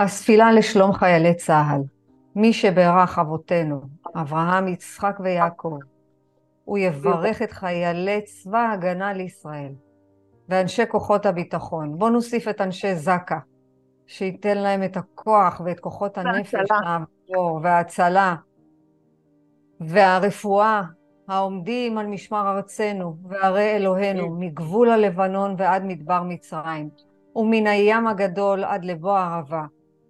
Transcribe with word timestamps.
הספילה 0.00 0.52
לשלום 0.52 0.92
חיילי 0.92 1.34
צה"ל. 1.34 1.80
מי 2.36 2.52
שברך 2.52 3.18
אבותינו, 3.18 3.80
אברהם, 4.16 4.68
יצחק 4.68 5.16
ויעקב, 5.20 5.78
הוא 6.64 6.78
יברך 6.78 7.42
את 7.42 7.52
חיילי 7.52 8.20
צבא 8.24 8.58
ההגנה 8.58 9.12
לישראל 9.12 9.72
ואנשי 10.48 10.82
כוחות 10.88 11.26
הביטחון. 11.26 11.98
בואו 11.98 12.10
נוסיף 12.10 12.48
את 12.48 12.60
אנשי 12.60 12.94
זק"א, 12.94 13.36
שייתן 14.06 14.58
להם 14.58 14.82
את 14.82 14.96
הכוח 14.96 15.60
ואת 15.64 15.80
כוחות 15.80 16.18
הנפש 16.18 16.54
לעבור, 16.70 17.60
וההצלה 17.62 18.34
והרפואה 19.80 20.82
העומדים 21.28 21.98
על 21.98 22.06
משמר 22.06 22.56
ארצנו 22.56 23.16
וערי 23.28 23.76
אלוהינו 23.76 24.36
מגבול 24.38 24.90
הלבנון 24.90 25.54
ועד 25.58 25.84
מדבר 25.84 26.22
מצרים 26.22 26.88
ומן 27.36 27.66
הים 27.66 28.06
הגדול 28.06 28.64
עד 28.64 28.84
לבוא 28.84 29.18
הערבה 29.18 29.64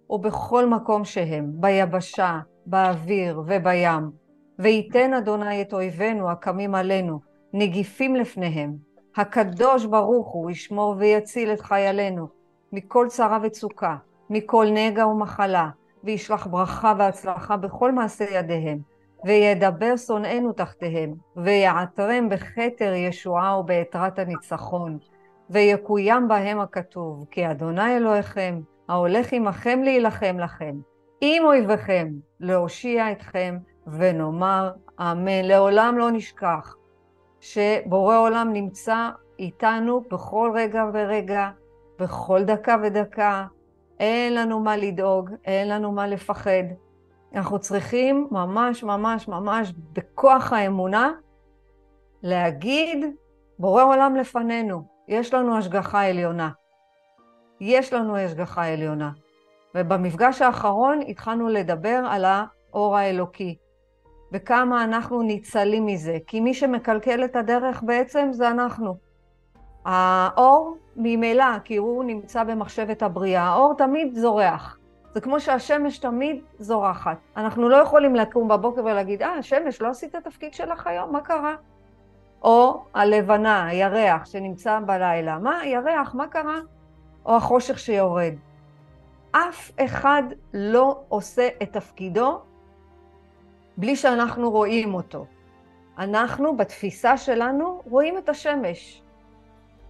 ובכל 0.09 0.65
מקום 0.65 1.05
שהם, 1.05 1.51
ביבשה, 1.53 2.39
באוויר 2.65 3.41
ובים. 3.47 4.11
וייתן 4.59 5.13
אדוני 5.13 5.61
את 5.61 5.73
אויבינו 5.73 6.31
הקמים 6.31 6.75
עלינו, 6.75 7.19
נגיפים 7.53 8.15
לפניהם. 8.15 8.75
הקדוש 9.17 9.85
ברוך 9.85 10.27
הוא 10.27 10.51
ישמור 10.51 10.95
ויציל 10.97 11.53
את 11.53 11.61
חיילינו 11.61 12.27
מכל 12.71 13.07
צרה 13.09 13.39
וצוקה, 13.43 13.95
מכל 14.29 14.67
נגע 14.73 15.07
ומחלה, 15.07 15.69
וישלח 16.03 16.47
ברכה 16.47 16.93
והצלחה 16.97 17.57
בכל 17.57 17.91
מעשה 17.91 18.25
ידיהם, 18.31 18.79
וידבר 19.25 19.97
שונאינו 19.97 20.53
תחתיהם, 20.53 21.13
ויעטרם 21.37 22.29
בכתר 22.29 22.93
ישועה 22.93 23.59
ובעטרת 23.59 24.19
הניצחון, 24.19 24.97
ויקוים 25.49 26.27
בהם 26.27 26.59
הכתוב, 26.59 27.25
כי 27.31 27.51
אדוני 27.51 27.97
אלוהיכם 27.97 28.61
ההולך 28.89 29.33
עמכם 29.33 29.79
להילחם 29.83 30.39
לכם, 30.39 30.75
עם 31.21 31.45
אויביכם 31.45 32.07
להושיע 32.39 33.11
אתכם, 33.11 33.57
ונאמר 33.87 34.71
אמן. 34.99 35.45
לעולם 35.45 35.97
לא 35.97 36.11
נשכח 36.11 36.75
שבורא 37.39 38.17
עולם 38.17 38.53
נמצא 38.53 39.09
איתנו 39.39 40.03
בכל 40.11 40.51
רגע 40.55 40.83
ורגע, 40.93 41.49
בכל 41.99 42.43
דקה 42.43 42.75
ודקה. 42.83 43.45
אין 43.99 44.35
לנו 44.35 44.59
מה 44.59 44.77
לדאוג, 44.77 45.29
אין 45.45 45.69
לנו 45.69 45.91
מה 45.91 46.07
לפחד. 46.07 46.63
אנחנו 47.35 47.59
צריכים 47.59 48.27
ממש 48.31 48.83
ממש 48.83 49.27
ממש 49.27 49.73
בכוח 49.93 50.53
האמונה 50.53 51.11
להגיד, 52.23 53.05
בורא 53.59 53.83
עולם 53.83 54.15
לפנינו, 54.15 54.83
יש 55.07 55.33
לנו 55.33 55.57
השגחה 55.57 56.05
עליונה. 56.05 56.49
יש 57.61 57.93
לנו 57.93 58.17
השגחה 58.17 58.67
עליונה. 58.67 59.11
ובמפגש 59.75 60.41
האחרון 60.41 60.99
התחלנו 61.07 61.49
לדבר 61.49 62.03
על 62.09 62.25
האור 62.25 62.97
האלוקי, 62.97 63.57
וכמה 64.31 64.83
אנחנו 64.83 65.21
ניצלים 65.21 65.85
מזה, 65.85 66.17
כי 66.27 66.39
מי 66.39 66.53
שמקלקל 66.53 67.25
את 67.25 67.35
הדרך 67.35 67.83
בעצם 67.83 68.27
זה 68.31 68.49
אנחנו. 68.49 68.97
האור 69.85 70.77
ממילא, 70.95 71.59
כי 71.63 71.77
הוא 71.77 72.03
נמצא 72.03 72.43
במחשבת 72.43 73.03
הבריאה, 73.03 73.43
האור 73.43 73.73
תמיד 73.73 74.15
זורח. 74.15 74.77
זה 75.13 75.21
כמו 75.21 75.39
שהשמש 75.39 75.97
תמיד 75.97 76.41
זורחת. 76.59 77.17
אנחנו 77.37 77.69
לא 77.69 77.75
יכולים 77.75 78.15
לקום 78.15 78.47
בבוקר 78.47 78.81
ולהגיד, 78.81 79.23
אה, 79.23 79.33
השמש, 79.33 79.81
לא 79.81 79.87
עשית 79.87 80.15
את 80.15 80.27
התפקיד 80.27 80.53
שלך 80.53 80.87
היום, 80.87 81.13
מה 81.13 81.21
קרה? 81.21 81.55
או 82.41 82.83
הלבנה, 82.93 83.65
הירח 83.67 84.25
שנמצא 84.25 84.79
בלילה, 84.85 85.37
מה, 85.39 85.65
ירח, 85.65 86.15
מה 86.15 86.27
קרה? 86.27 86.59
או 87.25 87.35
החושך 87.35 87.79
שיורד. 87.79 88.33
אף 89.31 89.71
אחד 89.79 90.23
לא 90.53 91.01
עושה 91.09 91.47
את 91.63 91.73
תפקידו 91.73 92.39
בלי 93.77 93.95
שאנחנו 93.95 94.51
רואים 94.51 94.93
אותו. 94.93 95.25
אנחנו, 95.97 96.57
בתפיסה 96.57 97.17
שלנו, 97.17 97.81
רואים 97.85 98.17
את 98.17 98.29
השמש. 98.29 99.01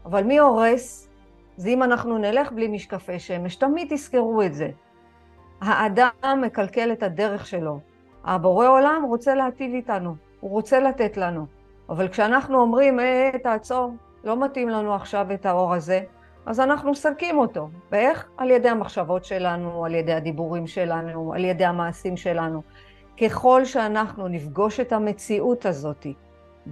אבל 0.06 0.24
מי 0.24 0.40
הורס? 0.40 1.10
זה 1.58 1.70
אם 1.70 1.84
אנחנו 1.84 2.18
נלך 2.18 2.52
בלי 2.52 2.68
משקפי 2.68 3.20
שמש. 3.20 3.56
תמיד 3.56 3.88
תזכרו 3.90 4.42
את 4.42 4.54
זה. 4.54 4.70
האדם 5.62 6.42
מקלקל 6.42 6.92
את 6.92 7.04
הדרך 7.04 7.48
שלו. 7.48 7.80
הבורא 8.24 8.68
עולם 8.68 9.04
רוצה 9.08 9.36
להטיב 9.36 9.74
איתנו, 9.74 10.16
הוא 10.40 10.52
רוצה 10.52 10.80
לתת 10.80 11.18
לנו. 11.18 11.46
אבל 11.90 12.08
כשאנחנו 12.08 12.62
אומרים, 12.62 13.00
אה, 13.00 13.32
תעצור, 13.44 13.94
לא 14.24 14.44
מתאים 14.44 14.70
לנו 14.70 14.96
עכשיו 14.96 15.28
את 15.34 15.46
האור 15.46 15.74
הזה, 15.74 16.02
אז 16.50 16.60
אנחנו 16.60 16.92
מסלקים 16.92 17.38
אותו. 17.38 17.70
ואיך? 17.92 18.30
על 18.38 18.52
ידי 18.52 18.70
המחשבות 18.70 19.26
שלנו, 19.26 19.86
על 19.86 19.96
ידי 19.96 20.14
הדיבורים 20.14 20.68
שלנו, 20.68 21.34
על 21.34 21.46
ידי 21.46 21.66
המעשים 21.66 22.18
שלנו. 22.18 22.62
ככל 23.22 23.66
שאנחנו 23.66 24.28
נפגוש 24.28 24.80
את 24.80 24.94
המציאות 24.94 25.66
הזאת 25.66 26.06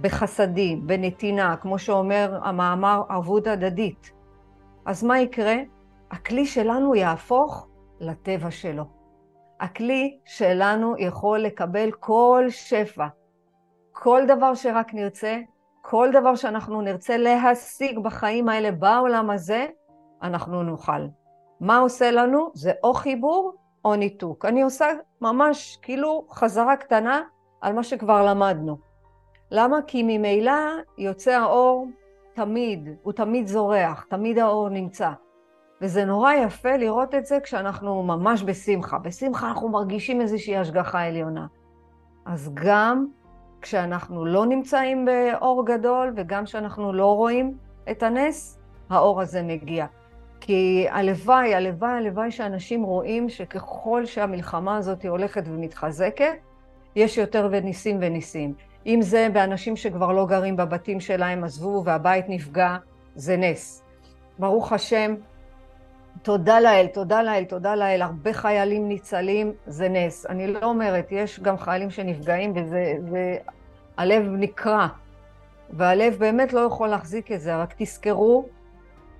בחסדים, 0.00 0.86
בנתינה, 0.86 1.56
כמו 1.56 1.78
שאומר 1.78 2.40
המאמר 2.42 3.02
ערבות 3.08 3.46
הדדית, 3.46 4.12
אז 4.86 5.04
מה 5.04 5.20
יקרה? 5.20 5.56
הכלי 6.10 6.46
שלנו 6.46 6.94
יהפוך 6.94 7.68
לטבע 8.00 8.50
שלו. 8.50 8.84
הכלי 9.60 10.18
שלנו 10.24 10.94
יכול 10.98 11.38
לקבל 11.38 11.90
כל 12.00 12.44
שפע. 12.48 13.06
כל 13.92 14.22
דבר 14.28 14.54
שרק 14.54 14.94
נרצה, 14.94 15.38
כל 15.90 16.08
דבר 16.12 16.34
שאנחנו 16.34 16.82
נרצה 16.82 17.16
להשיג 17.16 17.98
בחיים 17.98 18.48
האלה, 18.48 18.72
בעולם 18.72 19.30
הזה, 19.30 19.66
אנחנו 20.22 20.62
נוכל. 20.62 21.06
מה 21.60 21.78
עושה 21.78 22.10
לנו? 22.10 22.50
זה 22.54 22.72
או 22.82 22.94
חיבור 22.94 23.52
או 23.84 23.94
ניתוק. 23.96 24.44
אני 24.44 24.62
עושה 24.62 24.86
ממש 25.20 25.78
כאילו 25.82 26.26
חזרה 26.30 26.76
קטנה 26.76 27.22
על 27.60 27.72
מה 27.72 27.82
שכבר 27.82 28.24
למדנו. 28.24 28.78
למה? 29.50 29.82
כי 29.86 30.02
ממילא 30.02 30.52
יוצא 30.98 31.30
האור 31.30 31.88
תמיד, 32.34 32.88
הוא 33.02 33.12
תמיד 33.12 33.46
זורח, 33.46 34.06
תמיד 34.10 34.38
האור 34.38 34.68
נמצא. 34.68 35.10
וזה 35.82 36.04
נורא 36.04 36.32
יפה 36.32 36.76
לראות 36.76 37.14
את 37.14 37.26
זה 37.26 37.40
כשאנחנו 37.40 38.02
ממש 38.02 38.42
בשמחה. 38.42 38.98
בשמחה 38.98 39.48
אנחנו 39.48 39.68
מרגישים 39.68 40.20
איזושהי 40.20 40.56
השגחה 40.56 41.02
עליונה. 41.02 41.46
אז 42.26 42.50
גם 42.54 43.06
כשאנחנו 43.62 44.24
לא 44.24 44.46
נמצאים 44.46 45.04
באור 45.04 45.66
גדול 45.66 46.12
וגם 46.16 46.44
כשאנחנו 46.44 46.92
לא 46.92 47.16
רואים 47.16 47.56
את 47.90 48.02
הנס, 48.02 48.58
האור 48.90 49.20
הזה 49.20 49.42
מגיע. 49.42 49.86
כי 50.40 50.86
הלוואי, 50.90 51.54
הלוואי, 51.54 51.90
הלוואי 51.90 52.30
שאנשים 52.30 52.82
רואים 52.82 53.28
שככל 53.28 54.06
שהמלחמה 54.06 54.76
הזאת 54.76 55.04
הולכת 55.04 55.42
ומתחזקת, 55.46 56.34
יש 56.96 57.18
יותר 57.18 57.48
וניסים 57.52 57.98
וניסים. 58.00 58.54
אם 58.86 59.02
זה 59.02 59.28
באנשים 59.32 59.76
שכבר 59.76 60.12
לא 60.12 60.26
גרים 60.26 60.56
בבתים 60.56 61.00
שלהם, 61.00 61.44
עזבו 61.44 61.82
והבית 61.84 62.24
נפגע, 62.28 62.76
זה 63.14 63.36
נס. 63.36 63.82
ברוך 64.38 64.72
השם, 64.72 65.14
תודה 66.22 66.60
לאל, 66.60 66.86
תודה 66.86 67.22
לאל, 67.22 67.44
תודה 67.44 67.74
לאל, 67.74 68.02
הרבה 68.02 68.32
חיילים 68.32 68.88
ניצלים, 68.88 69.52
זה 69.66 69.88
נס. 69.88 70.26
אני 70.26 70.46
לא 70.46 70.64
אומרת, 70.64 71.08
יש 71.10 71.40
גם 71.40 71.58
חיילים 71.58 71.90
שנפגעים 71.90 72.52
וזה, 72.56 72.94
והלב 73.10 74.22
נקרע, 74.28 74.86
והלב 75.70 76.16
באמת 76.18 76.52
לא 76.52 76.60
יכול 76.60 76.88
להחזיק 76.88 77.32
את 77.32 77.40
זה, 77.40 77.56
רק 77.56 77.74
תזכרו 77.78 78.48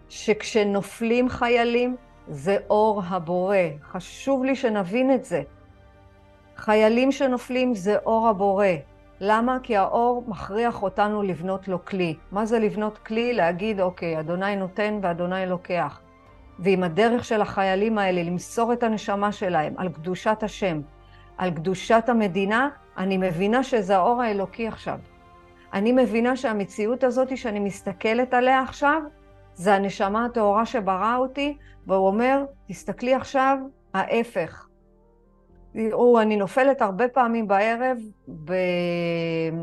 שכשנופלים 0.08 1.28
חיילים, 1.28 1.96
זה 2.28 2.56
אור 2.70 3.02
הבורא. 3.08 3.56
חשוב 3.82 4.44
לי 4.44 4.56
שנבין 4.56 5.14
את 5.14 5.24
זה. 5.24 5.42
חיילים 6.56 7.12
שנופלים 7.12 7.74
זה 7.74 7.96
אור 8.06 8.28
הבורא. 8.28 8.66
למה? 9.20 9.58
כי 9.62 9.76
האור 9.76 10.24
מכריח 10.26 10.82
אותנו 10.82 11.22
לבנות 11.22 11.68
לו 11.68 11.84
כלי. 11.84 12.16
מה 12.32 12.46
זה 12.46 12.58
לבנות 12.58 12.98
כלי? 12.98 13.32
להגיד, 13.32 13.80
אוקיי, 13.80 14.20
אדוני 14.20 14.56
נותן 14.56 14.98
ואדוני 15.02 15.46
לוקח. 15.46 16.00
ועם 16.58 16.82
הדרך 16.82 17.24
של 17.24 17.40
החיילים 17.40 17.98
האלה 17.98 18.22
למסור 18.22 18.72
את 18.72 18.82
הנשמה 18.82 19.32
שלהם 19.32 19.74
על 19.76 19.88
קדושת 19.88 20.42
השם, 20.42 20.80
על 21.38 21.50
קדושת 21.50 22.04
המדינה, 22.08 22.68
אני 22.96 23.16
מבינה 23.16 23.62
שזה 23.62 23.96
האור 23.96 24.22
האלוקי 24.22 24.68
עכשיו. 24.68 24.98
אני 25.72 25.92
מבינה 25.92 26.36
שהמציאות 26.36 27.04
הזאת 27.04 27.36
שאני 27.36 27.60
מסתכלת 27.60 28.34
עליה 28.34 28.62
עכשיו, 28.62 29.02
זה 29.54 29.74
הנשמה 29.74 30.24
הטהורה 30.24 30.66
שברא 30.66 31.16
אותי, 31.16 31.56
והוא 31.86 32.06
אומר, 32.06 32.44
תסתכלי 32.68 33.14
עכשיו, 33.14 33.58
ההפך. 33.94 34.68
תראו, 35.72 36.20
אני 36.20 36.36
נופלת 36.36 36.82
הרבה 36.82 37.08
פעמים 37.08 37.48
בערב, 37.48 37.98
ב... 38.44 38.52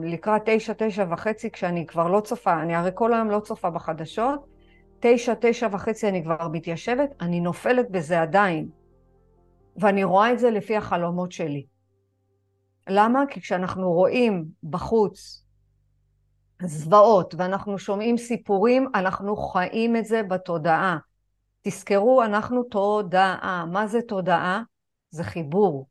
לקראת 0.04 0.42
תשע, 0.46 0.74
תשע 0.78 1.06
וחצי, 1.10 1.52
כשאני 1.52 1.86
כבר 1.86 2.08
לא 2.08 2.20
צופה, 2.20 2.54
אני 2.54 2.76
הרי 2.76 2.92
כל 2.94 3.14
היום 3.14 3.32
לא 3.32 3.40
צופה 3.40 3.70
בחדשות, 3.70 4.55
תשע, 5.00 5.34
תשע 5.42 5.68
וחצי 5.72 6.08
אני 6.08 6.24
כבר 6.24 6.48
מתיישבת, 6.52 7.10
אני 7.22 7.40
נופלת 7.40 7.92
בזה 7.92 8.22
עדיין. 8.22 8.70
ואני 9.78 10.04
רואה 10.04 10.34
את 10.34 10.40
זה 10.40 10.52
לפי 10.52 10.78
החלומות 10.78 11.32
שלי. 11.32 11.66
למה? 12.90 13.24
כי 13.30 13.42
כשאנחנו 13.42 13.92
רואים 13.92 14.46
בחוץ 14.64 15.46
זוועות 16.62 17.36
ואנחנו 17.38 17.78
שומעים 17.80 18.18
סיפורים, 18.18 18.88
אנחנו 18.96 19.36
חיים 19.36 19.96
את 19.96 20.06
זה 20.06 20.24
בתודעה. 20.24 20.98
תזכרו, 21.62 22.24
אנחנו 22.24 22.64
תודעה. 22.64 23.66
מה 23.72 23.88
זה 23.88 24.02
תודעה? 24.02 24.64
זה 25.10 25.24
חיבור. 25.24 25.88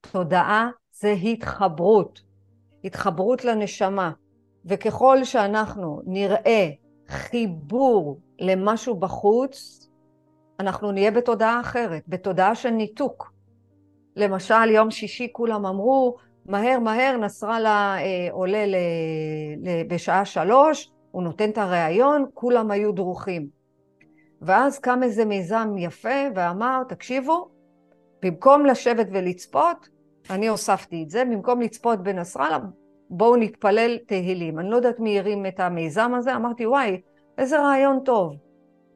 תודעה 0.00 0.70
זה 0.92 1.12
התחברות. 1.12 2.22
התחברות 2.84 3.44
לנשמה. 3.44 4.12
וככל 4.64 5.24
שאנחנו 5.24 6.02
נראה 6.06 6.70
חיבור 7.08 8.20
למשהו 8.42 8.94
בחוץ, 8.94 9.88
אנחנו 10.60 10.92
נהיה 10.92 11.10
בתודעה 11.10 11.60
אחרת, 11.60 12.02
בתודעה 12.08 12.54
של 12.54 12.70
ניתוק. 12.70 13.32
למשל, 14.16 14.70
יום 14.70 14.90
שישי 14.90 15.28
כולם 15.32 15.66
אמרו, 15.66 16.16
מהר 16.46 16.78
מהר 16.78 17.16
נסראללה 17.16 17.96
אה, 17.98 18.28
עולה 18.32 18.66
ל, 18.66 18.74
ל, 19.56 19.82
בשעה 19.88 20.24
שלוש, 20.24 20.90
הוא 21.10 21.22
נותן 21.22 21.50
את 21.50 21.58
הריאיון, 21.58 22.26
כולם 22.34 22.70
היו 22.70 22.92
דרוכים. 22.92 23.48
ואז 24.42 24.78
קם 24.78 25.02
איזה 25.02 25.24
מיזם 25.24 25.74
יפה 25.78 26.28
ואמר, 26.34 26.82
תקשיבו, 26.88 27.48
במקום 28.22 28.66
לשבת 28.66 29.06
ולצפות, 29.12 29.88
אני 30.30 30.48
הוספתי 30.48 31.02
את 31.02 31.10
זה, 31.10 31.24
במקום 31.24 31.60
לצפות 31.60 32.02
בנסראללה, 32.02 32.58
בואו 33.10 33.36
נתפלל 33.36 33.98
תהילים. 34.06 34.58
אני 34.58 34.70
לא 34.70 34.76
יודעת 34.76 35.00
מי 35.00 35.18
הרים 35.18 35.46
את 35.46 35.60
המיזם 35.60 36.12
הזה, 36.14 36.36
אמרתי, 36.36 36.66
וואי, 36.66 37.00
איזה 37.42 37.60
רעיון 37.60 38.00
טוב. 38.04 38.36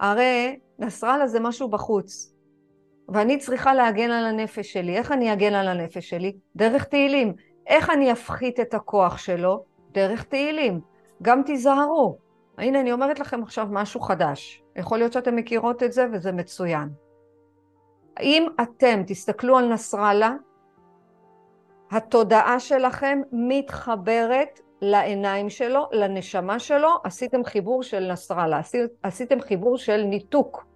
הרי 0.00 0.58
נסראללה 0.78 1.26
זה 1.26 1.40
משהו 1.40 1.68
בחוץ, 1.68 2.34
ואני 3.08 3.38
צריכה 3.38 3.74
להגן 3.74 4.10
על 4.10 4.24
הנפש 4.24 4.72
שלי. 4.72 4.96
איך 4.96 5.12
אני 5.12 5.32
אגן 5.32 5.54
על 5.54 5.68
הנפש 5.68 6.10
שלי? 6.10 6.36
דרך 6.56 6.84
תהילים. 6.84 7.34
איך 7.66 7.90
אני 7.90 8.12
אפחית 8.12 8.60
את 8.60 8.74
הכוח 8.74 9.18
שלו? 9.18 9.64
דרך 9.92 10.22
תהילים. 10.22 10.80
גם 11.22 11.42
תיזהרו. 11.42 12.18
הנה, 12.58 12.80
אני 12.80 12.92
אומרת 12.92 13.18
לכם 13.18 13.42
עכשיו 13.42 13.66
משהו 13.70 14.00
חדש. 14.00 14.62
יכול 14.76 14.98
להיות 14.98 15.12
שאתם 15.12 15.36
מכירות 15.36 15.82
את 15.82 15.92
זה 15.92 16.06
וזה 16.12 16.32
מצוין. 16.32 16.88
אם 18.20 18.46
אתם 18.62 19.02
תסתכלו 19.06 19.58
על 19.58 19.72
נסראללה, 19.72 20.34
התודעה 21.90 22.60
שלכם 22.60 23.20
מתחברת 23.32 24.60
לעיניים 24.82 25.50
שלו, 25.50 25.88
לנשמה 25.92 26.58
שלו, 26.58 26.88
עשיתם 27.04 27.44
חיבור 27.44 27.82
של 27.82 28.12
נסראללה, 28.12 28.60
עשיתם 29.02 29.40
חיבור 29.40 29.78
של 29.78 30.02
ניתוק. 30.02 30.66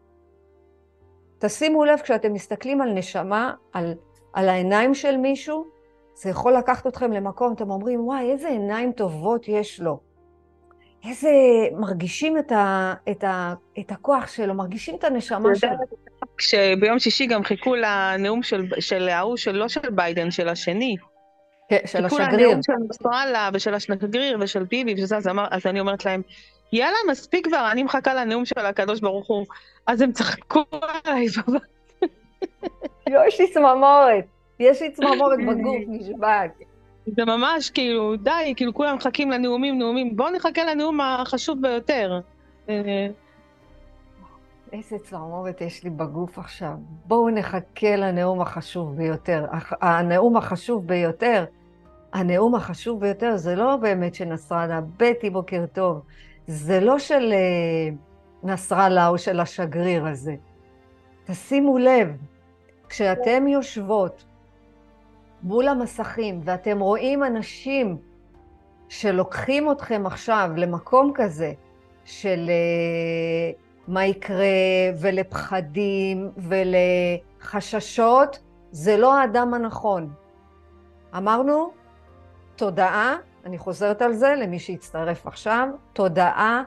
תשימו 1.38 1.84
לב, 1.84 1.98
כשאתם 1.98 2.32
מסתכלים 2.32 2.80
על 2.80 2.92
נשמה, 2.92 3.54
על, 3.72 3.94
על 4.32 4.48
העיניים 4.48 4.94
של 4.94 5.16
מישהו, 5.16 5.66
זה 6.14 6.30
יכול 6.30 6.56
לקחת 6.56 6.86
אתכם 6.86 7.12
למקום, 7.12 7.52
אתם 7.52 7.70
אומרים, 7.70 8.06
וואי, 8.06 8.30
איזה 8.30 8.48
עיניים 8.48 8.92
טובות 8.92 9.48
יש 9.48 9.80
לו. 9.80 10.00
איזה, 11.08 11.30
מרגישים 11.72 12.38
את, 12.38 12.52
ה, 12.52 12.94
את, 13.10 13.24
ה, 13.24 13.54
את 13.78 13.92
הכוח 13.92 14.26
שלו, 14.26 14.54
מרגישים 14.54 14.94
את 14.94 15.04
הנשמה 15.04 15.54
שלו. 15.54 15.70
כשביום 16.36 16.98
שישי 16.98 17.26
גם 17.26 17.44
חיכו 17.44 17.74
לנאום 17.74 18.42
של, 18.42 18.66
של 18.80 19.08
ההוא, 19.08 19.36
של 19.36 19.52
לא 19.52 19.68
של 19.68 19.90
ביידן, 19.90 20.30
של 20.30 20.48
השני. 20.48 20.96
כן, 21.70 21.78
של 21.86 22.04
השגריר. 22.04 22.26
חיכו 22.26 22.36
לנאום 22.36 22.62
של 22.62 22.72
נסראללה 22.88 23.50
ושל 23.52 23.74
השגריר 23.74 24.38
ושל 24.40 24.62
ביבי, 24.64 25.02
וזה, 25.02 25.16
אז, 25.16 25.28
אמר, 25.28 25.46
אז 25.50 25.66
אני 25.66 25.80
אומרת 25.80 26.04
להם, 26.04 26.22
יאללה, 26.72 26.96
מספיק 27.10 27.46
כבר, 27.46 27.68
אני 27.72 27.82
מחכה 27.82 28.14
לנאום 28.14 28.44
של 28.44 28.60
הקדוש 28.60 29.00
ברוך 29.00 29.26
הוא. 29.26 29.46
אז 29.86 30.00
הם 30.00 30.12
צחקו 30.12 30.64
עליי 30.70 31.26
בבית. 31.36 31.62
יש 33.06 33.40
לי 33.40 33.50
צמרמורת, 33.50 34.24
יש 34.60 34.82
לי 34.82 34.90
צמרמורת 34.90 35.38
בגוף, 35.38 35.76
נשבעת. 35.88 36.50
זה 37.06 37.24
ממש 37.24 37.70
כאילו, 37.70 38.16
די, 38.16 38.52
כאילו 38.56 38.74
כולם 38.74 38.96
מחכים 38.96 39.30
לנאומים, 39.30 39.78
נאומים, 39.78 40.16
בואו 40.16 40.30
נחכה 40.30 40.64
לנאום 40.64 41.00
החשוב 41.00 41.62
ביותר. 41.62 42.20
איזה 44.72 44.98
צמרמורת 44.98 45.60
יש 45.60 45.84
לי 45.84 45.90
בגוף 45.90 46.38
עכשיו. 46.38 46.72
בואו 47.04 47.30
נחכה 47.30 47.96
לנאום 47.96 48.40
החשוב 48.40 48.96
ביותר. 48.96 49.46
הנאום 49.80 50.36
החשוב 50.36 50.86
ביותר, 50.86 51.44
הנאום 52.12 52.54
החשוב 52.54 53.00
ביותר 53.00 53.36
זה 53.36 53.54
לא 53.54 53.76
באמת 53.76 54.14
של 54.14 54.24
נסראללה, 54.24 54.80
בטי 54.96 55.30
בוקר 55.30 55.64
טוב. 55.72 56.02
זה 56.46 56.80
לא 56.80 56.98
של 56.98 57.32
אה, 57.32 57.94
נסראללה 58.42 59.08
או 59.08 59.18
של 59.18 59.40
השגריר 59.40 60.06
הזה. 60.06 60.34
תשימו 61.24 61.78
לב, 61.78 62.16
כשאתם 62.88 63.48
יושבות 63.48 64.24
מול 65.42 65.68
המסכים 65.68 66.40
ואתם 66.44 66.80
רואים 66.80 67.24
אנשים 67.24 67.96
שלוקחים 68.88 69.70
אתכם 69.70 70.06
עכשיו 70.06 70.50
למקום 70.56 71.12
כזה 71.14 71.52
של 72.04 72.50
אה, 72.50 73.50
מה 73.88 74.06
יקרה 74.06 74.46
ולפחדים 75.00 76.30
ולחששות, 76.36 78.38
זה 78.70 78.96
לא 78.96 79.18
האדם 79.18 79.54
הנכון. 79.54 80.12
אמרנו, 81.16 81.79
תודעה 82.60 83.16
אני 83.44 83.58
חוזרת 83.58 84.02
על 84.02 84.12
זה 84.12 84.34
למי 84.34 84.58
שיצטרף 84.58 85.26
עכשיו, 85.26 85.68
תודעה 85.92 86.62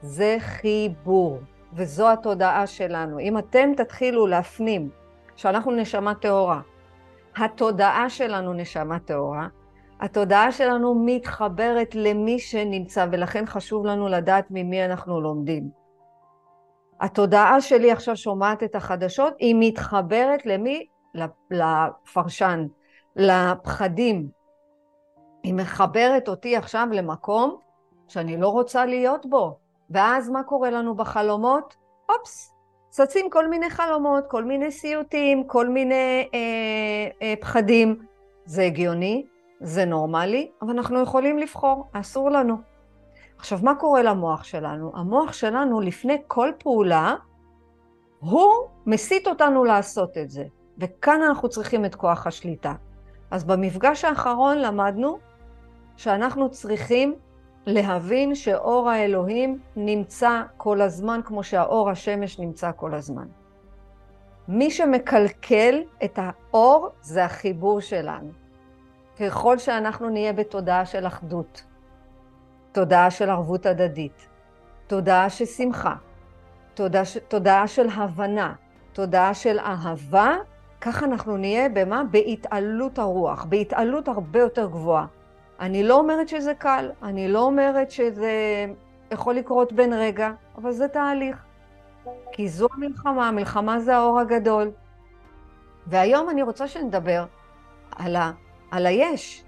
זה 0.00 0.36
חיבור, 0.40 1.38
וזו 1.72 2.12
התודעה 2.12 2.66
שלנו. 2.66 3.18
אם 3.20 3.38
אתם 3.38 3.72
תתחילו 3.76 4.26
להפנים 4.26 4.90
שאנחנו 5.36 5.72
נשמה 5.72 6.14
טהורה, 6.14 6.60
התודעה 7.36 8.10
שלנו 8.10 8.52
נשמה 8.52 8.98
טהורה, 8.98 9.48
התודעה 10.00 10.52
שלנו 10.52 11.02
מתחברת 11.06 11.94
למי 11.94 12.38
שנמצא, 12.38 13.06
ולכן 13.12 13.46
חשוב 13.46 13.86
לנו 13.86 14.08
לדעת 14.08 14.46
ממי 14.50 14.84
אנחנו 14.84 15.20
לומדים. 15.20 15.70
התודעה 17.00 17.60
שלי 17.60 17.92
עכשיו 17.92 18.16
שומעת 18.16 18.62
את 18.62 18.74
החדשות, 18.74 19.34
היא 19.38 19.56
מתחברת 19.58 20.46
למי? 20.46 20.86
לפרשן, 21.50 22.66
לפחדים, 23.16 24.35
היא 25.46 25.54
מחברת 25.54 26.28
אותי 26.28 26.56
עכשיו 26.56 26.88
למקום 26.92 27.56
שאני 28.08 28.36
לא 28.36 28.48
רוצה 28.48 28.86
להיות 28.86 29.26
בו. 29.26 29.58
ואז 29.90 30.30
מה 30.30 30.42
קורה 30.42 30.70
לנו 30.70 30.94
בחלומות? 30.94 31.76
אופס, 32.08 32.54
צצים 32.88 33.30
כל 33.30 33.48
מיני 33.48 33.70
חלומות, 33.70 34.24
כל 34.28 34.44
מיני 34.44 34.70
סיוטים, 34.70 35.44
כל 35.46 35.68
מיני 35.68 36.28
אה, 36.34 36.38
אה, 37.22 37.34
פחדים. 37.40 38.02
זה 38.44 38.62
הגיוני, 38.62 39.26
זה 39.60 39.84
נורמלי, 39.84 40.50
אבל 40.62 40.70
אנחנו 40.70 41.00
יכולים 41.00 41.38
לבחור, 41.38 41.88
אסור 41.92 42.30
לנו. 42.30 42.56
עכשיו, 43.38 43.58
מה 43.62 43.74
קורה 43.74 44.02
למוח 44.02 44.44
שלנו? 44.44 44.92
המוח 44.94 45.32
שלנו, 45.32 45.80
לפני 45.80 46.22
כל 46.26 46.52
פעולה, 46.58 47.14
הוא 48.18 48.52
מסית 48.86 49.26
אותנו 49.26 49.64
לעשות 49.64 50.18
את 50.18 50.30
זה. 50.30 50.44
וכאן 50.78 51.22
אנחנו 51.22 51.48
צריכים 51.48 51.84
את 51.84 51.94
כוח 51.94 52.26
השליטה. 52.26 52.74
אז 53.30 53.44
במפגש 53.44 54.04
האחרון 54.04 54.58
למדנו 54.58 55.18
שאנחנו 55.96 56.50
צריכים 56.50 57.14
להבין 57.66 58.34
שאור 58.34 58.90
האלוהים 58.90 59.58
נמצא 59.76 60.42
כל 60.56 60.80
הזמן, 60.80 61.20
כמו 61.24 61.42
שהאור 61.42 61.90
השמש 61.90 62.38
נמצא 62.38 62.70
כל 62.76 62.94
הזמן. 62.94 63.26
מי 64.48 64.70
שמקלקל 64.70 65.82
את 66.04 66.18
האור 66.22 66.88
זה 67.00 67.24
החיבור 67.24 67.80
שלנו. 67.80 68.30
ככל 69.20 69.58
שאנחנו 69.58 70.10
נהיה 70.10 70.32
בתודעה 70.32 70.86
של 70.86 71.06
אחדות, 71.06 71.64
תודעה 72.72 73.10
של 73.10 73.30
ערבות 73.30 73.66
הדדית, 73.66 74.28
תודעה 74.86 75.30
של 75.30 75.44
שמחה, 75.44 75.94
תודעה, 76.74 77.02
תודעה 77.28 77.68
של 77.68 77.88
הבנה, 77.88 78.54
תודעה 78.92 79.34
של 79.34 79.58
אהבה, 79.58 80.36
ככה 80.80 81.06
אנחנו 81.06 81.36
נהיה 81.36 81.68
במה? 81.68 82.02
בהתעלות 82.10 82.98
הרוח, 82.98 83.44
בהתעלות 83.44 84.08
הרבה 84.08 84.40
יותר 84.40 84.66
גבוהה. 84.66 85.06
אני 85.60 85.82
לא 85.82 85.94
אומרת 85.94 86.28
שזה 86.28 86.54
קל, 86.54 86.90
אני 87.02 87.28
לא 87.28 87.42
אומרת 87.42 87.90
שזה 87.90 88.32
יכול 89.10 89.34
לקרות 89.34 89.72
בן 89.72 89.92
רגע, 89.92 90.30
אבל 90.58 90.72
זה 90.72 90.88
תהליך. 90.88 91.44
כי 92.32 92.48
זו 92.48 92.66
המלחמה, 92.74 93.28
המלחמה 93.28 93.80
זה 93.80 93.96
האור 93.96 94.20
הגדול. 94.20 94.70
והיום 95.86 96.30
אני 96.30 96.42
רוצה 96.42 96.68
שנדבר 96.68 97.24
על, 97.96 98.16
ה, 98.16 98.32
על 98.70 98.86
היש. 98.86 99.44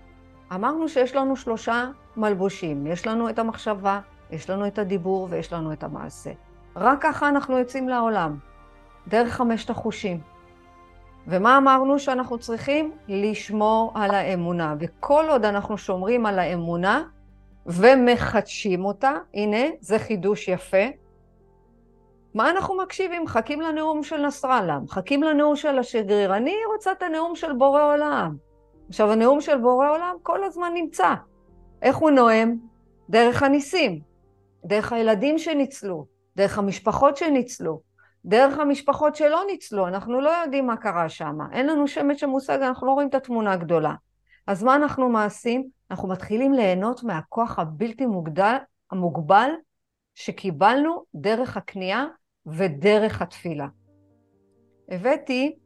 אמרנו 0.55 0.89
שיש 0.89 1.17
לנו 1.17 1.37
שלושה 1.37 1.91
מלבושים, 2.17 2.87
יש 2.87 3.07
לנו 3.07 3.29
את 3.29 3.39
המחשבה, 3.39 4.01
יש 4.31 4.51
לנו 4.51 4.67
את 4.67 4.79
הדיבור 4.79 5.27
ויש 5.31 5.53
לנו 5.53 5.73
את 5.73 5.85
המעשה. 5.85 6.31
רק 6.77 7.03
ככה 7.03 7.29
אנחנו 7.29 7.59
יוצאים 7.59 7.89
לעולם, 7.89 8.37
דרך 9.09 9.33
חמשת 9.35 9.71
החושים. 9.71 10.21
ומה 11.31 11.57
אמרנו 11.57 11.99
שאנחנו 11.99 12.39
צריכים? 12.39 12.93
לשמור 13.09 13.93
על 13.95 14.11
האמונה. 14.11 14.75
וכל 14.81 15.25
עוד 15.29 15.45
אנחנו 15.45 15.79
שומרים 15.79 16.27
על 16.27 16.39
האמונה 16.39 17.03
ומחדשים 17.67 18.85
אותה, 18.85 19.13
הנה, 19.35 19.67
זה 19.81 19.99
חידוש 19.99 20.49
יפה. 20.49 20.87
מה 22.35 22.51
אנחנו 22.51 22.77
מקשיבים? 22.77 23.23
מחכים 23.23 23.61
לנאום 23.61 24.03
של 24.03 24.27
נסראללה, 24.27 24.79
מחכים 24.79 25.23
לנאום 25.23 25.57
של 25.57 25.79
השגריר. 25.79 26.37
אני 26.37 26.55
רוצה 26.75 26.93
את 26.93 27.03
הנאום 27.03 27.37
של 27.37 27.53
בורא 27.53 27.83
עולם. 27.83 28.37
עכשיו, 28.89 29.13
הנאום 29.13 29.41
של 29.41 29.59
בורא 29.59 29.91
עולם 29.91 30.15
כל 30.23 30.45
הזמן 30.45 30.71
נמצא. 30.75 31.15
איך 31.83 31.97
הוא 31.97 32.11
נואם? 32.11 32.57
דרך 33.11 33.43
הניסים, 33.43 34.01
דרך 34.65 34.93
הילדים 34.93 35.39
שניצלו, 35.39 36.07
דרך 36.37 36.59
המשפחות 36.59 37.17
שניצלו, 37.17 37.81
דרך 38.25 38.59
המשפחות 38.59 39.17
שלא 39.17 39.43
ניצלו, 39.47 39.89
אנחנו 39.89 40.21
לא 40.21 40.31
יודעים 40.31 40.67
מה 40.67 40.77
קרה 40.77 41.09
שם, 41.09 41.39
אין 41.53 41.67
לנו 41.67 41.89
שמץ 41.89 42.17
של 42.17 42.27
מושג, 42.27 42.59
אנחנו 42.63 42.87
לא 42.87 42.93
רואים 42.93 43.09
את 43.09 43.15
התמונה 43.15 43.53
הגדולה. 43.53 43.95
אז 44.47 44.63
מה 44.63 44.75
אנחנו 44.75 45.09
מעשים? 45.09 45.69
אנחנו 45.91 46.09
מתחילים 46.09 46.53
ליהנות 46.53 47.05
מהכוח 47.05 47.59
הבלתי 47.59 48.07
מוגדל, 48.07 48.57
המוגבל 48.91 49.51
שקיבלנו 50.15 51.05
דרך 51.15 51.57
הקנייה 51.57 52.07
ודרך 52.47 53.23
התפילה. 53.23 53.67
הבאתי, 54.89 55.57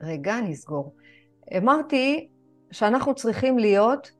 רגע, 0.00 0.40
נסגור. 0.40 0.94
אמרתי 1.56 2.28
שאנחנו 2.70 3.14
צריכים 3.14 3.58
להיות 3.58 4.10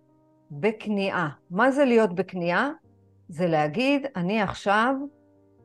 בכניעה. 0.50 1.28
מה 1.50 1.70
זה 1.70 1.84
להיות 1.84 2.14
בכניעה? 2.14 2.70
זה 3.28 3.46
להגיד, 3.46 4.06
אני 4.16 4.40
עכשיו 4.42 4.94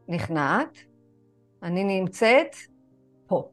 נכנעת, 0.07 0.77
אני 1.63 1.83
נמצאת 1.83 2.55
פה. 3.27 3.49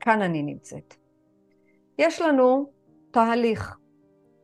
כאן 0.00 0.22
אני 0.22 0.42
נמצאת. 0.42 0.94
יש 1.98 2.22
לנו 2.22 2.70
תהליך, 3.10 3.76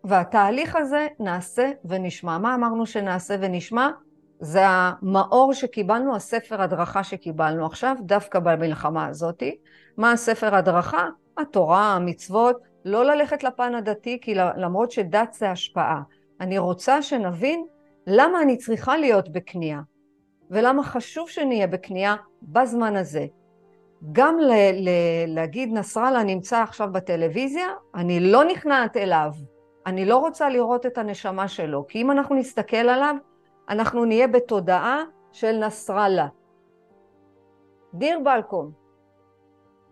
והתהליך 0.04 0.76
הזה 0.76 1.06
נעשה 1.20 1.70
ונשמע. 1.84 2.38
מה 2.38 2.54
אמרנו 2.54 2.86
שנעשה 2.86 3.36
ונשמע? 3.40 3.90
זה 4.40 4.60
המאור 4.66 5.52
שקיבלנו, 5.52 6.16
הספר 6.16 6.62
הדרכה 6.62 7.04
שקיבלנו 7.04 7.66
עכשיו, 7.66 7.96
דווקא 8.00 8.38
במלחמה 8.38 9.06
הזאתי. 9.06 9.56
מה 9.96 10.12
הספר 10.12 10.54
הדרכה? 10.54 11.08
התורה, 11.38 11.94
המצוות, 11.94 12.56
לא 12.84 13.04
ללכת 13.04 13.44
לפן 13.44 13.74
הדתי, 13.74 14.18
כי 14.22 14.34
למרות 14.34 14.90
שדת 14.90 15.32
זה 15.32 15.50
השפעה. 15.50 16.02
אני 16.40 16.58
רוצה 16.58 17.02
שנבין 17.02 17.66
למה 18.06 18.42
אני 18.42 18.56
צריכה 18.56 18.96
להיות 18.96 19.28
בכניעה, 19.28 19.80
ולמה 20.54 20.82
חשוב 20.82 21.28
שנהיה 21.28 21.66
בכניעה 21.66 22.16
בזמן 22.42 22.96
הזה. 22.96 23.26
גם 24.12 24.38
ל- 24.38 24.88
ל- 24.88 25.34
להגיד 25.34 25.72
נסראללה 25.72 26.22
נמצא 26.22 26.62
עכשיו 26.62 26.88
בטלוויזיה, 26.92 27.66
אני 27.94 28.20
לא 28.20 28.44
נכנעת 28.44 28.96
אליו. 28.96 29.30
אני 29.86 30.04
לא 30.04 30.16
רוצה 30.16 30.48
לראות 30.48 30.86
את 30.86 30.98
הנשמה 30.98 31.48
שלו, 31.48 31.86
כי 31.88 32.02
אם 32.02 32.10
אנחנו 32.10 32.34
נסתכל 32.34 32.76
עליו, 32.76 33.16
אנחנו 33.68 34.04
נהיה 34.04 34.26
בתודעה 34.28 35.02
של 35.32 35.58
נסראללה. 35.66 36.26
דיר 37.94 38.18
בלקום. 38.24 38.70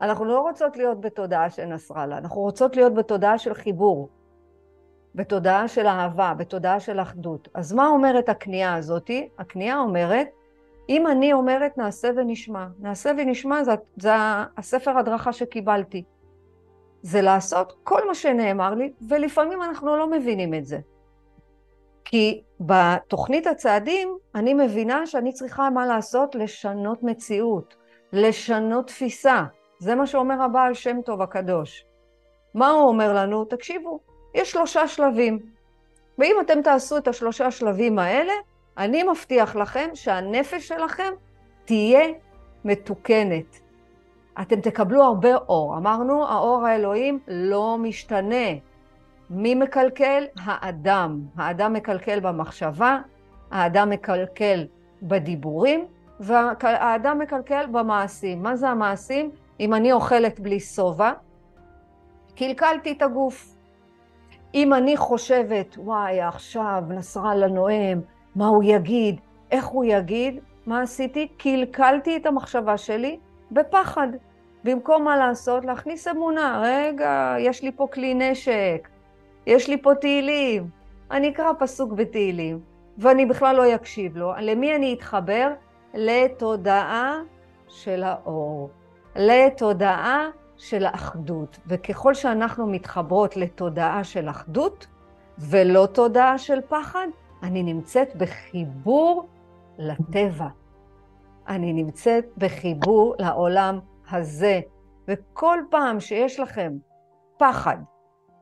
אנחנו 0.01 0.25
לא 0.25 0.41
רוצות 0.41 0.77
להיות 0.77 1.01
בתודעה 1.01 1.51
של 1.51 1.65
נסראללה, 1.65 2.19
אנחנו 2.19 2.41
רוצות 2.41 2.77
להיות 2.77 2.95
בתודעה 2.95 3.39
של 3.39 3.55
חיבור, 3.55 4.09
בתודעה 5.15 5.69
של 5.69 5.87
אהבה, 5.87 6.35
בתודעה 6.37 6.81
של 6.81 7.01
אחדות. 7.01 7.49
אז 7.55 7.73
מה 7.73 7.89
אומרת 7.89 8.29
הכניעה 8.29 8.77
הזאתי? 8.77 9.29
הכניעה 9.39 9.79
אומרת, 9.79 10.29
אם 10.93 11.07
אני 11.07 11.33
אומרת 11.33 11.79
נעשה 11.79 12.11
ונשמע, 12.17 12.67
נעשה 12.81 13.13
ונשמע 13.19 13.65
זה, 13.65 13.73
זה 13.97 14.11
הספר 14.57 14.99
הדרכה 14.99 15.33
שקיבלתי. 15.33 16.05
זה 17.03 17.23
לעשות 17.23 17.77
כל 17.83 18.09
מה 18.09 18.15
שנאמר 18.15 18.75
לי, 18.75 18.93
ולפעמים 19.09 19.63
אנחנו 19.63 19.97
לא 19.97 20.11
מבינים 20.11 20.55
את 20.55 20.67
זה. 20.67 20.79
כי 22.05 22.43
בתוכנית 22.61 23.47
הצעדים 23.47 24.17
אני 24.35 24.55
מבינה 24.55 25.07
שאני 25.07 25.33
צריכה 25.33 25.71
מה 25.71 25.87
לעשות? 25.87 26.35
לשנות 26.35 27.03
מציאות, 27.03 27.75
לשנות 28.13 28.87
תפיסה. 28.87 29.45
זה 29.79 29.95
מה 29.95 30.07
שאומר 30.07 30.43
הבעל 30.43 30.75
שם 30.75 31.03
טוב 31.05 31.23
הקדוש. 31.23 31.85
מה 32.55 32.71
הוא 32.71 32.89
אומר 32.89 33.15
לנו? 33.15 33.45
תקשיבו, 33.45 34.01
יש 34.35 34.51
שלושה 34.51 34.89
שלבים. 34.89 35.39
ואם 36.19 36.37
אתם 36.41 36.63
תעשו 36.63 36.97
את 36.97 37.09
השלושה 37.09 37.51
שלבים 37.51 37.99
האלה, 37.99 38.33
אני 38.79 39.03
מבטיח 39.03 39.57
לכם 39.57 39.89
שהנפש 39.95 40.69
שלכם 40.69 41.13
תהיה 41.65 42.09
מתוקנת. 42.65 43.61
אתם 44.41 44.61
תקבלו 44.61 45.03
הרבה 45.03 45.35
אור. 45.35 45.77
אמרנו, 45.77 46.27
האור 46.29 46.67
האלוהים 46.67 47.19
לא 47.29 47.79
משתנה. 47.79 48.47
מי 49.31 49.55
מקלקל? 49.55 50.25
האדם. 50.45 51.21
האדם 51.37 51.73
מקלקל 51.73 52.21
במחשבה, 52.21 52.99
האדם 53.51 53.91
מקלקל 53.91 54.67
בדיבורים, 55.03 55.87
והאדם 56.21 57.19
מקלקל 57.19 57.67
במעשים. 57.73 58.43
מה 58.43 58.57
זה 58.57 58.69
המעשים? 58.69 59.31
אם 59.61 59.75
אני 59.75 59.93
אוכלת 59.93 60.41
בלי 60.41 60.61
שובע, 60.61 61.13
קלקלתי 62.37 62.93
את 62.93 63.03
הגוף. 63.03 63.57
אם 64.55 64.75
אני 64.75 64.97
חושבת, 64.97 65.75
וואי, 65.79 66.21
עכשיו 66.21 66.83
נסראללה 66.89 67.47
נואם, 67.47 68.01
מה 68.37 68.47
הוא 68.47 68.63
יגיד, 68.65 69.21
איך 69.51 69.67
הוא 69.67 69.85
יגיד, 69.85 70.41
מה 70.67 70.83
עשיתי? 70.83 71.29
קלקלתי 71.37 72.17
את 72.17 72.27
המחשבה 72.27 72.77
שלי 72.77 73.19
בפחד. 73.51 74.09
במקום 74.65 75.05
מה 75.05 75.17
לעשות? 75.17 75.65
להכניס 75.65 76.09
אמונה. 76.09 76.63
רגע, 76.65 77.37
יש 77.39 77.63
לי 77.63 77.73
פה 77.73 77.87
כלי 77.93 78.15
נשק, 78.15 78.89
יש 79.47 79.69
לי 79.69 79.83
פה 79.83 79.95
תהילים. 79.95 80.69
אני 81.11 81.29
אקרא 81.29 81.53
פסוק 81.59 81.93
בתהילים, 81.93 82.61
ואני 82.99 83.27
בכלל 83.27 83.57
לא 83.57 83.75
אקשיב 83.75 84.17
לו. 84.17 84.33
למי 84.41 84.77
אני 84.77 84.95
אתחבר? 84.95 85.49
לתודעה 85.95 87.21
של 87.69 88.03
האור. 88.03 88.71
לתודעה 89.17 90.29
של 90.57 90.87
האחדות. 90.87 91.59
וככל 91.67 92.15
שאנחנו 92.15 92.67
מתחברות 92.67 93.37
לתודעה 93.37 94.05
של 94.05 94.29
אחדות, 94.29 94.87
ולא 95.39 95.87
תודעה 95.93 96.39
של 96.39 96.61
פחד, 96.69 97.07
אני 97.43 97.63
נמצאת 97.63 98.17
בחיבור 98.17 99.29
לטבע. 99.79 100.49
אני 101.49 101.73
נמצאת 101.73 102.25
בחיבור 102.37 103.15
לעולם 103.19 103.79
הזה. 104.11 104.61
וכל 105.09 105.59
פעם 105.71 106.01
שיש 106.01 106.41
לכם 106.41 106.73
פחד 107.39 107.77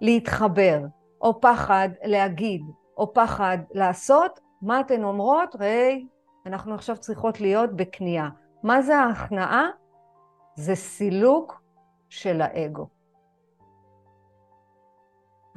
להתחבר, 0.00 0.80
או 1.21 1.40
פחד 1.40 1.88
להגיד, 2.04 2.62
או 2.97 3.14
פחד 3.14 3.59
לעשות, 3.75 4.40
מה 4.62 4.80
אתן 4.80 5.04
אומרות? 5.04 5.57
ראי, 5.61 6.07
אנחנו 6.47 6.75
עכשיו 6.75 6.97
צריכות 6.97 7.40
להיות 7.40 7.76
בכניעה. 7.76 8.28
מה 8.62 8.83
זה 8.83 8.99
ההכנעה? 8.99 9.66
זה 10.54 10.75
סילוק 10.75 11.62
של 12.09 12.40
האגו. 12.40 13.00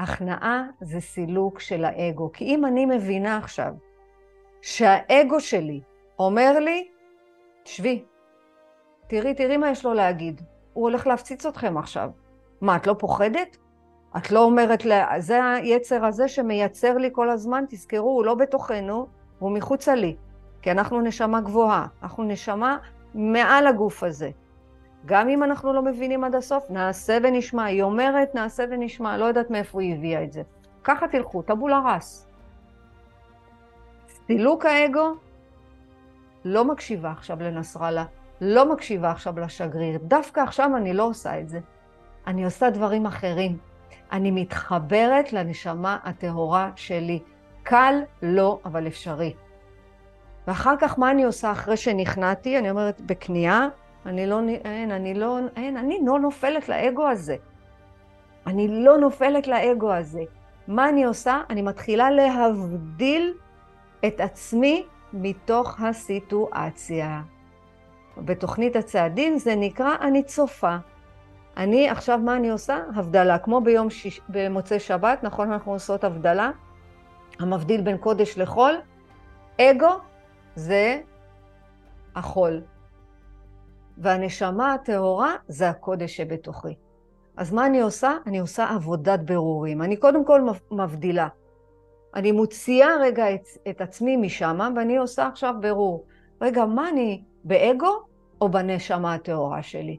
הכנעה 0.03 0.63
זה 0.81 0.99
סילוק 0.99 1.59
של 1.59 1.85
האגו. 1.85 2.31
כי 2.31 2.45
אם 2.45 2.65
אני 2.65 2.85
מבינה 2.85 3.37
עכשיו 3.37 3.73
שהאגו 4.61 5.39
שלי 5.39 5.81
אומר 6.19 6.59
לי, 6.59 6.87
שבי, 7.65 8.05
תראי, 9.07 9.33
תראי 9.33 9.57
מה 9.57 9.69
יש 9.69 9.85
לו 9.85 9.93
להגיד. 9.93 10.41
הוא 10.73 10.83
הולך 10.83 11.07
להפציץ 11.07 11.45
אתכם 11.45 11.77
עכשיו. 11.77 12.09
מה, 12.61 12.75
את 12.75 12.87
לא 12.87 12.95
פוחדת? 12.99 13.57
את 14.17 14.31
לא 14.31 14.43
אומרת, 14.43 14.85
לה... 14.85 15.19
זה 15.19 15.45
היצר 15.45 16.05
הזה 16.05 16.27
שמייצר 16.27 16.97
לי 16.97 17.09
כל 17.11 17.29
הזמן, 17.29 17.63
תזכרו, 17.69 18.09
הוא 18.09 18.25
לא 18.25 18.35
בתוכנו, 18.35 19.07
הוא 19.39 19.51
מחוצה 19.51 19.95
לי. 19.95 20.15
כי 20.61 20.71
אנחנו 20.71 21.01
נשמה 21.01 21.41
גבוהה, 21.41 21.87
אנחנו 22.03 22.23
נשמה 22.23 22.77
מעל 23.13 23.67
הגוף 23.67 24.03
הזה. 24.03 24.29
גם 25.05 25.29
אם 25.29 25.43
אנחנו 25.43 25.73
לא 25.73 25.81
מבינים 25.81 26.23
עד 26.23 26.35
הסוף, 26.35 26.69
נעשה 26.69 27.17
ונשמע. 27.23 27.63
היא 27.63 27.83
אומרת, 27.83 28.35
נעשה 28.35 28.63
ונשמע, 28.69 29.17
לא 29.17 29.25
יודעת 29.25 29.49
מאיפה 29.49 29.81
היא 29.81 29.95
הביאה 29.95 30.23
את 30.23 30.31
זה. 30.31 30.41
ככה 30.83 31.07
תלכו, 31.07 31.41
טבולה 31.41 31.81
רס. 31.85 32.27
סילוק 34.07 34.65
האגו, 34.65 35.15
לא 36.45 36.65
מקשיבה 36.65 37.11
עכשיו 37.11 37.37
לנסראללה, 37.41 38.05
לא 38.41 38.73
מקשיבה 38.73 39.11
עכשיו 39.11 39.39
לשגריר. 39.39 39.99
דווקא 40.03 40.39
עכשיו 40.39 40.77
אני 40.77 40.93
לא 40.93 41.03
עושה 41.03 41.39
את 41.39 41.49
זה. 41.49 41.59
אני 42.27 42.45
עושה 42.45 42.69
דברים 42.69 43.05
אחרים. 43.05 43.57
אני 44.11 44.31
מתחברת 44.31 45.33
לנשמה 45.33 45.97
הטהורה 46.03 46.71
שלי. 46.75 47.19
קל, 47.63 47.95
לא, 48.21 48.59
אבל 48.65 48.87
אפשרי. 48.87 49.33
ואחר 50.47 50.75
כך 50.79 50.99
מה 50.99 51.11
אני 51.11 51.23
עושה 51.23 51.51
אחרי 51.51 51.77
שנכנעתי? 51.77 52.57
אני 52.57 52.69
אומרת, 52.69 53.01
בכניעה, 53.01 53.67
אני 54.05 54.27
לא, 54.27 54.39
אין, 54.65 54.91
אני 54.91 55.13
לא, 55.13 55.39
אין, 55.55 55.77
אני 55.77 55.99
לא 56.05 56.19
נופלת 56.19 56.69
לאגו 56.69 57.07
הזה. 57.07 57.35
אני 58.47 58.67
לא 58.67 58.97
נופלת 58.97 59.47
לאגו 59.47 59.93
הזה. 59.93 60.23
מה 60.67 60.89
אני 60.89 61.03
עושה? 61.03 61.41
אני 61.49 61.61
מתחילה 61.61 62.11
להבדיל 62.11 63.33
את 64.05 64.19
עצמי 64.19 64.85
מתוך 65.13 65.81
הסיטואציה. 65.81 67.21
בתוכנית 68.17 68.75
הצעדים 68.75 69.37
זה 69.37 69.55
נקרא 69.55 69.95
אני 70.01 70.23
צופה. 70.23 70.77
אני, 71.57 71.89
עכשיו 71.89 72.19
מה 72.19 72.35
אני 72.35 72.49
עושה? 72.49 72.77
הבדלה. 72.95 73.37
כמו 73.37 73.61
ביום 73.61 73.89
שיש, 73.89 74.21
במוצאי 74.29 74.79
שבת, 74.79 75.23
נכון? 75.23 75.51
אנחנו 75.51 75.73
עושות 75.73 76.03
הבדלה. 76.03 76.51
המבדיל 77.39 77.81
בין 77.81 77.97
קודש 77.97 78.37
לחול. 78.37 78.73
אגו 79.61 79.89
זה 80.55 81.01
החול. 82.15 82.61
והנשמה 83.97 84.73
הטהורה 84.73 85.35
זה 85.47 85.69
הקודש 85.69 86.17
שבתוכי. 86.17 86.75
אז 87.37 87.53
מה 87.53 87.65
אני 87.65 87.81
עושה? 87.81 88.17
אני 88.27 88.39
עושה 88.39 88.69
עבודת 88.69 89.19
ברורים. 89.19 89.81
אני 89.81 89.97
קודם 89.97 90.25
כל 90.25 90.41
מבדילה. 90.71 91.27
אני 92.15 92.31
מוציאה 92.31 92.95
רגע 93.01 93.33
את, 93.33 93.45
את 93.69 93.81
עצמי 93.81 94.17
משם, 94.17 94.59
ואני 94.75 94.97
עושה 94.97 95.27
עכשיו 95.27 95.53
ברור. 95.59 96.05
רגע, 96.41 96.65
מה 96.65 96.89
אני, 96.89 97.23
באגו 97.43 98.05
או 98.41 98.49
בנשמה 98.49 99.13
הטהורה 99.13 99.63
שלי? 99.63 99.97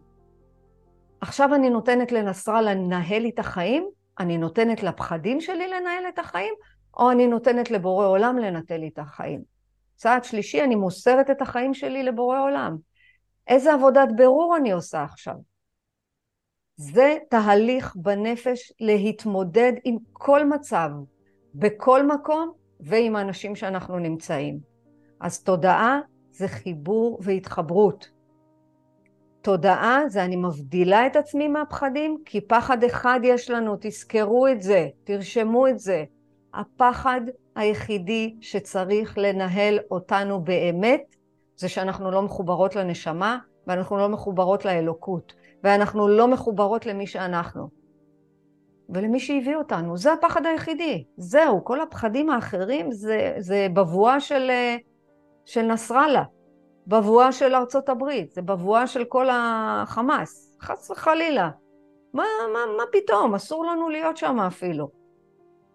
עכשיו 1.20 1.54
אני 1.54 1.70
נותנת 1.70 2.12
לנסראללה 2.12 2.74
לנהל 2.74 3.26
את 3.28 3.38
החיים? 3.38 3.88
אני 4.18 4.38
נותנת 4.38 4.82
לפחדים 4.82 5.40
שלי 5.40 5.68
לנהל 5.68 6.04
את 6.08 6.18
החיים? 6.18 6.54
או 6.96 7.10
אני 7.10 7.26
נותנת 7.26 7.70
לבורא 7.70 8.06
עולם 8.06 8.38
לנטל 8.38 8.76
לי 8.76 8.88
את 8.88 8.98
החיים? 8.98 9.42
צעד 9.96 10.24
שלישי, 10.24 10.62
אני 10.62 10.74
מוסרת 10.74 11.30
את 11.30 11.42
החיים 11.42 11.74
שלי 11.74 12.02
לבורא 12.02 12.40
עולם. 12.40 12.76
איזה 13.46 13.74
עבודת 13.74 14.08
בירור 14.16 14.56
אני 14.56 14.72
עושה 14.72 15.02
עכשיו? 15.02 15.34
זה 16.76 17.16
תהליך 17.30 17.96
בנפש 17.96 18.72
להתמודד 18.80 19.72
עם 19.84 19.96
כל 20.12 20.44
מצב, 20.44 20.90
בכל 21.54 22.06
מקום 22.06 22.52
ועם 22.80 23.16
האנשים 23.16 23.56
שאנחנו 23.56 23.98
נמצאים. 23.98 24.58
אז 25.20 25.42
תודעה 25.42 26.00
זה 26.30 26.48
חיבור 26.48 27.18
והתחברות. 27.22 28.10
תודעה 29.42 30.00
זה 30.08 30.24
אני 30.24 30.36
מבדילה 30.36 31.06
את 31.06 31.16
עצמי 31.16 31.48
מהפחדים, 31.48 32.18
כי 32.24 32.40
פחד 32.40 32.84
אחד 32.84 33.20
יש 33.22 33.50
לנו, 33.50 33.76
תזכרו 33.80 34.46
את 34.48 34.62
זה, 34.62 34.88
תרשמו 35.04 35.68
את 35.68 35.78
זה. 35.78 36.04
הפחד 36.54 37.20
היחידי 37.56 38.36
שצריך 38.40 39.18
לנהל 39.18 39.78
אותנו 39.90 40.40
באמת, 40.40 41.16
זה 41.56 41.68
שאנחנו 41.68 42.10
לא 42.10 42.22
מחוברות 42.22 42.76
לנשמה, 42.76 43.38
ואנחנו 43.66 43.96
לא 43.96 44.08
מחוברות 44.08 44.64
לאלוקות, 44.64 45.34
ואנחנו 45.64 46.08
לא 46.08 46.28
מחוברות 46.28 46.86
למי 46.86 47.06
שאנחנו. 47.06 47.68
ולמי 48.88 49.20
שהביא 49.20 49.56
אותנו, 49.56 49.96
זה 49.96 50.12
הפחד 50.12 50.46
היחידי, 50.46 51.04
זהו, 51.16 51.64
כל 51.64 51.80
הפחדים 51.80 52.30
האחרים 52.30 52.92
זה, 52.92 53.34
זה 53.38 53.66
בבואה 53.72 54.20
של, 54.20 54.50
של 55.44 55.62
נסראללה. 55.62 56.22
בבואה 56.86 57.32
של 57.32 57.54
ארצות 57.54 57.88
הברית, 57.88 58.32
זה 58.32 58.42
בבואה 58.42 58.86
של 58.86 59.04
כל 59.04 59.26
החמאס, 59.32 60.56
חס 60.60 60.90
וחלילה. 60.90 61.50
מה, 62.12 62.24
מה, 62.52 62.58
מה 62.76 62.82
פתאום, 62.92 63.34
אסור 63.34 63.64
לנו 63.64 63.88
להיות 63.88 64.16
שם 64.16 64.40
אפילו. 64.40 64.88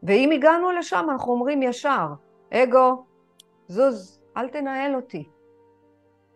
ואם 0.04 0.32
הגענו 0.32 0.72
לשם, 0.72 1.08
אנחנו 1.12 1.32
אומרים 1.34 1.64
ישר, 1.64 2.08
אגו, 2.54 3.06
זוז, 3.68 4.22
אל 4.38 4.48
תנהל 4.48 4.96
אותי. 4.96 5.30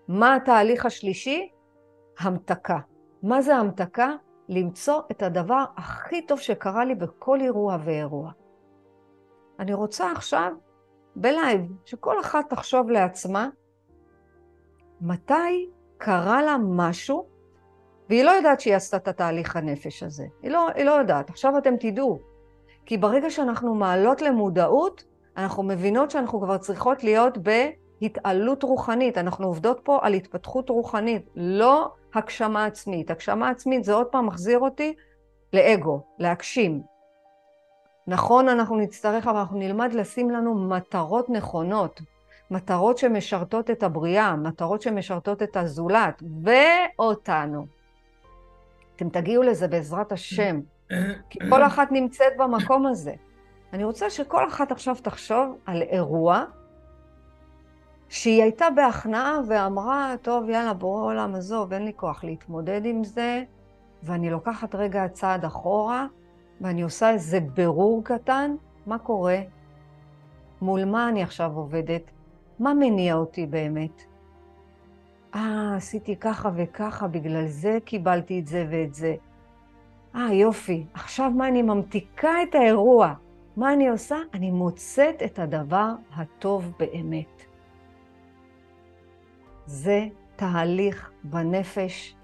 מה 0.08 0.36
התהליך 0.36 0.86
השלישי? 0.86 1.50
המתקה. 2.20 2.80
מה 3.24 3.42
זה 3.42 3.56
המתקה? 3.56 4.16
למצוא 4.50 5.02
את 5.12 5.24
הדבר 5.24 5.64
הכי 5.78 6.26
טוב 6.26 6.40
שקרה 6.40 6.86
לי 6.86 6.96
בכל 6.96 7.42
אירוע 7.42 7.78
ואירוע. 7.84 8.32
אני 9.60 9.74
רוצה 9.74 10.12
עכשיו, 10.12 10.52
בלייב, 11.16 11.62
שכל 11.86 12.20
אחת 12.20 12.50
תחשוב 12.50 12.90
לעצמה, 12.90 13.50
מתי 15.02 15.70
קרה 15.98 16.42
לה 16.42 16.56
משהו, 16.64 17.28
והיא 18.10 18.24
לא 18.24 18.32
יודעת 18.32 18.60
שהיא 18.60 18.76
עשתה 18.76 18.98
את 18.98 19.08
התהליך 19.08 19.56
הנפש 19.56 20.04
הזה. 20.04 20.26
היא 20.42 20.52
לא, 20.52 20.68
היא 20.76 20.86
לא 20.86 20.92
יודעת. 20.92 21.30
עכשיו 21.30 21.58
אתם 21.58 21.78
תדעו. 21.80 22.20
כי 22.86 22.98
ברגע 22.98 23.30
שאנחנו 23.30 23.76
מעלות 23.76 24.22
למודעות, 24.22 25.04
אנחנו 25.38 25.64
מבינות 25.64 26.12
שאנחנו 26.12 26.42
כבר 26.42 26.58
צריכות 26.58 27.04
להיות 27.04 27.38
בהתעלות 28.04 28.64
רוחנית. 28.64 29.18
אנחנו 29.18 29.48
עובדות 29.48 29.80
פה 29.84 30.00
על 30.02 30.14
התפתחות 30.14 30.70
רוחנית, 30.70 31.30
לא 31.36 31.92
הגשמה 32.14 32.66
עצמית. 32.66 33.12
הגשמה 33.12 33.50
עצמית 33.50 33.84
זה 33.84 33.94
עוד 33.94 34.08
פעם 34.08 34.26
מחזיר 34.26 34.60
אותי 34.60 34.96
לאגו, 35.54 36.02
להגשים. 36.20 36.82
נכון, 38.08 38.50
אנחנו 38.50 38.76
נצטרך, 38.76 39.28
אבל 39.28 39.38
אנחנו 39.38 39.60
נלמד 39.60 39.94
לשים 39.94 40.30
לנו 40.30 40.56
מטרות 40.56 41.30
נכונות. 41.30 42.02
מטרות 42.52 42.98
שמשרתות 42.98 43.70
את 43.70 43.84
הבריאה, 43.84 44.36
מטרות 44.36 44.82
שמשרתות 44.82 45.44
את 45.44 45.58
הזולת, 45.58 46.24
ואותנו. 46.44 47.66
אתם 48.96 49.10
תגיעו 49.10 49.44
לזה 49.44 49.68
בעזרת 49.68 50.12
השם, 50.12 50.60
כי 51.30 51.40
כל 51.50 51.64
אחת 51.64 51.92
נמצאת 51.92 52.38
במקום 52.38 52.86
הזה. 52.86 53.14
אני 53.74 53.84
רוצה 53.84 54.10
שכל 54.10 54.48
אחת 54.48 54.72
עכשיו 54.72 54.96
תחשוב 54.96 55.58
על 55.66 55.82
אירוע 55.82 56.44
שהיא 58.10 58.44
הייתה 58.44 58.66
בהכנעה 58.76 59.40
ואמרה, 59.48 60.16
טוב, 60.22 60.50
יאללה, 60.50 60.74
בורא 60.74 61.04
עולם, 61.04 61.36
עזוב, 61.36 61.74
אין 61.74 61.86
לי 61.86 61.92
כוח 61.96 62.24
להתמודד 62.24 62.82
עם 62.86 63.04
זה, 63.04 63.44
ואני 64.04 64.30
לוקחת 64.30 64.76
רגע 64.76 65.08
צעד 65.08 65.46
אחורה, 65.46 66.08
ואני 66.62 66.82
עושה 66.82 67.10
איזה 67.10 67.40
ברור 67.40 68.04
קטן, 68.04 68.56
מה 68.88 68.98
קורה? 68.98 69.40
מול 70.62 70.86
מה 70.86 71.10
אני 71.10 71.24
עכשיו 71.24 71.52
עובדת? 71.56 72.02
מה 72.60 72.74
מניע 72.74 73.16
אותי 73.16 73.46
באמת? 73.46 74.04
אה, 75.36 75.74
עשיתי 75.76 76.16
ככה 76.16 76.50
וככה, 76.56 77.08
בגלל 77.08 77.48
זה 77.48 77.78
קיבלתי 77.86 78.40
את 78.40 78.48
זה 78.48 78.68
ואת 78.72 78.94
זה. 78.94 79.16
אה, 80.16 80.34
יופי, 80.34 80.86
עכשיו 80.94 81.32
מה 81.32 81.48
אני 81.48 81.62
ממתיקה 81.62 82.44
את 82.50 82.56
האירוע? 82.56 83.14
מה 83.58 83.74
אני 83.74 83.90
עושה? 83.90 84.18
אני 84.34 84.52
מוצאת 84.52 85.24
את 85.26 85.40
הדבר 85.40 85.90
הטוב 86.16 86.72
באמת. 86.80 87.53
זה 89.66 90.06
תהליך 90.36 91.12
בנפש 91.24 92.16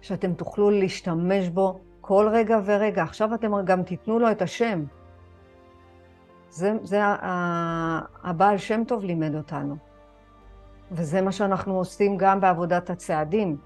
שאתם 0.00 0.34
תוכלו 0.34 0.70
להשתמש 0.70 1.48
בו 1.48 1.80
כל 2.00 2.28
רגע 2.32 2.58
ורגע. 2.64 3.02
עכשיו 3.02 3.34
אתם 3.34 3.64
גם 3.64 3.82
תיתנו 3.82 4.18
לו 4.18 4.30
את 4.30 4.42
השם. 4.42 4.84
זה, 6.50 6.72
זה 6.82 7.00
הבעל 8.22 8.58
שם 8.58 8.84
טוב 8.84 9.04
לימד 9.04 9.34
אותנו. 9.34 9.76
וזה 10.92 11.22
מה 11.22 11.32
שאנחנו 11.32 11.78
עושים 11.78 12.16
גם 12.16 12.40
בעבודת 12.40 12.90
הצעדים. 12.90 13.56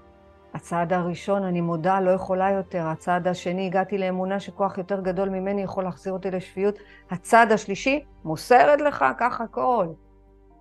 הצעד 0.53 0.93
הראשון, 0.93 1.43
אני 1.43 1.61
מודה, 1.61 1.99
לא 1.99 2.11
יכולה 2.11 2.51
יותר. 2.51 2.87
הצעד 2.87 3.27
השני, 3.27 3.65
הגעתי 3.65 3.97
לאמונה 3.97 4.39
שכוח 4.39 4.77
יותר 4.77 5.01
גדול 5.01 5.29
ממני 5.29 5.61
יכול 5.61 5.83
להחזיר 5.83 6.13
אותי 6.13 6.31
לשפיות. 6.31 6.75
הצעד 7.11 7.51
השלישי, 7.51 8.05
מוסרת 8.23 8.81
לך, 8.81 9.05
קח 9.17 9.41
הכל. 9.41 9.87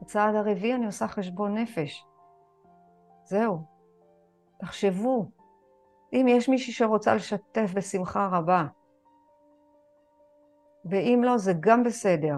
הצעד 0.03 0.35
הרביעי, 0.35 0.75
אני 0.75 0.87
עושה 0.87 1.09
חשבון 1.09 1.59
נפש. 1.59 2.08
זהו. 3.29 3.63
תחשבו, 4.59 5.31
אם 6.13 6.27
יש 6.29 6.49
מישהי 6.49 6.73
שרוצה 6.73 7.15
לשתף 7.15 7.71
בשמחה 7.75 8.29
רבה, 8.33 8.67
ואם 10.85 11.21
לא, 11.25 11.39
זה 11.39 11.53
גם 11.61 11.83
בסדר. 11.85 12.37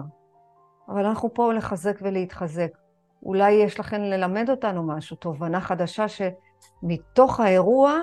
אבל 0.87 1.05
אנחנו 1.05 1.33
פה 1.33 1.53
לחזק 1.53 1.97
ולהתחזק. 2.01 2.77
אולי 3.23 3.51
יש 3.51 3.79
לכם 3.79 4.01
ללמד 4.01 4.49
אותנו 4.49 4.83
משהו, 4.83 5.15
תובנה 5.15 5.61
חדשה 5.61 6.05
שמתוך 6.07 7.39
האירוע 7.39 7.99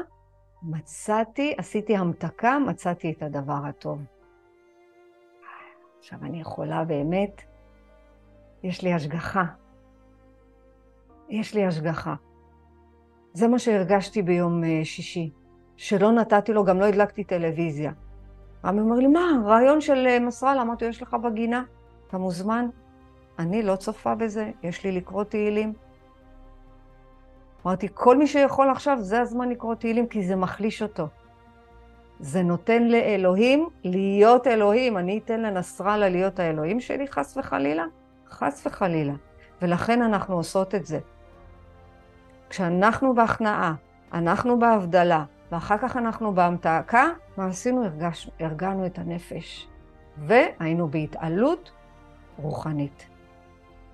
מצאתי, 0.62 1.55
עשיתי 1.59 1.96
המתקה, 1.96 2.59
מצאתי 2.59 3.12
את 3.12 3.22
הדבר 3.22 3.66
הטוב. 3.68 3.98
עכשיו 5.98 6.18
אני 6.22 6.40
יכולה 6.40 6.85
באמת, 6.85 7.42
יש 8.62 8.83
לי 8.83 8.92
השגחה. 8.92 9.44
יש 11.29 11.55
לי 11.55 11.66
השגחה. 11.66 12.14
זה 13.38 13.48
מה 13.48 13.59
שהרגשתי 13.59 14.22
ביום 14.22 14.64
אה, 14.64 14.81
שישי, 14.85 15.31
שלא 15.77 16.12
נתתי 16.12 16.53
לו, 16.53 16.64
גם 16.64 16.81
לא 16.81 16.85
הדלקתי 16.85 17.24
טלוויזיה. 17.24 17.92
רמי 18.64 18.81
אומר 18.81 18.96
לי, 18.96 19.07
מה, 19.07 19.42
רעיון 19.44 19.81
של 19.81 20.07
אה, 20.07 20.20
מסרלה? 20.20 20.62
אמרתי, 20.62 20.85
יש 20.85 21.03
לך 21.03 21.14
בגינה, 21.14 21.62
אתה 22.09 22.18
מוזמן. 22.18 22.68
אני 23.38 23.62
לא 23.62 23.77
צופה 23.77 24.14
בזה, 24.14 24.51
יש 24.62 24.85
לי 24.85 24.92
לקרוא 24.92 25.24
תהילים. 25.24 25.72
אמרתי, 27.66 27.88
כל 27.94 28.16
מי 28.16 28.27
שיכול 28.27 28.70
עכשיו, 28.70 28.98
זה 29.01 29.20
הזמן 29.20 29.48
לקרוא 29.48 29.74
תהילים, 29.74 30.07
כי 30.07 30.22
זה 30.22 30.37
מחליש 30.37 30.83
אותו. 30.83 31.09
זה 32.20 32.42
נותן 32.42 32.83
לאלוהים 32.83 33.68
להיות 33.85 34.46
אלוהים. 34.46 34.98
אני 34.98 35.18
אתן 35.24 35.40
לנסראללה 35.40 36.09
להיות 36.09 36.38
האלוהים 36.38 36.81
שלי, 36.81 37.09
חס 37.09 37.37
וחלילה? 37.37 37.85
חס 38.31 38.66
וחלילה. 38.66 39.14
ולכן 39.62 40.03
אנחנו 40.03 40.35
עושות 40.35 40.74
את 40.74 40.87
זה. 40.87 40.98
כשאנחנו 42.51 43.15
בהכנעה, 43.15 43.75
אנחנו 44.13 44.59
בהבדלה, 44.59 45.25
ואחר 45.53 45.79
כך 45.79 45.97
אנחנו 45.97 46.35
בהמתקה, 46.35 47.05
מה 47.37 47.47
עשינו? 47.47 47.85
הרגש, 47.85 48.31
הרגענו 48.41 48.87
את 48.87 48.99
הנפש, 48.99 49.69
והיינו 50.19 50.89
בהתעלות 50.89 51.71
רוחנית. 52.39 53.07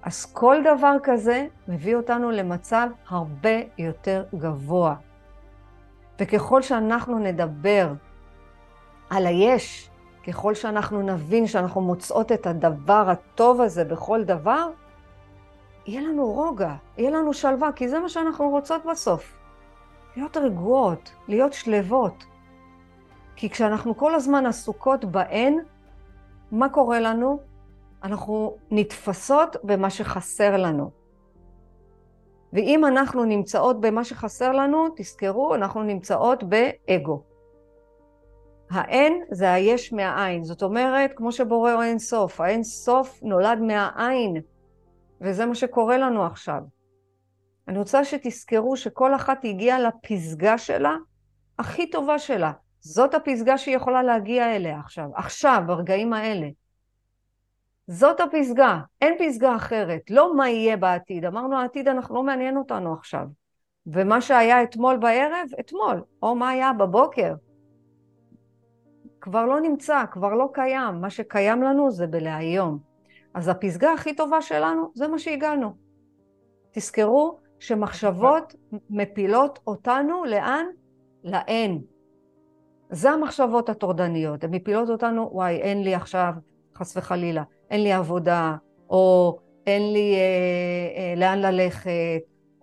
אז 0.03 0.27
כל 0.33 0.57
דבר 0.65 0.97
כזה 1.03 1.47
מביא 1.69 1.97
אותנו 1.97 2.31
למצב 2.31 2.89
הרבה 3.09 3.61
יותר 3.79 4.25
גבוה. 4.35 4.95
וככל 6.21 6.63
שאנחנו 6.63 7.19
נדבר 7.19 7.93
על 9.11 9.27
היש, 9.27 9.91
ככל 10.27 10.55
שאנחנו 10.55 11.03
נבין 11.03 11.47
שאנחנו 11.47 11.81
מוצאות 11.81 12.33
את 12.33 12.47
הדבר 12.47 13.07
הטוב 13.11 13.61
הזה 13.61 13.85
בכל 13.85 14.25
דבר, 14.25 14.69
יהיה 15.87 16.03
לנו 16.03 16.33
רוגע, 16.33 16.75
יהיה 16.99 17.11
לנו 17.11 17.35
שלווה, 17.35 17.73
כי 17.73 17.89
זה 17.89 17.99
מה 17.99 18.09
שאנחנו 18.09 18.49
רוצות 18.49 18.83
בסוף. 18.91 19.39
להיות 20.17 20.37
רגועות, 20.37 21.13
להיות 21.29 21.53
שלוות. 21.53 22.25
כי 23.37 23.51
כשאנחנו 23.51 23.97
כל 23.97 24.15
הזמן 24.15 24.47
עסוקות 24.47 25.05
בהן, 25.05 25.59
מה 26.53 26.69
קורה 26.69 27.01
לנו? 27.01 27.41
אנחנו 28.03 28.57
נתפסות 28.71 29.57
במה 29.65 29.91
שחסר 29.91 30.57
לנו. 30.57 30.91
ואם 32.53 32.85
אנחנו 32.85 33.25
נמצאות 33.25 33.81
במה 33.81 34.05
שחסר 34.05 34.53
לנו, 34.53 34.87
תזכרו, 34.97 35.55
אנחנו 35.55 35.83
נמצאות 35.83 36.45
באגו. 36.45 37.23
האין 38.71 39.25
זה 39.31 39.53
היש 39.53 39.93
מהעין, 39.93 40.45
זאת 40.45 40.63
אומרת, 40.63 41.13
כמו 41.17 41.33
שבורא 41.33 41.85
אין 41.85 41.99
סוף, 41.99 42.41
האין 42.41 42.63
סוף 42.63 43.21
נולד 43.23 43.59
מהעין, 43.59 44.43
וזה 45.21 45.47
מה 45.47 45.55
שקורה 45.55 45.99
לנו 45.99 46.25
עכשיו. 46.25 46.63
אני 47.69 47.79
רוצה 47.79 48.05
שתזכרו 48.05 48.77
שכל 48.77 49.15
אחת 49.15 49.45
הגיעה 49.45 49.79
לפסגה 49.81 50.59
שלה, 50.59 50.97
הכי 51.59 51.91
טובה 51.91 52.19
שלה. 52.19 52.53
זאת 52.81 53.15
הפסגה 53.15 53.59
שהיא 53.59 53.77
יכולה 53.77 54.03
להגיע 54.03 54.57
אליה 54.57 54.79
עכשיו, 54.81 55.09
עכשיו, 55.15 55.63
ברגעים 55.67 56.13
האלה. 56.13 56.49
זאת 57.87 58.21
הפסגה, 58.21 58.81
אין 59.01 59.15
פסגה 59.19 59.57
אחרת, 59.57 60.11
לא 60.11 60.37
מה 60.37 60.49
יהיה 60.49 60.77
בעתיד. 60.77 61.25
אמרנו 61.25 61.57
העתיד 61.57 61.89
אנחנו 61.89 62.15
לא 62.15 62.23
מעניין 62.23 62.57
אותנו 62.57 62.93
עכשיו. 62.93 63.27
ומה 63.87 64.21
שהיה 64.21 64.63
אתמול 64.63 64.97
בערב, 64.97 65.47
אתמול, 65.61 66.03
או 66.23 66.35
מה 66.35 66.49
היה 66.49 66.73
בבוקר, 66.73 67.35
כבר 69.21 69.47
לא 69.47 69.61
נמצא, 69.61 70.05
כבר 70.11 70.35
לא 70.35 70.49
קיים. 70.53 71.01
מה 71.01 71.11
שקיים 71.11 71.63
לנו 71.63 71.91
זה 71.91 72.07
בלהיום. 72.07 72.94
אז 73.35 73.49
הפסגה 73.49 73.93
הכי 73.93 74.17
טובה 74.17 74.43
שלנו, 74.43 74.91
זה 74.95 75.09
מה 75.09 75.19
שהגענו. 75.19 75.73
תזכרו 76.73 77.39
שמחשבות 77.59 78.55
מפילות 78.91 79.59
אותנו 79.67 80.25
לאן? 80.25 80.67
לאין. 81.25 81.83
זה 82.91 83.11
המחשבות 83.11 83.69
הטורדניות, 83.69 84.45
הן 84.45 84.51
מפילות 84.55 84.91
אותנו, 84.91 85.29
וואי, 85.33 85.57
אין 85.57 85.83
לי 85.83 85.95
עכשיו, 85.95 86.33
חס 86.77 86.97
וחלילה, 86.97 87.43
אין 87.71 87.83
לי 87.83 87.93
עבודה, 87.93 88.57
או 88.91 89.39
אין 89.67 89.93
לי 89.93 90.15
אה, 90.15 91.01
אה, 91.01 91.15
לאן 91.17 91.39
ללכת, 91.39 91.91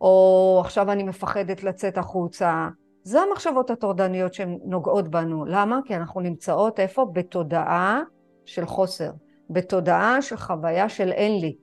או 0.02 0.58
עכשיו 0.66 0.92
אני 0.92 1.04
מפחדת 1.04 1.64
לצאת 1.64 1.98
החוצה. 1.98 2.70
זה 3.04 3.22
המחשבות 3.22 3.70
הטורדניות 3.70 4.34
שהן 4.34 4.60
נוגעות 4.66 5.08
בנו. 5.08 5.46
למה? 5.46 5.80
כי 5.86 5.96
אנחנו 5.96 6.22
נמצאות 6.22 6.80
איפה? 6.80 7.06
בתודעה 7.14 8.02
של 8.46 8.66
חוסר, 8.66 9.12
בתודעה 9.52 10.22
של 10.22 10.38
חוויה 10.38 10.90
של 10.90 11.12
אין 11.12 11.42
לי. 11.42 11.56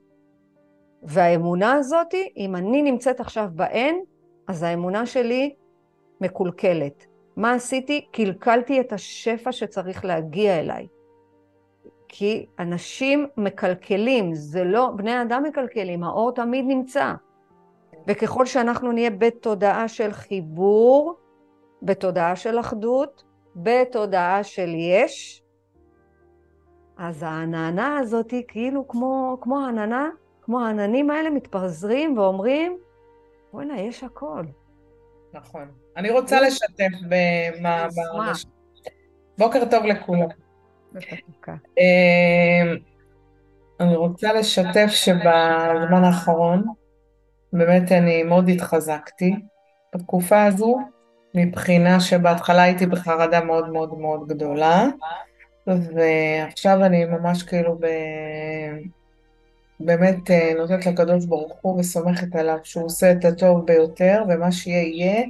והאמונה 1.03 1.73
הזאת, 1.73 2.13
אם 2.37 2.55
אני 2.55 2.81
נמצאת 2.81 3.19
עכשיו 3.19 3.47
באין, 3.55 4.03
אז 4.47 4.63
האמונה 4.63 5.05
שלי 5.05 5.55
מקולקלת. 6.21 7.05
מה 7.35 7.53
עשיתי? 7.53 8.05
קלקלתי 8.11 8.79
את 8.79 8.93
השפע 8.93 9.51
שצריך 9.51 10.05
להגיע 10.05 10.59
אליי. 10.59 10.87
כי 12.07 12.45
אנשים 12.59 13.27
מקלקלים, 13.37 14.35
זה 14.35 14.63
לא, 14.63 14.89
בני 14.95 15.21
אדם 15.21 15.43
מקלקלים, 15.43 16.03
האור 16.03 16.31
תמיד 16.31 16.65
נמצא. 16.67 17.13
וככל 18.07 18.45
שאנחנו 18.45 18.91
נהיה 18.91 19.09
בתודעה 19.09 19.87
של 19.87 20.11
חיבור, 20.11 21.15
בתודעה 21.81 22.35
של 22.35 22.59
אחדות, 22.59 23.23
בתודעה 23.55 24.43
של 24.43 24.69
יש, 24.75 25.43
אז 26.99 27.23
העננה 27.23 27.97
הזאת 27.97 28.31
היא 28.31 28.43
כאילו 28.47 28.87
כמו, 28.87 29.37
כמו 29.41 29.59
העננה, 29.59 30.09
כמו 30.41 30.61
העננים 30.61 31.09
האלה 31.09 31.29
מתפזרים 31.29 32.17
ואומרים, 32.17 32.77
בוא'נה, 33.53 33.81
יש 33.81 34.03
הכל. 34.03 34.43
נכון. 35.33 35.71
אני 35.97 36.11
רוצה 36.11 36.41
לשתף 36.41 36.91
במה... 37.09 37.87
בוקר 39.37 39.65
טוב 39.71 39.83
לכולם. 39.85 40.27
אמ, 41.77 42.75
אני 43.79 43.95
רוצה 43.95 44.33
לשתף 44.33 44.87
שבזמן 44.89 46.03
האחרון 46.03 46.63
באמת 47.53 47.91
אני 47.91 48.23
מאוד 48.23 48.49
התחזקתי 48.49 49.35
בתקופה 49.95 50.43
הזו, 50.43 50.77
מבחינה 51.35 51.99
שבהתחלה 51.99 52.61
הייתי 52.61 52.85
בחרדה 52.85 53.43
מאוד 53.43 53.69
מאוד 53.69 53.99
מאוד 53.99 54.27
גדולה, 54.27 54.85
ועכשיו 55.95 56.85
אני 56.85 57.05
ממש 57.05 57.43
כאילו 57.43 57.77
ב... 57.79 57.85
באמת 59.79 60.31
אה, 60.31 60.53
נותנת 60.57 60.85
לקדוש 60.85 61.25
ברוך 61.25 61.57
הוא 61.61 61.79
וסומכת 61.79 62.35
עליו 62.35 62.57
שהוא 62.63 62.85
עושה 62.85 63.11
את 63.11 63.25
הטוב 63.25 63.65
ביותר, 63.65 64.23
ומה 64.29 64.51
שיהיה 64.51 64.83
יהיה, 64.83 65.23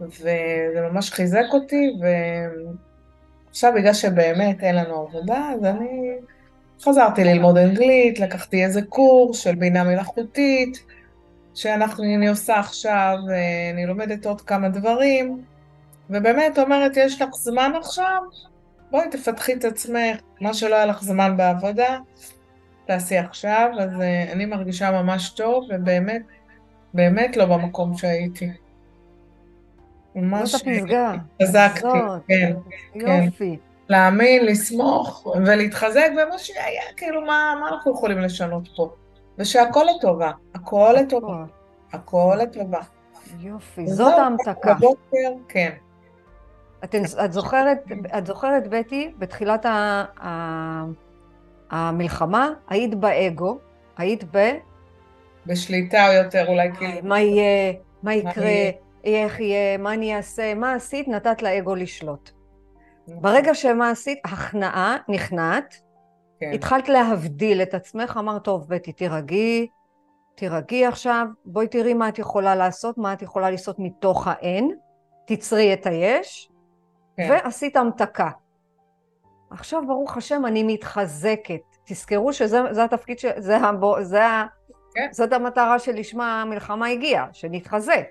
וזה 0.00 0.88
ממש 0.90 1.10
חיזק 1.10 1.44
אותי, 1.52 1.90
ועכשיו 3.50 3.72
בגלל 3.76 3.94
שבאמת 3.94 4.62
אין 4.62 4.76
לנו 4.76 4.94
עבודה, 4.94 5.50
אז 5.54 5.64
אני 5.64 6.12
חזרתי 6.82 7.24
ללמוד 7.24 7.58
אנגלית, 7.58 8.20
לקחתי 8.20 8.64
איזה 8.64 8.82
קורס 8.82 9.38
של 9.38 9.54
בינה 9.54 9.84
מלאכותית, 9.84 10.84
שאני 11.54 12.28
עושה 12.28 12.58
עכשיו, 12.58 13.16
אני 13.72 13.86
לומדת 13.86 14.26
עוד 14.26 14.40
כמה 14.40 14.68
דברים, 14.68 15.44
ובאמת 16.10 16.58
אומרת, 16.58 16.96
יש 16.96 17.22
לך 17.22 17.28
זמן 17.34 17.72
עכשיו? 17.80 18.22
בואי 18.90 19.08
תפתחי 19.10 19.52
את 19.52 19.64
עצמך, 19.64 20.20
מה 20.40 20.54
שלא 20.54 20.74
היה 20.74 20.86
לך 20.86 21.02
זמן 21.02 21.36
בעבודה, 21.36 21.98
תעשי 22.86 23.18
עכשיו, 23.18 23.70
אז 23.78 23.90
אני 24.32 24.46
מרגישה 24.46 24.90
ממש 24.90 25.30
טוב, 25.30 25.64
ובאמת, 25.70 26.22
באמת 26.94 27.36
לא 27.36 27.44
במקום 27.44 27.96
שהייתי. 27.96 28.50
ממש. 30.14 30.54
התחזקתי, 31.40 31.88
כן, 32.28 32.52
כן. 33.00 33.22
יופי. 33.24 33.58
להאמין, 33.88 34.46
לסמוך 34.46 35.26
ולהתחזק 35.46 36.08
במה 36.12 36.38
שהיה, 36.38 36.82
כאילו 36.96 37.20
מה, 37.20 37.54
מה 37.60 37.68
אנחנו 37.68 37.92
יכולים 37.92 38.18
לשנות 38.18 38.68
פה? 38.76 38.94
ושהכול 39.38 39.86
לטובה, 39.96 40.30
הכל 40.54 40.94
לטובה, 41.00 41.44
הכל 41.92 42.38
לטובה. 42.42 42.80
יופי, 43.40 43.86
זאת 43.86 44.18
ההמתקה. 44.18 44.74
בבוקר, 44.74 45.32
כן. 45.48 45.70
את, 46.84 46.94
את, 47.24 47.32
זוכרת, 47.32 47.78
את 48.18 48.26
זוכרת, 48.26 48.68
בטי, 48.68 49.12
בתחילת 49.18 49.66
ה, 49.66 50.04
ה, 50.20 50.84
המלחמה, 51.70 52.50
היית 52.68 52.94
באגו, 52.94 53.58
היית 53.96 54.24
ב... 54.30 54.52
בשליטה 55.46 56.08
או 56.08 56.12
יותר, 56.12 56.46
אולי 56.48 56.72
כאילו... 56.78 56.92
מה 57.02 57.20
יהיה, 57.20 57.72
מה 58.02 58.14
יקרה, 58.14 58.70
איך 59.04 59.40
יהיה, 59.40 59.78
מה 59.78 59.94
אני 59.94 60.16
אעשה, 60.16 60.54
מה 60.54 60.72
עשית, 60.74 61.08
נתת 61.08 61.42
לאגו 61.42 61.74
לשלוט. 61.74 62.30
נכון. 63.08 63.22
ברגע 63.22 63.54
שמה 63.54 63.90
עשית, 63.90 64.18
הכנעה, 64.24 64.96
נכנעת, 65.08 65.74
כן. 66.40 66.50
התחלת 66.54 66.88
להבדיל 66.88 67.62
את 67.62 67.74
עצמך, 67.74 68.16
אמרת, 68.20 68.44
טוב, 68.44 68.68
בטי, 68.68 68.92
תירגעי, 68.92 69.66
תירגעי 70.34 70.86
עכשיו, 70.86 71.26
בואי 71.44 71.68
תראי 71.68 71.94
מה 71.94 72.08
את 72.08 72.18
יכולה 72.18 72.54
לעשות, 72.54 72.98
מה 72.98 73.12
את 73.12 73.22
יכולה 73.22 73.50
לעשות 73.50 73.78
מתוך 73.78 74.28
האין, 74.28 74.70
תצרי 75.26 75.72
את 75.72 75.86
היש, 75.86 76.50
כן. 77.16 77.28
ועשית 77.30 77.76
המתקה. 77.76 78.30
עכשיו, 79.50 79.82
ברוך 79.86 80.16
השם, 80.16 80.46
אני 80.46 80.62
מתחזקת. 80.62 81.60
תזכרו 81.84 82.32
שזה 82.32 82.84
התפקיד, 82.84 83.18
ש... 83.18 83.24
זה, 83.36 83.56
הבו, 83.56 83.96
זה, 84.02 84.22
כן. 84.94 85.08
זאת 85.10 85.32
המטרה 85.32 85.78
שלשמה 85.78 86.42
המלחמה 86.42 86.86
הגיעה, 86.86 87.26
שנתחזק. 87.32 88.06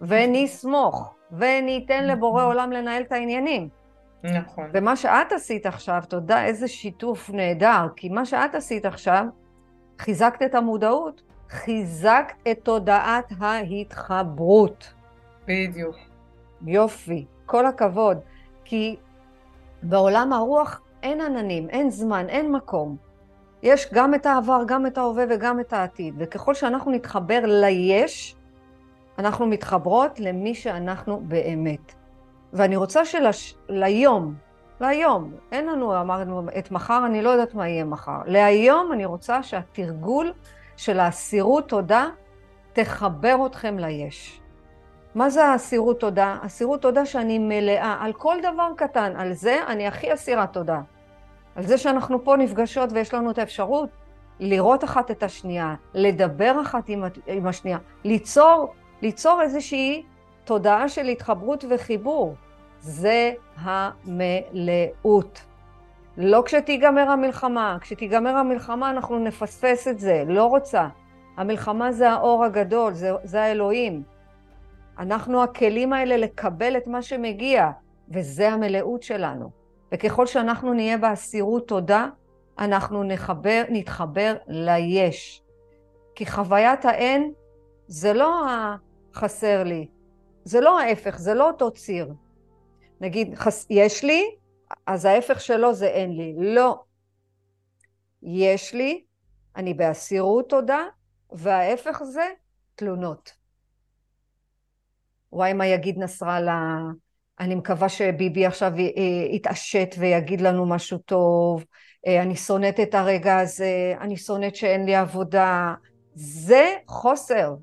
ונסמוך, 0.00 1.14
וניתן 1.32 2.06
לבורא 2.06 2.42
נכון. 2.42 2.52
עולם 2.52 2.72
לנהל 2.72 3.02
את 3.02 3.12
העניינים. 3.12 3.68
נכון. 4.24 4.70
ומה 4.72 4.96
שאת 4.96 5.32
עשית 5.32 5.66
עכשיו, 5.66 6.02
תודה, 6.08 6.44
איזה 6.44 6.68
שיתוף 6.68 7.30
נהדר, 7.30 7.86
כי 7.96 8.08
מה 8.08 8.26
שאת 8.26 8.54
עשית 8.54 8.86
עכשיו, 8.86 9.24
חיזקת 9.98 10.42
את 10.42 10.54
המודעות, 10.54 11.22
חיזקת 11.50 12.34
את 12.50 12.58
תודעת 12.62 13.32
ההתחברות. 13.40 14.94
בדיוק. 15.46 15.96
יופי, 16.66 17.26
כל 17.46 17.66
הכבוד. 17.66 18.18
כי 18.68 18.96
בעולם 19.82 20.32
הרוח 20.32 20.80
אין 21.02 21.20
עננים, 21.20 21.68
אין 21.70 21.90
זמן, 21.90 22.28
אין 22.28 22.52
מקום. 22.52 22.96
יש 23.62 23.88
גם 23.92 24.14
את 24.14 24.26
העבר, 24.26 24.62
גם 24.66 24.86
את 24.86 24.98
ההווה 24.98 25.24
וגם 25.30 25.60
את 25.60 25.72
העתיד. 25.72 26.14
וככל 26.18 26.54
שאנחנו 26.54 26.90
נתחבר 26.90 27.40
ליש, 27.44 28.36
אנחנו 29.18 29.46
מתחברות 29.46 30.20
למי 30.20 30.54
שאנחנו 30.54 31.20
באמת. 31.24 31.94
ואני 32.52 32.76
רוצה 32.76 33.00
שליום, 33.04 34.34
להיום, 34.80 35.32
אין 35.52 35.66
לנו, 35.66 36.00
אמרנו, 36.00 36.42
את 36.58 36.70
מחר, 36.70 37.02
אני 37.06 37.22
לא 37.22 37.30
יודעת 37.30 37.54
מה 37.54 37.68
יהיה 37.68 37.84
מחר. 37.84 38.18
להיום 38.26 38.92
אני 38.92 39.04
רוצה 39.04 39.42
שהתרגול 39.42 40.32
של 40.76 41.00
האסירות 41.00 41.68
תודה 41.68 42.08
תחבר 42.72 43.46
אתכם 43.46 43.78
ליש. 43.78 44.40
מה 45.18 45.30
זה 45.30 45.44
האסירות 45.44 46.00
תודה? 46.00 46.36
אסירות 46.46 46.82
תודה 46.82 47.06
שאני 47.06 47.38
מלאה 47.38 47.96
על 48.00 48.12
כל 48.12 48.36
דבר 48.42 48.68
קטן, 48.76 49.12
על 49.16 49.32
זה 49.32 49.58
אני 49.66 49.86
הכי 49.86 50.14
אסירת 50.14 50.52
תודה. 50.52 50.80
על 51.56 51.66
זה 51.66 51.78
שאנחנו 51.78 52.24
פה 52.24 52.36
נפגשות 52.36 52.90
ויש 52.92 53.14
לנו 53.14 53.30
את 53.30 53.38
האפשרות 53.38 53.88
לראות 54.40 54.84
אחת 54.84 55.10
את 55.10 55.22
השנייה, 55.22 55.74
לדבר 55.94 56.60
אחת 56.62 56.88
עם, 56.88 57.04
עם 57.26 57.46
השנייה, 57.46 57.78
ליצור 58.04 58.74
ליצור 59.02 59.42
איזושהי 59.42 60.02
תודעה 60.44 60.88
של 60.88 61.06
התחברות 61.06 61.64
וחיבור. 61.70 62.34
זה 62.80 63.32
המלאות. 63.56 65.40
לא 66.16 66.42
כשתיגמר 66.46 67.10
המלחמה, 67.10 67.76
כשתיגמר 67.80 68.36
המלחמה 68.36 68.90
אנחנו 68.90 69.18
נפספס 69.18 69.88
את 69.88 69.98
זה, 69.98 70.24
לא 70.26 70.44
רוצה. 70.44 70.88
המלחמה 71.36 71.92
זה 71.92 72.10
האור 72.10 72.44
הגדול, 72.44 72.94
זה, 72.94 73.10
זה 73.24 73.42
האלוהים. 73.42 74.17
אנחנו 74.98 75.42
הכלים 75.42 75.92
האלה 75.92 76.16
לקבל 76.16 76.76
את 76.76 76.86
מה 76.86 77.02
שמגיע, 77.02 77.70
וזה 78.08 78.48
המלאות 78.48 79.02
שלנו. 79.02 79.50
וככל 79.92 80.26
שאנחנו 80.26 80.74
נהיה 80.74 80.98
באסירות 80.98 81.68
תודה, 81.68 82.08
אנחנו 82.58 83.02
נחבר, 83.02 83.62
נתחבר 83.68 84.36
ליש. 84.46 85.42
כי 86.14 86.26
חוויית 86.26 86.84
האין 86.84 87.32
זה 87.86 88.12
לא 88.12 88.46
החסר 89.12 89.64
לי, 89.64 89.88
זה 90.44 90.60
לא 90.60 90.80
ההפך, 90.80 91.18
זה 91.18 91.34
לא 91.34 91.48
אותו 91.48 91.70
ציר. 91.70 92.12
נגיד, 93.00 93.34
חס... 93.34 93.66
יש 93.70 94.04
לי, 94.04 94.24
אז 94.86 95.04
ההפך 95.04 95.40
שלו 95.40 95.74
זה 95.74 95.86
אין 95.86 96.16
לי. 96.16 96.34
לא. 96.36 96.82
יש 98.22 98.74
לי, 98.74 99.04
אני 99.56 99.74
באסירות 99.74 100.50
תודה, 100.50 100.84
וההפך 101.32 102.02
זה 102.04 102.28
תלונות. 102.74 103.37
וואי, 105.32 105.52
מה 105.52 105.66
יגיד 105.66 105.98
נסראללה? 105.98 106.78
אני 107.40 107.54
מקווה 107.54 107.88
שביבי 107.88 108.46
עכשיו 108.46 108.72
יתעשת 109.32 109.94
ויגיד 109.98 110.40
לנו 110.40 110.66
משהו 110.66 110.98
טוב. 110.98 111.64
אה, 112.06 112.22
אני 112.22 112.36
שונאת 112.36 112.80
את 112.80 112.94
הרגע 112.94 113.38
הזה, 113.38 113.94
אני 114.00 114.16
שונאת 114.16 114.56
שאין 114.56 114.84
לי 114.84 114.94
עבודה. 114.94 115.74
זה 116.14 116.74
חוסר. 116.86 117.54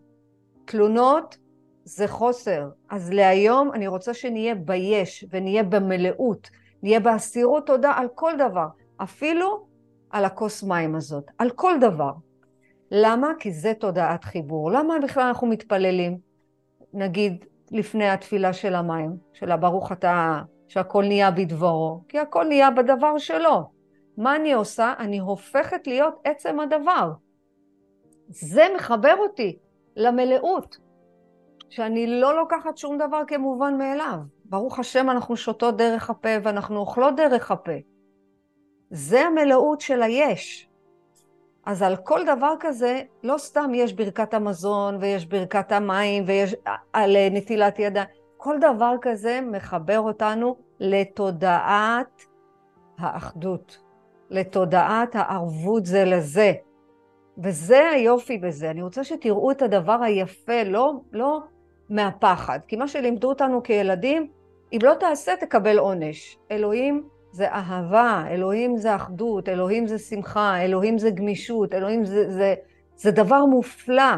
תלונות 0.66 1.38
זה 1.84 2.08
חוסר. 2.08 2.70
אז 2.90 3.10
להיום 3.10 3.72
אני 3.74 3.88
רוצה 3.88 4.14
שנהיה 4.14 4.56
ביש 4.56 5.26
ונהיה 5.32 5.64
במלאות, 5.64 6.50
נהיה 6.84 7.00
באסירות 7.00 7.68
תודה 7.68 7.92
על 7.92 8.08
כל 8.16 8.34
דבר, 8.40 8.68
אפילו 8.98 9.66
על 10.10 10.26
הכוס 10.26 10.64
מים 10.64 10.96
הזאת, 10.96 11.24
על 11.38 11.50
כל 11.50 11.74
דבר. 11.82 12.12
למה? 12.92 13.32
כי 13.40 13.52
זה 13.52 13.74
תודעת 13.80 14.24
חיבור. 14.24 14.72
למה 14.72 14.94
בכלל 15.04 15.24
אנחנו 15.24 15.48
מתפללים? 15.48 16.18
נגיד 16.94 17.46
לפני 17.72 18.10
התפילה 18.10 18.54
של 18.54 18.76
המים, 18.76 19.18
של 19.34 19.52
הברוך 19.52 19.92
אתה, 19.92 20.42
שהכל 20.68 21.04
נהיה 21.04 21.32
בדברו, 21.32 22.02
כי 22.08 22.20
הכל 22.20 22.44
נהיה 22.44 22.72
בדבר 22.72 23.18
שלו. 23.18 23.70
מה 24.18 24.36
אני 24.36 24.54
עושה? 24.54 24.94
אני 25.00 25.20
הופכת 25.20 25.88
להיות 25.88 26.16
עצם 26.24 26.60
הדבר. 26.60 27.12
זה 28.28 28.64
מחבר 28.76 29.16
אותי 29.20 29.58
למלאות. 29.96 30.78
שאני 31.70 32.08
לא 32.08 32.36
לוקחת 32.36 32.78
שום 32.78 32.98
דבר 32.98 33.22
כמובן 33.28 33.78
מאליו. 33.78 34.18
ברוך 34.46 34.80
השם 34.80 35.10
אנחנו 35.10 35.38
שותות 35.38 35.78
דרך 35.78 36.10
הפה 36.10 36.30
ואנחנו 36.44 36.78
אוכלות 36.78 37.16
דרך 37.16 37.52
הפה. 37.52 37.72
זה 38.90 39.22
המלאות 39.22 39.82
של 39.82 40.04
היש. 40.04 40.70
אז 41.66 41.82
על 41.82 41.96
כל 41.96 42.26
דבר 42.26 42.54
כזה, 42.60 43.02
לא 43.24 43.38
סתם 43.38 43.72
יש 43.74 43.94
ברכת 43.94 44.34
המזון 44.34 44.98
ויש 45.02 45.26
ברכת 45.26 45.72
המים 45.72 46.24
ויש 46.28 46.56
על 46.94 47.16
נטילת 47.32 47.80
ידיים. 47.80 48.08
כל 48.38 48.58
דבר 48.60 48.96
כזה 49.02 49.40
מחבר 49.52 50.00
אותנו 50.00 50.56
לתודעת 50.80 52.22
האחדות, 52.98 53.78
לתודעת 54.30 55.16
הערבות 55.16 55.86
זה 55.86 56.06
לזה. 56.06 56.54
וזה 57.38 57.90
היופי 57.90 58.38
בזה. 58.38 58.72
אני 58.72 58.82
רוצה 58.82 59.04
שתראו 59.04 59.52
את 59.52 59.62
הדבר 59.62 59.98
היפה, 60.04 60.64
לא, 60.64 60.94
לא 61.12 61.40
מהפחד. 61.90 62.60
כי 62.68 62.76
מה 62.76 62.88
שלימדו 62.88 63.30
אותנו 63.30 63.64
כילדים, 63.64 64.28
אם 64.74 64.80
לא 64.84 64.94
תעשה 64.94 65.36
תקבל 65.36 65.78
עונש. 65.78 66.38
אלוהים 66.52 67.04
זה 67.36 67.52
אהבה, 67.52 68.24
אלוהים 68.30 68.78
זה 68.78 68.96
אחדות, 68.96 69.50
אלוהים 69.50 69.88
זה 69.88 70.00
שמחה, 70.00 70.62
אלוהים 70.62 70.98
זה 70.98 71.10
גמישות, 71.10 71.74
אלוהים 71.74 72.06
זה, 72.06 72.32
זה, 72.32 72.56
זה 72.96 73.12
דבר 73.12 73.46
מופלא. 73.46 74.14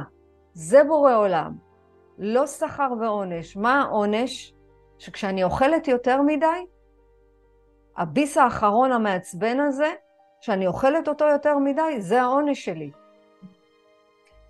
זה 0.53 0.83
בורא 0.83 1.15
עולם. 1.15 1.53
לא 2.17 2.47
שכר 2.47 2.89
ועונש. 3.01 3.57
מה 3.57 3.81
העונש? 3.81 4.53
שכשאני 4.97 5.43
אוכלת 5.43 5.87
יותר 5.87 6.21
מדי, 6.21 6.65
הביס 7.97 8.37
האחרון 8.37 8.91
המעצבן 8.91 9.59
הזה, 9.59 9.93
שאני 10.41 10.67
אוכלת 10.67 11.07
אותו 11.07 11.25
יותר 11.25 11.57
מדי, 11.57 12.01
זה 12.01 12.21
העונש 12.21 12.65
שלי. 12.65 12.91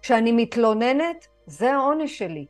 כשאני 0.02 0.32
מתלוננת, 0.32 1.28
זה 1.46 1.74
העונש 1.74 2.18
שלי. 2.18 2.46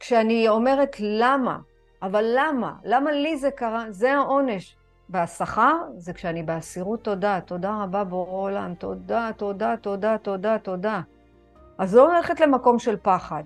כשאני 0.00 0.48
אומרת 0.48 0.96
למה, 1.00 1.58
אבל 2.02 2.24
למה? 2.34 2.72
למה 2.84 3.12
לי 3.12 3.36
זה 3.36 3.50
קרה? 3.50 3.84
זה 3.90 4.12
העונש. 4.12 4.79
והשכר 5.10 5.76
זה 5.96 6.12
כשאני 6.12 6.42
באסירות 6.42 7.04
תודה. 7.04 7.40
תודה 7.44 7.82
רבה 7.82 8.04
בורא 8.04 8.30
עולם. 8.30 8.74
תודה, 8.74 9.30
תודה, 9.36 9.76
תודה, 9.76 10.18
תודה, 10.18 10.58
תודה. 10.58 11.00
אז 11.78 11.94
לא 11.94 12.14
ללכת 12.14 12.40
למקום 12.40 12.78
של 12.78 12.96
פחד. 13.02 13.42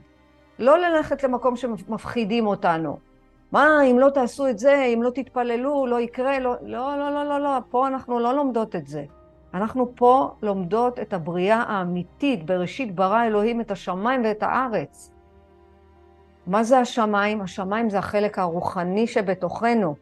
לא 0.58 0.78
ללכת 0.78 1.24
למקום 1.24 1.56
שמפחידים 1.56 2.46
אותנו. 2.46 2.98
מה, 3.52 3.82
אם 3.82 3.98
לא 3.98 4.10
תעשו 4.10 4.48
את 4.48 4.58
זה, 4.58 4.84
אם 4.94 5.02
לא 5.02 5.10
תתפללו, 5.10 5.86
לא 5.86 6.00
יקרה, 6.00 6.38
לא... 6.38 6.54
לא, 6.62 6.98
לא, 6.98 7.10
לא, 7.10 7.24
לא, 7.24 7.40
לא. 7.40 7.58
פה 7.70 7.86
אנחנו 7.86 8.18
לא 8.18 8.34
לומדות 8.34 8.76
את 8.76 8.86
זה. 8.86 9.04
אנחנו 9.54 9.92
פה 9.96 10.34
לומדות 10.42 10.98
את 10.98 11.12
הבריאה 11.12 11.62
האמיתית. 11.62 12.46
בראשית 12.46 12.94
ברא 12.94 13.24
אלוהים 13.24 13.60
את 13.60 13.70
השמיים 13.70 14.24
ואת 14.24 14.42
הארץ. 14.42 15.10
מה 16.46 16.64
זה 16.64 16.78
השמיים? 16.78 17.40
השמיים 17.40 17.90
זה 17.90 17.98
החלק 17.98 18.38
הרוחני 18.38 19.06
שבתוכנו. 19.06 19.94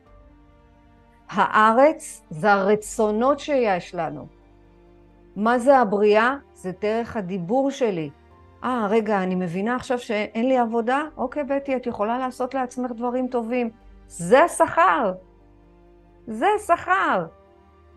הארץ 1.33 2.23
זה 2.31 2.53
הרצונות 2.53 3.39
שיש 3.39 3.95
לנו. 3.95 4.27
מה 5.37 5.59
זה 5.59 5.79
הבריאה? 5.79 6.35
זה 6.55 6.73
דרך 6.81 7.17
הדיבור 7.17 7.71
שלי. 7.71 8.11
אה, 8.65 8.87
רגע, 8.91 9.23
אני 9.23 9.35
מבינה 9.35 9.77
עכשיו 9.77 9.99
שאין 9.99 10.49
לי 10.49 10.59
עבודה? 10.59 11.03
אוקיי, 11.17 11.45
בטי, 11.45 11.77
את 11.77 11.87
יכולה 11.87 12.19
לעשות 12.19 12.55
לעצמך 12.55 12.91
דברים 12.91 13.29
טובים. 13.29 13.71
זה 14.09 14.45
השכר. 14.45 15.13
זה 16.27 16.47
השכר. 16.57 17.27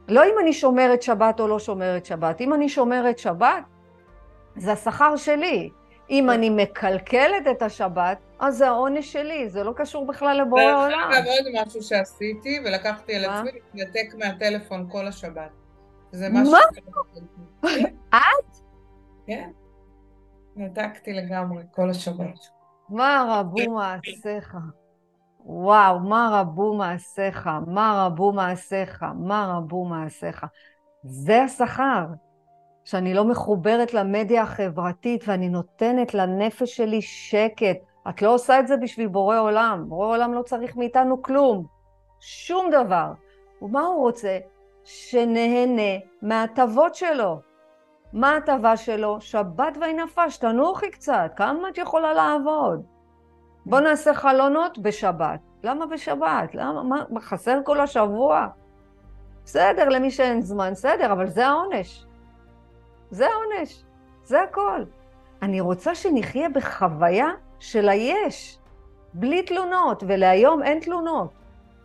לא 0.08 0.24
אם 0.24 0.40
אני 0.42 0.54
שומרת 0.54 1.02
שבת 1.02 1.40
או 1.40 1.48
לא 1.48 1.60
שומרת 1.60 2.06
שבת. 2.06 2.42
אם 2.42 2.54
אני 2.54 2.70
שומרת 2.70 3.20
שבת, 3.20 3.64
זה 4.56 4.72
השכר 4.72 5.16
שלי. 5.16 5.70
אם 6.10 6.30
אני 6.30 6.50
מקלקלת 6.50 7.48
את 7.52 7.62
השבת, 7.62 8.18
אז 8.40 8.58
זה 8.58 8.68
העונש 8.68 9.14
שלי, 9.14 9.50
זה 9.50 9.64
לא 9.64 9.74
קשור 9.76 10.06
בכלל 10.06 10.42
לבורא 10.42 10.62
העולם. 10.62 11.10
דרך 11.12 11.18
אגב, 11.18 11.26
עוד 11.28 11.66
משהו 11.66 11.84
שעשיתי, 11.84 12.60
ולקחתי 12.66 13.16
על 13.16 13.26
עצמי 13.26 13.52
להתנתק 13.52 14.16
מהטלפון 14.18 14.88
כל 14.92 15.08
השבת. 15.08 15.50
זה 16.12 16.30
משהו... 16.32 16.54
מה? 16.54 16.60
את? 18.20 18.58
כן. 19.28 19.50
נתקתי 20.56 21.14
לגמרי 21.14 21.64
כל 21.72 21.90
השבת. 21.90 22.40
מה 22.90 23.26
רבו 23.30 23.74
מעשיך? 23.74 24.58
וואו, 25.46 26.00
מה 26.00 26.30
רבו 26.32 26.74
מעשיך? 26.74 27.50
מה 27.68 28.06
רבו 28.06 28.32
מעשיך? 28.32 29.06
מה 29.16 29.56
רבו 29.58 29.86
מעשיך? 29.86 30.46
זה 31.04 31.44
השכר. 31.44 32.06
שאני 32.86 33.14
לא 33.14 33.26
מחוברת 33.26 33.94
למדיה 33.94 34.42
החברתית 34.42 35.24
ואני 35.28 35.50
נותנת 35.50 36.14
לנפש 36.14 36.78
שלי 36.78 37.02
שקט. 37.02 37.78
את 38.10 38.22
לא 38.22 38.34
עושה 38.34 38.60
את 38.60 38.68
זה 38.68 38.78
בשביל 38.78 39.08
בורא 39.08 39.40
עולם. 39.40 39.86
בורא 39.88 40.08
עולם 40.08 40.34
לא 40.34 40.42
צריך 40.42 40.76
מאיתנו 40.76 41.22
כלום. 41.22 41.66
שום 42.20 42.70
דבר. 42.72 43.12
ומה 43.62 43.82
הוא 43.82 44.00
רוצה? 44.00 44.38
שנהנה 44.84 46.00
מההטבות 46.22 46.96
שלו. 46.96 47.40
מה 48.14 48.32
ההטבה 48.32 48.78
שלו? 48.78 49.22
שבת 49.22 49.78
ויהי 49.82 49.94
נפש, 49.94 50.38
תנוחי 50.38 50.92
קצת, 50.92 51.32
כמה 51.36 51.70
את 51.70 51.78
יכולה 51.78 52.14
לעבוד? 52.14 52.84
בוא 53.66 53.80
נעשה 53.80 54.14
חלונות 54.14 54.78
בשבת. 54.78 55.40
למה 55.64 55.86
בשבת? 55.86 56.56
למה? 56.56 56.84
מה, 56.84 57.22
חסר 57.22 57.60
כל 57.64 57.80
השבוע? 57.80 58.48
בסדר, 59.46 59.90
למי 59.90 60.12
שאין 60.12 60.42
זמן, 60.42 60.72
בסדר, 60.72 61.12
אבל 61.12 61.28
זה 61.28 61.48
העונש. 61.48 62.06
זה 63.12 63.28
העונש, 63.28 63.84
זה 64.24 64.42
הכל. 64.42 64.84
אני 65.42 65.62
רוצה 65.62 65.96
שנחיה 65.96 66.50
בחוויה 66.50 67.28
של 67.60 67.90
היש, 67.90 68.60
בלי 69.14 69.44
תלונות, 69.44 70.04
ולהיום 70.08 70.64
אין 70.64 70.80
תלונות. 70.80 71.30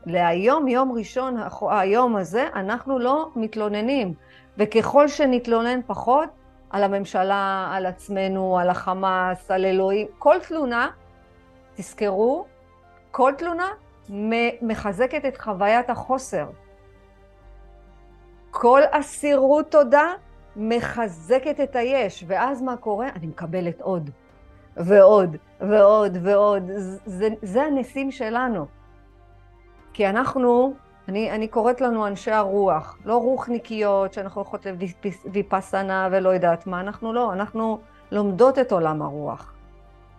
להיום, 0.07 0.69
יום 0.69 0.93
ראשון, 0.93 1.37
היום 1.71 2.17
הזה, 2.17 2.49
אנחנו 2.55 2.99
לא 2.99 3.29
מתלוננים. 3.37 4.15
וככל 4.59 5.09
שנתלונן 5.09 5.81
פחות, 5.87 6.29
על 6.71 6.83
הממשלה, 6.83 7.71
על 7.73 7.87
עצמנו, 7.87 8.59
על 8.59 8.71
החמאס, 8.71 9.51
על 9.51 9.65
אלוהים, 9.65 10.07
כל 10.19 10.37
תלונה, 10.49 10.89
תזכרו, 11.75 12.47
כל 13.11 13.33
תלונה 13.39 13.69
מחזקת 14.63 15.25
את 15.25 15.41
חוויית 15.41 15.91
החוסר. 15.91 16.47
כל 18.51 18.81
אסירות 18.91 19.71
תודה 19.71 20.13
מחזקת 20.57 21.61
את 21.61 21.77
היש, 21.77 22.25
ואז 22.27 22.63
מה 22.63 22.77
קורה? 22.77 23.09
אני 23.17 23.27
מקבלת 23.27 23.81
עוד, 23.81 24.11
ועוד, 24.77 25.37
ועוד, 25.61 26.19
ועוד. 26.23 26.71
זה, 27.07 27.29
זה 27.43 27.63
הניסים 27.63 28.11
שלנו. 28.11 28.67
כי 29.93 30.07
אנחנו, 30.09 30.75
אני, 31.09 31.31
אני 31.31 31.49
קוראת 31.49 31.81
לנו 31.81 32.07
אנשי 32.07 32.31
הרוח, 32.31 32.99
לא 33.05 33.17
רוחניקיות, 33.17 34.13
שאנחנו 34.13 34.41
הולכות 34.41 34.67
לויפסנה 35.25 36.09
ולא 36.13 36.29
יודעת 36.29 36.67
מה, 36.67 36.81
אנחנו 36.81 37.13
לא, 37.13 37.33
אנחנו 37.33 37.79
לומדות 38.11 38.59
את 38.59 38.73
עולם 38.73 39.03
הרוח. 39.03 39.55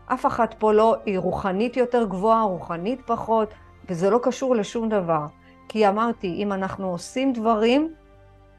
אף 0.06 0.26
אחת 0.26 0.56
פה 0.60 0.74
לא, 0.74 0.96
היא 1.06 1.20
רוחנית 1.20 1.78
יותר 1.78 2.04
גבוהה, 2.04 2.44
רוחנית 2.44 3.02
פחות, 3.06 3.54
וזה 3.90 4.10
לא 4.10 4.20
קשור 4.24 4.56
לשום 4.56 4.90
דבר. 4.90 5.26
כי 5.68 5.88
אמרתי, 5.88 6.28
אם 6.28 6.54
אנחנו 6.54 6.90
עושים 6.92 7.34
דברים 7.34 7.94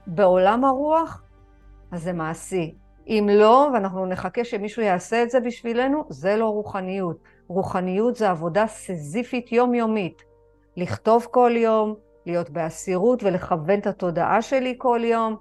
בעולם 0.07 0.65
הרוח, 0.65 1.23
אז 1.93 2.03
זה 2.03 2.13
מעשי. 2.13 2.75
אם 3.07 3.29
לא, 3.33 3.69
ואנחנו 3.75 4.07
נחכה 4.07 4.45
שמישהו 4.45 4.83
יעשה 4.83 5.23
את 5.23 5.31
זה 5.31 5.41
בשבילנו, 5.41 6.05
זה 6.09 6.37
לא 6.37 6.47
רוחניות. 6.49 7.19
רוחניות 7.49 8.17
זה 8.17 8.31
עבודה 8.31 8.67
סזיפית 8.67 9.53
יומיומית. 9.53 10.23
לכתוב 10.77 11.27
כל 11.31 11.53
יום, 11.57 11.95
להיות 12.27 12.51
באסירות 12.51 13.23
ולכוון 13.23 13.79
את 13.79 13.87
התודעה 13.87 14.43
שלי 14.43 14.75
כל 14.79 15.01
יום. 15.05 15.37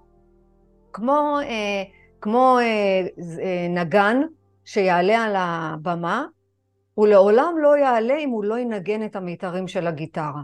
כמו, 0.93 1.37
אה, 1.43 1.83
כמו 2.21 2.57
אה, 2.59 3.07
אה, 3.43 3.67
נגן 3.69 4.21
שיעלה 4.65 5.23
על 5.23 5.35
הבמה, 5.37 6.25
הוא 6.93 7.07
לעולם 7.07 7.53
לא 7.61 7.77
יעלה 7.77 8.17
אם 8.17 8.29
הוא 8.29 8.43
לא 8.43 8.59
ינגן 8.59 9.05
את 9.05 9.15
המיתרים 9.15 9.67
של 9.67 9.87
הגיטרה. 9.87 10.41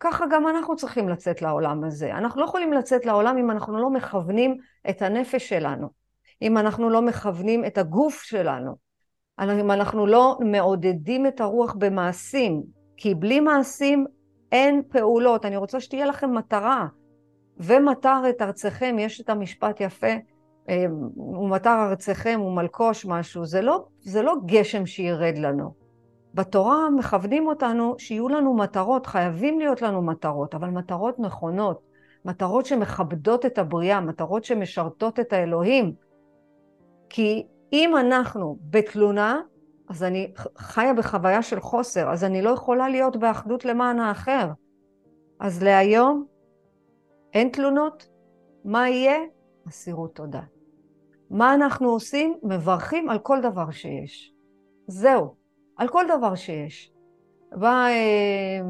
ככה 0.00 0.24
גם 0.30 0.48
אנחנו 0.48 0.76
צריכים 0.76 1.08
לצאת 1.08 1.42
לעולם 1.42 1.84
הזה. 1.84 2.12
אנחנו 2.12 2.40
לא 2.40 2.46
יכולים 2.46 2.72
לצאת 2.72 3.06
לעולם 3.06 3.38
אם 3.38 3.50
אנחנו 3.50 3.78
לא 3.78 3.90
מכוונים 3.90 4.56
את 4.90 5.02
הנפש 5.02 5.48
שלנו, 5.48 5.88
אם 6.42 6.58
אנחנו 6.58 6.90
לא 6.90 7.02
מכוונים 7.02 7.64
את 7.64 7.78
הגוף 7.78 8.22
שלנו, 8.22 8.76
אם 9.40 9.70
אנחנו 9.70 10.06
לא 10.06 10.38
מעודדים 10.40 11.26
את 11.26 11.40
הרוח 11.40 11.74
במעשים, 11.78 12.62
כי 12.96 13.14
בלי 13.14 13.40
מעשים 13.40 14.06
אין 14.52 14.82
פעולות. 14.88 15.44
אני 15.44 15.56
רוצה 15.56 15.80
שתהיה 15.80 16.06
לכם 16.06 16.34
מטרה. 16.34 16.86
ומטר 17.58 18.22
את 18.30 18.42
ארצכם, 18.42 18.96
יש 18.98 19.20
את 19.20 19.30
המשפט 19.30 19.80
יפה, 19.80 20.14
אה, 20.68 20.84
ומטר 21.16 21.86
ארצכם 21.88 22.40
ומלקוש 22.46 23.06
משהו, 23.06 23.44
זה 23.44 23.60
לא, 23.60 23.84
זה 24.00 24.22
לא 24.22 24.34
גשם 24.46 24.86
שירד 24.86 25.38
לנו. 25.38 25.85
בתורה 26.36 26.90
מכוונים 26.90 27.46
אותנו 27.46 27.94
שיהיו 27.98 28.28
לנו 28.28 28.54
מטרות, 28.54 29.06
חייבים 29.06 29.58
להיות 29.58 29.82
לנו 29.82 30.02
מטרות, 30.02 30.54
אבל 30.54 30.68
מטרות 30.68 31.18
נכונות, 31.18 31.80
מטרות 32.24 32.66
שמכבדות 32.66 33.46
את 33.46 33.58
הבריאה, 33.58 34.00
מטרות 34.00 34.44
שמשרתות 34.44 35.20
את 35.20 35.32
האלוהים. 35.32 35.94
כי 37.08 37.46
אם 37.72 37.96
אנחנו 37.96 38.58
בתלונה, 38.70 39.40
אז 39.88 40.02
אני 40.02 40.32
חיה 40.58 40.94
בחוויה 40.94 41.42
של 41.42 41.60
חוסר, 41.60 42.10
אז 42.10 42.24
אני 42.24 42.42
לא 42.42 42.50
יכולה 42.50 42.88
להיות 42.88 43.16
באחדות 43.16 43.64
למען 43.64 44.00
האחר. 44.00 44.48
אז 45.40 45.62
להיום 45.62 46.24
אין 47.32 47.48
תלונות, 47.48 48.08
מה 48.64 48.88
יהיה? 48.88 49.18
אסירות 49.68 50.14
תודה. 50.14 50.42
מה 51.30 51.54
אנחנו 51.54 51.88
עושים? 51.88 52.34
מברכים 52.42 53.08
על 53.08 53.18
כל 53.18 53.40
דבר 53.40 53.70
שיש. 53.70 54.32
זהו. 54.86 55.45
על 55.76 55.88
כל 55.88 56.04
דבר 56.18 56.34
שיש. 56.34 56.92
בא... 57.52 57.86
אה, 57.88 58.60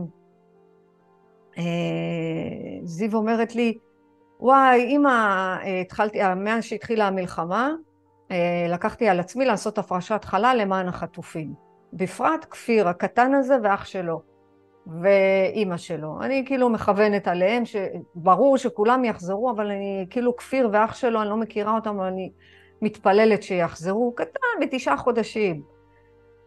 אה, 1.58 2.78
זיו 2.82 3.14
אומרת 3.14 3.54
לי, 3.54 3.78
וואי, 4.40 4.96
אמא, 4.96 5.08
אה, 5.62 5.80
התחלתי, 5.80 6.18
מאז 6.36 6.64
שהתחילה 6.64 7.06
המלחמה, 7.06 7.70
אה, 8.30 8.66
לקחתי 8.68 9.08
על 9.08 9.20
עצמי 9.20 9.44
לעשות 9.44 9.78
הפרשת 9.78 10.24
חלל 10.24 10.58
למען 10.60 10.88
החטופים. 10.88 11.54
בפרט 11.92 12.46
כפיר 12.50 12.88
הקטן 12.88 13.34
הזה 13.34 13.56
ואח 13.62 13.84
שלו, 13.84 14.22
ואימא 14.86 15.76
שלו. 15.76 16.22
אני 16.22 16.42
כאילו 16.46 16.68
מכוונת 16.68 17.28
עליהם, 17.28 17.62
שברור 17.64 18.58
שכולם 18.58 19.04
יחזרו, 19.04 19.50
אבל 19.50 19.66
אני 19.66 20.06
כאילו 20.10 20.36
כפיר 20.36 20.68
ואח 20.72 20.94
שלו, 20.94 21.22
אני 21.22 21.28
לא 21.28 21.36
מכירה 21.36 21.74
אותם, 21.74 21.96
אבל 21.98 22.06
אני 22.06 22.32
מתפללת 22.82 23.42
שיחזרו. 23.42 24.12
קטן, 24.14 24.60
בתשעה 24.60 24.96
חודשים. 24.96 25.75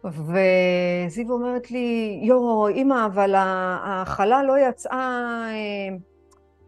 וזיו 0.04 1.30
אומרת 1.30 1.70
לי, 1.70 2.20
יואו, 2.22 2.68
אימא, 2.68 3.06
אבל 3.06 3.34
החלה 3.36 4.42
לא 4.42 4.58
יצאה, 4.58 5.46
אה, 5.50 5.96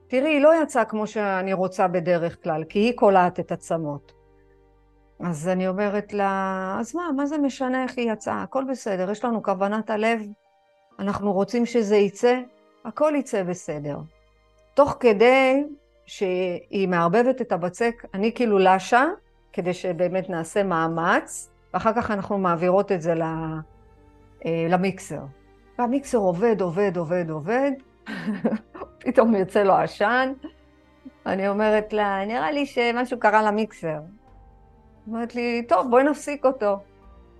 תראי, 0.08 0.30
היא 0.30 0.40
לא 0.40 0.62
יצאה 0.62 0.84
כמו 0.84 1.06
שאני 1.06 1.52
רוצה 1.52 1.88
בדרך 1.88 2.42
כלל, 2.42 2.64
כי 2.64 2.78
היא 2.78 2.92
קולעת 2.96 3.40
את 3.40 3.52
עצמות. 3.52 4.12
אז 5.20 5.48
אני 5.48 5.68
אומרת 5.68 6.12
לה, 6.12 6.76
אז 6.80 6.94
מה, 6.94 7.02
מה 7.16 7.26
זה 7.26 7.38
משנה 7.38 7.82
איך 7.82 7.98
היא 7.98 8.12
יצאה? 8.12 8.42
הכל 8.42 8.64
בסדר, 8.70 9.10
יש 9.10 9.24
לנו 9.24 9.42
כוונת 9.42 9.90
הלב, 9.90 10.20
אנחנו 10.98 11.32
רוצים 11.32 11.66
שזה 11.66 11.96
יצא, 11.96 12.40
הכל 12.84 13.12
יצא 13.16 13.42
בסדר. 13.42 13.98
תוך 14.74 14.96
כדי 15.00 15.64
שהיא 16.06 16.88
מערבבת 16.88 17.40
את 17.40 17.52
הבצק, 17.52 18.04
אני 18.14 18.32
כאילו 18.32 18.58
לשה, 18.58 19.04
כדי 19.52 19.74
שבאמת 19.74 20.30
נעשה 20.30 20.62
מאמץ, 20.62 21.51
ואחר 21.74 21.92
כך 21.92 22.10
אנחנו 22.10 22.38
מעבירות 22.38 22.92
את 22.92 23.02
זה 23.02 23.14
אה, 24.46 24.66
למיקסר. 24.68 25.20
והמיקסר 25.78 26.18
עובד, 26.18 26.60
עובד, 26.60 26.96
עובד, 26.96 27.30
עובד, 27.30 27.72
פתאום 29.04 29.34
יוצא 29.34 29.62
לו 29.62 29.74
עשן. 29.74 30.32
אני 31.26 31.48
אומרת 31.48 31.92
לה, 31.92 32.24
נראה 32.24 32.50
לי 32.50 32.66
שמשהו 32.66 33.18
קרה 33.18 33.42
למיקסר. 33.42 33.98
אומרת 35.06 35.34
לי, 35.34 35.62
טוב, 35.68 35.90
בואי 35.90 36.04
נפסיק 36.04 36.44
אותו. 36.44 36.78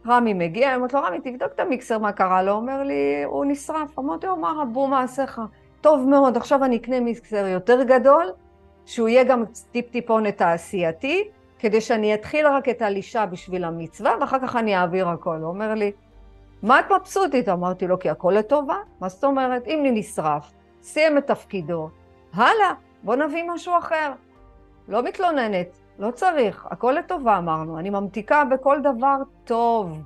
רמי 0.06 0.34
מגיע, 0.34 0.68
אני 0.68 0.76
אומרת 0.76 0.94
לו, 0.94 1.00
רמי, 1.00 1.20
תבדוק 1.20 1.52
את 1.54 1.60
המיקסר, 1.60 1.98
מה 1.98 2.12
קרה 2.12 2.42
לו. 2.42 2.52
אומר 2.52 2.82
לי, 2.82 3.24
הוא 3.24 3.44
נשרף. 3.44 3.98
אמרתי 3.98 4.26
לו, 4.26 4.36
מה 4.36 4.52
רבו 4.62 4.86
מעשיך? 4.86 5.40
טוב 5.80 6.08
מאוד, 6.08 6.36
עכשיו 6.36 6.64
אני 6.64 6.76
אקנה 6.76 7.00
מיקסר 7.00 7.46
יותר 7.46 7.82
גדול, 7.82 8.32
שהוא 8.86 9.08
יהיה 9.08 9.24
גם 9.24 9.44
טיפ-טיפונת 9.72 10.38
תעשייתי, 10.38 11.28
כדי 11.62 11.80
שאני 11.80 12.14
אתחיל 12.14 12.46
רק 12.46 12.68
את 12.68 12.82
הלישה 12.82 13.26
בשביל 13.26 13.64
המצווה, 13.64 14.14
ואחר 14.20 14.38
כך 14.42 14.56
אני 14.56 14.76
אעביר 14.76 15.08
הכל. 15.08 15.36
הוא 15.36 15.48
אומר 15.48 15.74
לי, 15.74 15.92
מה 16.62 16.80
את 16.80 16.84
מבסוטית? 16.92 17.48
אמרתי 17.48 17.86
לו, 17.86 17.98
כי 17.98 18.10
הכל 18.10 18.34
לטובה. 18.38 18.76
מה 19.00 19.08
זאת 19.08 19.24
אומרת? 19.24 19.66
אם 19.66 19.80
לי 19.82 19.90
נשרף, 19.90 20.52
סיים 20.82 21.18
את 21.18 21.26
תפקידו, 21.26 21.88
הלאה, 22.34 22.72
בוא 23.02 23.16
נביא 23.16 23.44
משהו 23.48 23.78
אחר. 23.78 24.12
לא 24.88 25.02
מתלוננת, 25.02 25.78
לא 25.98 26.10
צריך, 26.10 26.66
הכל 26.70 26.94
לטובה 26.98 27.38
אמרנו. 27.38 27.78
אני 27.78 27.90
ממתיקה 27.90 28.44
בכל 28.44 28.80
דבר 28.80 29.16
טוב, 29.44 30.02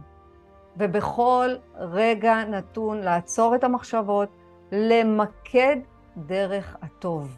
ובכל 0.76 1.50
רגע 1.76 2.44
נתון 2.44 3.00
לעצור 3.00 3.54
את 3.54 3.64
המחשבות, 3.64 4.28
למקד 4.72 5.76
דרך 6.16 6.76
הטוב. 6.82 7.36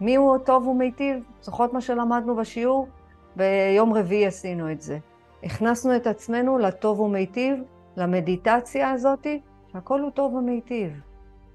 מי 0.00 0.14
הוא 0.16 0.36
הטוב 0.36 0.66
ומיטיב? 0.66 1.22
זוכרות 1.40 1.72
מה 1.72 1.80
שלמדנו 1.80 2.36
בשיעור? 2.36 2.88
ביום 3.36 3.92
רביעי 3.92 4.26
עשינו 4.26 4.72
את 4.72 4.80
זה. 4.80 4.98
הכנסנו 5.42 5.96
את 5.96 6.06
עצמנו 6.06 6.58
לטוב 6.58 7.00
ומיטיב, 7.00 7.58
למדיטציה 7.96 8.90
הזאתי, 8.90 9.40
שהכל 9.72 10.00
הוא 10.00 10.10
טוב 10.10 10.34
ומיטיב. 10.34 11.00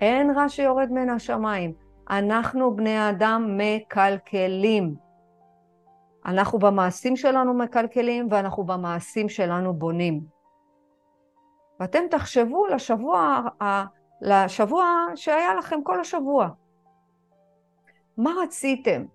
אין 0.01 0.31
רע 0.31 0.49
שיורד 0.49 0.91
מן 0.91 1.09
השמיים. 1.09 1.73
אנחנו 2.09 2.75
בני 2.75 2.97
האדם 2.97 3.57
מקלקלים. 3.57 4.95
אנחנו 6.25 6.59
במעשים 6.59 7.15
שלנו 7.15 7.53
מקלקלים 7.53 8.27
ואנחנו 8.31 8.63
במעשים 8.63 9.29
שלנו 9.29 9.73
בונים. 9.73 10.21
ואתם 11.79 12.03
תחשבו 12.11 12.67
לשבוע, 12.67 13.41
לשבוע 14.21 14.85
שהיה 15.15 15.55
לכם 15.55 15.83
כל 15.83 15.99
השבוע. 15.99 16.49
מה 18.17 18.31
רציתם? 18.43 19.05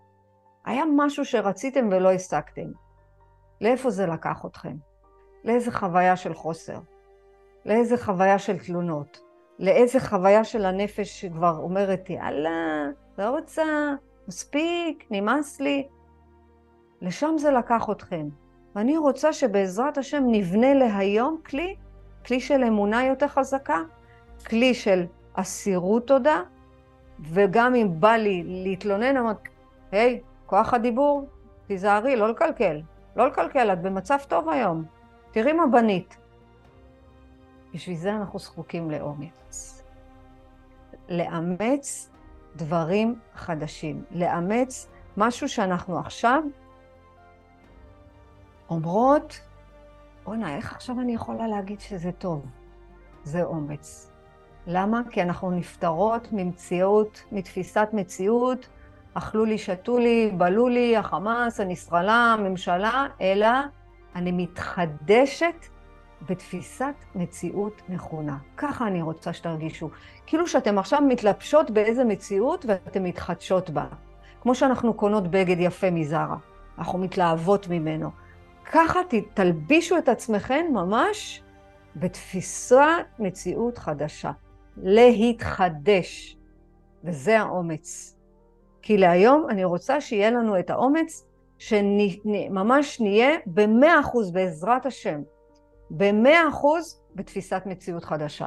היה 0.65 0.85
משהו 0.97 1.25
שרציתם 1.25 1.89
ולא 1.91 2.13
השגתם. 2.13 2.67
לאיפה 3.61 3.91
זה 3.91 4.07
לקח 4.07 4.47
אתכם? 4.47 4.77
לאיזה 5.45 5.73
חוויה 5.73 6.17
של 6.17 6.35
חוסר? 6.35 6.79
לאיזה 7.67 7.97
חוויה 7.97 8.39
של 8.39 8.59
תלונות? 8.59 9.21
לאיזה 9.59 10.01
חוויה 10.01 10.45
של 10.45 10.65
הנפש 10.65 11.21
שכבר 11.21 11.57
אומרת, 11.59 12.11
יאללה, 12.11 12.87
לא 13.19 13.31
רוצה, 13.31 13.65
מספיק, 14.29 15.05
נמאס 15.11 15.61
לי. 15.61 15.89
לשם 17.01 17.35
זה 17.39 17.51
לקח 17.51 17.91
אתכם. 17.91 18.29
ואני 18.75 18.97
רוצה 18.97 19.33
שבעזרת 19.33 19.99
השם 19.99 20.25
נבנה 20.27 20.75
להיום 20.75 21.41
כלי, 21.47 21.77
כלי 22.27 22.41
של 22.41 22.65
אמונה 22.65 23.05
יותר 23.05 23.29
חזקה, 23.29 23.79
כלי 24.47 24.75
של 24.75 25.07
אסירות 25.35 26.07
תודה, 26.07 26.41
וגם 27.21 27.75
אם 27.75 27.89
בא 28.01 28.13
לי 28.13 28.43
להתלונן, 28.47 29.17
אמרת, 29.17 29.37
היי, 29.93 30.21
כוח 30.47 30.75
הדיבור, 30.75 31.29
תיזהרי, 31.67 32.17
לא 32.17 32.29
לקלקל. 32.29 32.81
לא 33.17 33.27
לקלקל, 33.27 33.73
את 33.73 33.83
במצב 33.83 34.19
טוב 34.29 34.49
היום. 34.49 34.85
תראי 35.31 35.53
מה 35.53 35.67
בנית. 35.67 36.17
בשביל 37.75 37.97
זה 37.97 38.13
אנחנו 38.15 38.39
זקוקים 38.39 38.91
לאומץ. 38.91 39.83
לאמץ 41.09 42.11
דברים 42.57 43.19
חדשים. 43.35 44.05
לאמץ 44.11 44.89
משהו 45.17 45.49
שאנחנו 45.49 45.99
עכשיו 45.99 46.43
אומרות, 48.69 49.41
בואנה, 50.25 50.57
איך 50.57 50.73
עכשיו 50.73 51.01
אני 51.01 51.15
יכולה 51.15 51.49
להגיד 51.49 51.81
שזה 51.81 52.13
טוב? 52.13 52.47
זה 53.25 53.43
אומץ. 53.45 54.11
למה? 54.67 55.03
כי 55.11 55.23
אנחנו 55.23 55.51
נפטרות 55.51 56.29
ממציאות, 56.33 57.23
מתפיסת 57.33 57.89
מציאות 57.93 58.69
אכלו 59.15 59.45
לי, 59.45 59.59
שתו 59.59 59.99
לי, 59.99 60.31
בלו 60.37 60.69
לי, 60.69 60.97
החמאס, 60.97 61.61
הנסראללה, 61.61 62.37
הממשלה, 62.39 63.07
אלא 63.21 63.49
אני 64.15 64.33
מתחדשת 64.33 65.67
בתפיסת 66.29 66.95
מציאות 67.15 67.83
נכונה. 67.89 68.37
ככה 68.57 68.87
אני 68.87 69.03
רוצה 69.03 69.33
שתרגישו. 69.33 69.91
כאילו 70.27 70.47
שאתם 70.47 70.79
עכשיו 70.79 71.01
מתלבשות 71.09 71.71
באיזה 71.71 72.05
מציאות 72.05 72.65
ואתן 72.69 73.03
מתחדשות 73.03 73.71
בה. 73.71 73.87
כמו 74.43 74.55
שאנחנו 74.55 74.95
קונות 74.95 75.29
בגד 75.29 75.57
יפה 75.61 75.91
מזרה, 75.91 76.37
אנחנו 76.79 76.99
מתלהבות 76.99 77.69
ממנו. 77.69 78.11
ככה 78.73 79.01
תלבישו 79.35 79.99
את 79.99 80.09
עצמכם 80.09 80.65
ממש 80.73 81.43
בתפיסת 81.97 83.05
מציאות 83.19 83.79
חדשה. 83.79 84.31
להתחדש. 84.77 86.37
וזה 87.05 87.41
האומץ. 87.41 88.14
כי 88.85 88.97
להיום 88.97 89.47
אני 89.51 89.65
רוצה 89.65 90.01
שיהיה 90.01 90.31
לנו 90.31 90.59
את 90.59 90.71
האומץ 90.71 91.27
שממש 91.59 93.01
נהיה 93.01 93.31
במאה 93.47 94.01
אחוז 94.01 94.33
בעזרת 94.33 94.87
השם, 94.87 95.23
במאה 95.91 96.49
אחוז 96.49 97.01
בתפיסת 97.15 97.63
מציאות 97.67 98.05
חדשה. 98.05 98.47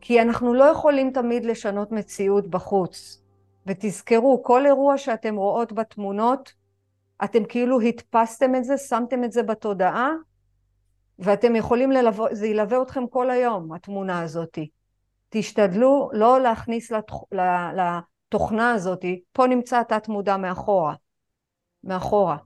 כי 0.00 0.22
אנחנו 0.22 0.54
לא 0.54 0.64
יכולים 0.64 1.10
תמיד 1.10 1.44
לשנות 1.44 1.92
מציאות 1.92 2.48
בחוץ. 2.48 3.22
ותזכרו, 3.66 4.42
כל 4.42 4.66
אירוע 4.66 4.98
שאתם 4.98 5.36
רואות 5.36 5.72
בתמונות, 5.72 6.52
אתם 7.24 7.44
כאילו 7.44 7.80
הדפסתם 7.80 8.54
את 8.54 8.64
זה, 8.64 8.76
שמתם 8.76 9.24
את 9.24 9.32
זה 9.32 9.42
בתודעה, 9.42 10.12
ואתם 11.18 11.56
יכולים 11.56 11.90
ללוות, 11.90 12.30
זה 12.32 12.46
ילווה 12.46 12.82
אתכם 12.82 13.06
כל 13.06 13.30
היום, 13.30 13.72
התמונה 13.72 14.20
הזאת. 14.20 14.58
תשתדלו 15.28 16.10
לא 16.12 16.40
להכניס 16.40 16.90
לתוכ... 16.92 17.24
לתוכנה 18.28 18.72
הזאת, 18.72 19.04
פה 19.32 19.46
נמצא 19.46 19.80
התת 19.80 20.08
מודע 20.08 20.36
מאחורה, 20.36 20.94
מאחורה. 21.84 22.36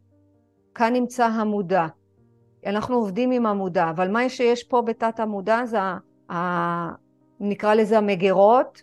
כאן 0.74 0.92
נמצא 0.92 1.26
המודע. 1.26 1.86
אנחנו 2.66 2.96
עובדים 2.96 3.30
עם 3.30 3.46
המודע, 3.46 3.90
אבל 3.90 4.10
מה 4.10 4.28
שיש 4.28 4.64
פה 4.64 4.82
בתת 4.82 5.20
המודע 5.20 5.64
זה, 5.64 5.78
ה... 6.32 6.88
נקרא 7.40 7.74
לזה 7.74 7.98
המגירות, 7.98 8.82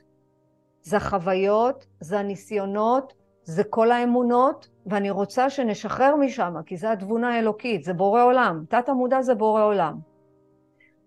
זה 0.82 0.98
החוויות, 0.98 1.86
זה 2.00 2.20
הניסיונות, 2.20 3.14
זה 3.44 3.64
כל 3.64 3.92
האמונות, 3.92 4.70
ואני 4.86 5.10
רוצה 5.10 5.50
שנשחרר 5.50 6.16
משם, 6.16 6.54
כי 6.66 6.78
זה 6.78 6.92
התבונה 6.92 7.36
האלוקית, 7.36 7.84
זה 7.84 7.94
בורא 7.94 8.24
עולם. 8.24 8.64
תת 8.70 8.90
המודע 8.90 9.22
זה 9.22 9.36
בורא 9.36 9.64
עולם. 9.64 9.98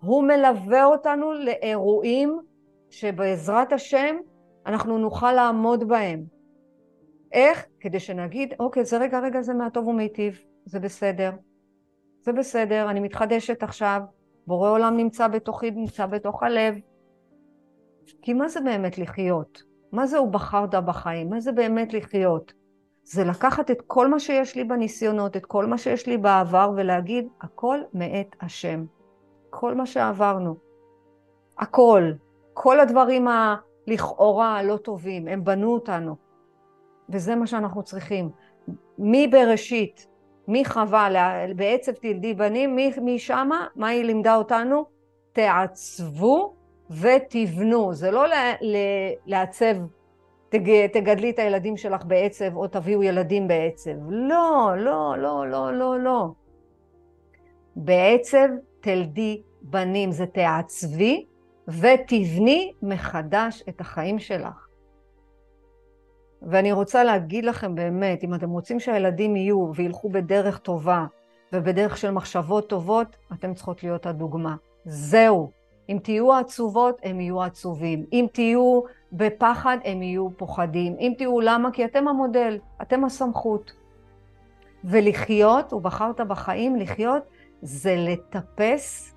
הוא 0.00 0.24
מלווה 0.24 0.84
אותנו 0.84 1.32
לאירועים 1.32 2.40
שבעזרת 2.90 3.72
השם 3.72 4.16
אנחנו 4.66 4.98
נוכל 4.98 5.32
לעמוד 5.32 5.88
בהם. 5.88 6.24
איך? 7.32 7.66
כדי 7.80 8.00
שנגיד, 8.00 8.54
אוקיי, 8.60 8.84
זה 8.84 8.98
רגע, 8.98 9.20
רגע, 9.20 9.42
זה 9.42 9.54
מהטוב 9.54 9.88
ומיטיב, 9.88 10.40
זה 10.64 10.80
בסדר. 10.80 11.30
זה 12.22 12.32
בסדר, 12.32 12.90
אני 12.90 13.00
מתחדשת 13.00 13.62
עכשיו, 13.62 14.00
בורא 14.46 14.70
עולם 14.70 14.96
נמצא 14.96 15.28
בתוכי, 15.28 15.70
נמצא 15.70 16.06
בתוך 16.06 16.42
הלב. 16.42 16.74
כי 18.22 18.32
מה 18.32 18.48
זה 18.48 18.60
באמת 18.60 18.98
לחיות? 18.98 19.62
מה 19.92 20.06
זה 20.06 20.18
הוא 20.18 20.32
בחרת 20.32 20.74
בחיים? 20.74 21.30
מה 21.30 21.40
זה 21.40 21.52
באמת 21.52 21.94
לחיות? 21.94 22.52
זה 23.04 23.24
לקחת 23.24 23.70
את 23.70 23.82
כל 23.86 24.08
מה 24.08 24.20
שיש 24.20 24.56
לי 24.56 24.64
בניסיונות, 24.64 25.36
את 25.36 25.46
כל 25.46 25.66
מה 25.66 25.78
שיש 25.78 26.06
לי 26.06 26.18
בעבר, 26.18 26.70
ולהגיד, 26.76 27.28
הכל 27.40 27.78
מאת 27.94 28.36
השם. 28.40 28.84
כל 29.50 29.74
מה 29.74 29.86
שעברנו. 29.86 30.56
הכל. 31.58 32.12
כל 32.52 32.80
הדברים 32.80 33.28
הלכאורה 33.88 34.58
הלא 34.58 34.76
טובים, 34.76 35.28
הם 35.28 35.44
בנו 35.44 35.74
אותנו. 35.74 36.16
וזה 37.08 37.36
מה 37.36 37.46
שאנחנו 37.46 37.82
צריכים. 37.82 38.30
מבראשית, 38.98 40.06
מחווה, 40.48 41.08
בעצב 41.56 41.92
תלדי 41.92 42.34
בנים, 42.34 42.78
משמה, 43.02 43.66
מה 43.76 43.88
היא 43.88 44.04
לימדה 44.04 44.36
אותנו? 44.36 44.84
תעצבו 45.32 46.54
ותבנו. 46.90 47.94
זה 47.94 48.10
לא 48.10 48.24
לעצב, 49.26 49.74
תג, 50.48 50.86
תגדלי 50.86 51.30
את 51.30 51.38
הילדים 51.38 51.76
שלך 51.76 52.04
בעצב 52.04 52.56
או 52.56 52.66
תביאו 52.66 53.02
ילדים 53.02 53.48
בעצב. 53.48 53.90
לא, 54.08 54.70
לא, 54.76 55.14
לא, 55.18 55.46
לא, 55.50 55.72
לא, 55.72 55.98
לא. 56.00 56.26
בעצב 57.76 58.48
תלדי 58.80 59.42
בנים, 59.62 60.12
זה 60.12 60.26
תעצבי 60.26 61.26
ותבני 61.68 62.72
מחדש 62.82 63.62
את 63.68 63.80
החיים 63.80 64.18
שלך. 64.18 64.66
ואני 66.42 66.72
רוצה 66.72 67.04
להגיד 67.04 67.44
לכם 67.44 67.74
באמת, 67.74 68.24
אם 68.24 68.34
אתם 68.34 68.50
רוצים 68.50 68.80
שהילדים 68.80 69.36
יהיו 69.36 69.72
וילכו 69.74 70.08
בדרך 70.08 70.58
טובה 70.58 71.06
ובדרך 71.52 71.96
של 71.96 72.10
מחשבות 72.10 72.68
טובות, 72.68 73.16
אתם 73.32 73.54
צריכות 73.54 73.82
להיות 73.82 74.06
הדוגמה. 74.06 74.56
זהו. 74.84 75.50
אם 75.88 75.98
תהיו 76.02 76.32
עצובות, 76.32 77.00
הם 77.02 77.20
יהיו 77.20 77.42
עצובים. 77.42 78.04
אם 78.12 78.26
תהיו 78.32 78.80
בפחד, 79.12 79.78
הם 79.84 80.02
יהיו 80.02 80.28
פוחדים. 80.36 80.96
אם 81.00 81.12
תהיו 81.18 81.40
למה? 81.40 81.72
כי 81.72 81.84
אתם 81.84 82.08
המודל, 82.08 82.58
אתם 82.82 83.04
הסמכות. 83.04 83.72
ולחיות, 84.84 85.72
ובחרת 85.72 86.20
בחיים, 86.20 86.76
לחיות 86.76 87.22
זה 87.62 87.94
לטפס 87.98 89.14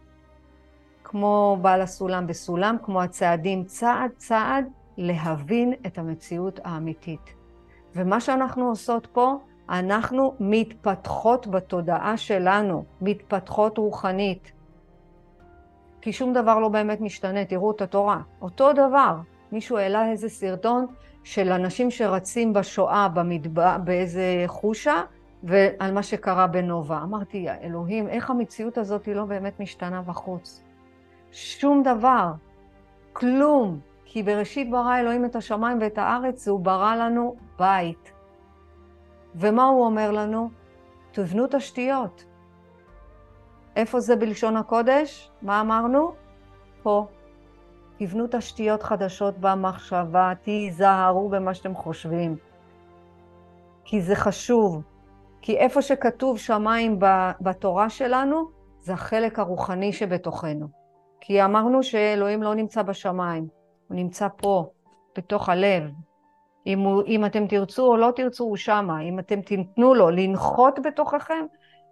כמו 1.08 1.58
בעל 1.62 1.82
הסולם 1.82 2.28
בסולם, 2.28 2.76
כמו 2.84 3.02
הצעדים 3.02 3.64
צעד 3.64 4.12
צעד, 4.18 4.66
להבין 4.98 5.74
את 5.86 5.98
המציאות 5.98 6.60
האמיתית. 6.64 7.34
ומה 7.96 8.22
שאנחנו 8.22 8.68
עושות 8.68 9.08
פה, 9.08 9.38
אנחנו 9.70 10.36
מתפתחות 10.40 11.48
בתודעה 11.48 12.18
שלנו, 12.18 12.86
מתפתחות 13.02 13.78
רוחנית. 13.78 14.52
כי 16.02 16.14
שום 16.14 16.34
דבר 16.34 16.60
לא 16.60 16.70
באמת 16.70 17.02
משתנה, 17.02 17.46
תראו 17.46 17.72
את 17.72 17.82
התורה. 17.82 18.22
אותו 18.42 18.74
דבר, 18.74 19.16
מישהו 19.52 19.78
העלה 19.78 20.12
איזה 20.12 20.30
סרטון 20.30 20.86
של 21.24 21.52
אנשים 21.52 21.92
שרצים 21.92 22.54
בשואה 22.54 23.08
במדבר, 23.08 23.78
באיזה 23.84 24.44
חושה, 24.48 25.02
ועל 25.44 25.94
מה 25.94 26.04
שקרה 26.04 26.48
בנובה. 26.48 27.00
אמרתי, 27.04 27.48
אלוהים, 27.62 28.08
איך 28.08 28.30
המציאות 28.30 28.78
הזאת 28.78 29.08
לא 29.08 29.26
באמת 29.26 29.60
משתנה 29.60 30.02
בחוץ? 30.02 30.65
שום 31.36 31.84
דבר, 31.84 32.32
כלום. 33.14 33.80
כי 34.06 34.24
בראשית 34.24 34.72
ברא 34.72 35.00
אלוהים 35.00 35.26
את 35.26 35.36
השמיים 35.36 35.78
ואת 35.82 35.98
הארץ, 35.98 36.48
והוא 36.48 36.60
ברא 36.60 36.96
לנו 36.96 37.36
בית. 37.60 38.12
ומה 39.36 39.64
הוא 39.64 39.86
אומר 39.86 40.12
לנו? 40.12 40.50
תבנו 41.12 41.46
תשתיות. 41.52 42.26
איפה 43.76 44.00
זה 44.00 44.16
בלשון 44.16 44.58
הקודש? 44.58 45.32
מה 45.42 45.62
אמרנו? 45.62 46.14
פה. 46.84 47.08
תבנו 47.98 48.26
תשתיות 48.32 48.84
חדשות 48.84 49.38
במחשבה, 49.38 50.34
תיזהרו 50.42 51.30
במה 51.30 51.54
שאתם 51.54 51.76
חושבים. 51.76 52.38
כי 53.86 54.02
זה 54.02 54.16
חשוב. 54.16 54.82
כי 55.42 55.58
איפה 55.58 55.82
שכתוב 55.82 56.38
שמיים 56.38 57.00
בתורה 57.42 57.90
שלנו, 57.90 58.50
זה 58.80 58.94
החלק 58.94 59.40
הרוחני 59.40 59.94
שבתוכנו. 59.94 60.68
כי 61.28 61.44
אמרנו 61.44 61.84
שאלוהים 61.84 62.44
לא 62.44 62.56
נמצא 62.56 62.82
בשמיים, 62.82 63.48
הוא 63.88 63.96
נמצא 63.96 64.28
פה, 64.38 64.70
בתוך 65.18 65.50
הלב. 65.50 65.92
אם, 66.68 66.80
הוא, 66.80 67.04
אם 67.08 67.26
אתם 67.26 67.48
תרצו 67.48 67.88
או 67.88 67.98
לא 67.98 68.12
תרצו, 68.16 68.44
הוא 68.44 68.58
שמה. 68.58 69.02
אם 69.02 69.20
אתם 69.20 69.42
תיתנו 69.42 69.94
לו 69.94 70.10
לנחות 70.10 70.80
בתוככם, 70.84 71.46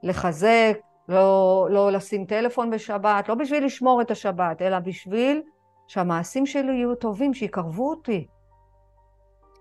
לחזק, 0.04 0.78
לא, 1.10 1.68
לא 1.72 1.92
לשים 1.92 2.26
טלפון 2.26 2.70
בשבת, 2.70 3.30
לא 3.30 3.36
בשביל 3.36 3.66
לשמור 3.66 4.02
את 4.02 4.12
השבת, 4.12 4.62
אלא 4.62 4.80
בשביל 4.80 5.42
שהמעשים 5.88 6.46
שלי 6.46 6.74
יהיו 6.74 6.96
טובים, 6.96 7.34
שיקרבו 7.34 7.90
אותי. 7.90 8.28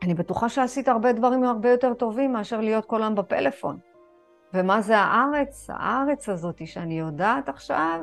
אני 0.02 0.14
בטוחה 0.14 0.48
שעשית 0.48 0.88
הרבה 0.88 1.12
דברים 1.12 1.44
הרבה 1.44 1.70
יותר 1.70 1.94
טובים 1.94 2.32
מאשר 2.32 2.60
להיות 2.60 2.84
כל 2.84 3.02
היום 3.02 3.14
בפלאפון. 3.14 3.78
ומה 4.54 4.80
זה 4.80 4.98
הארץ? 4.98 5.70
הארץ 5.70 6.28
הזאת 6.28 6.66
שאני 6.66 6.98
יודעת 6.98 7.48
עכשיו 7.48 8.00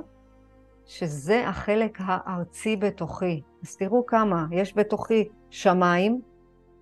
שזה 0.90 1.48
החלק 1.48 1.98
הארצי 2.02 2.76
בתוכי. 2.76 3.42
אז 3.64 3.76
תראו 3.76 4.06
כמה, 4.06 4.46
יש 4.52 4.78
בתוכי 4.78 5.28
שמיים, 5.50 6.22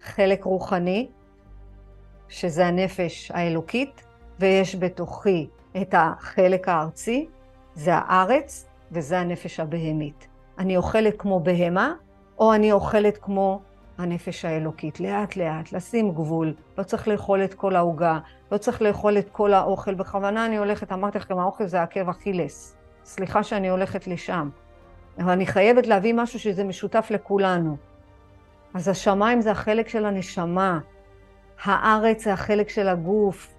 חלק 0.02 0.44
רוחני, 0.44 1.08
שזה 2.28 2.66
הנפש 2.68 3.32
האלוקית, 3.32 4.04
ויש 4.40 4.76
בתוכי 4.76 5.48
את 5.82 5.96
החלק 5.98 6.70
הארצי, 6.70 7.28
זה 7.74 7.92
הארץ, 7.94 8.70
וזה 8.92 9.20
הנפש 9.20 9.60
הבהמית. 9.60 10.28
אני 10.60 10.78
אוכלת 10.78 11.14
כמו 11.18 11.40
בהמה, 11.40 11.94
או 12.40 12.54
אני 12.54 12.72
אוכלת 12.72 13.18
כמו 13.18 13.62
הנפש 13.98 14.46
האלוקית. 14.46 15.00
לאט 15.00 15.36
לאט, 15.36 15.72
לשים 15.72 16.12
גבול. 16.12 16.54
לא 16.78 16.84
צריך 16.84 17.08
לאכול 17.08 17.44
את 17.44 17.54
כל 17.54 17.76
העוגה, 17.76 18.20
לא 18.52 18.58
צריך 18.58 18.82
לאכול 18.82 19.18
את 19.18 19.30
כל 19.30 19.54
האוכל. 19.54 19.94
בכוונה 19.94 20.46
אני 20.46 20.58
הולכת, 20.58 20.92
אמרתי 20.92 21.18
לכם, 21.18 21.40
האוכל 21.40 21.68
זה 21.68 21.82
עקב 21.82 22.10
אכילס. 22.10 22.77
סליחה 23.08 23.44
שאני 23.44 23.70
הולכת 23.70 24.08
לשם. 24.08 24.50
אבל 25.20 25.32
אני 25.32 25.46
חייבת 25.46 25.88
להביא 25.88 26.14
משהו 26.14 26.40
שזה 26.40 26.64
משותף 26.64 27.08
לכולנו. 27.10 27.78
אז 28.74 28.88
השמיים 28.88 29.42
זה 29.42 29.52
החלק 29.52 29.88
של 29.88 30.06
הנשמה, 30.06 30.80
הארץ 31.64 32.24
זה 32.24 32.34
החלק 32.34 32.70
של 32.70 32.88
הגוף. 32.88 33.54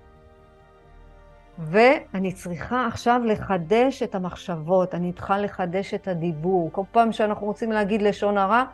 ואני 1.59 2.33
צריכה 2.33 2.87
עכשיו 2.87 3.21
לחדש 3.25 4.03
את 4.03 4.15
המחשבות, 4.15 4.95
אני 4.95 5.13
צריכה 5.13 5.39
לחדש 5.39 5.95
את 5.95 6.09
הדיבור. 6.09 6.73
כל 6.73 6.83
פעם 6.93 7.13
שאנחנו 7.13 7.47
רוצים 7.47 7.73
להגיד 7.73 8.03
לשון 8.03 8.39
הרע, 8.39 8.65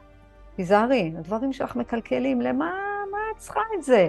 תיזהרי, 0.57 1.15
הדברים 1.19 1.53
שלך 1.53 1.77
מקלקלים, 1.77 2.41
למה 2.41 2.71
מה 3.13 3.19
את 3.33 3.39
צריכה 3.39 3.61
את 3.79 3.83
זה? 3.83 4.09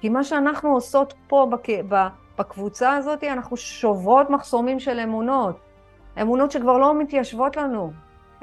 כי 0.00 0.08
מה 0.08 0.24
שאנחנו 0.24 0.72
עושות 0.72 1.14
פה 1.28 1.46
בק... 1.50 1.68
בקבוצה 2.40 2.96
הזאת, 2.96 3.24
אנחנו 3.24 3.56
שוברות 3.56 4.30
מחסומים 4.30 4.80
של 4.80 5.00
אמונות. 5.00 5.56
אמונות 6.20 6.50
שכבר 6.50 6.78
לא 6.78 6.98
מתיישבות 6.98 7.56
לנו, 7.56 7.92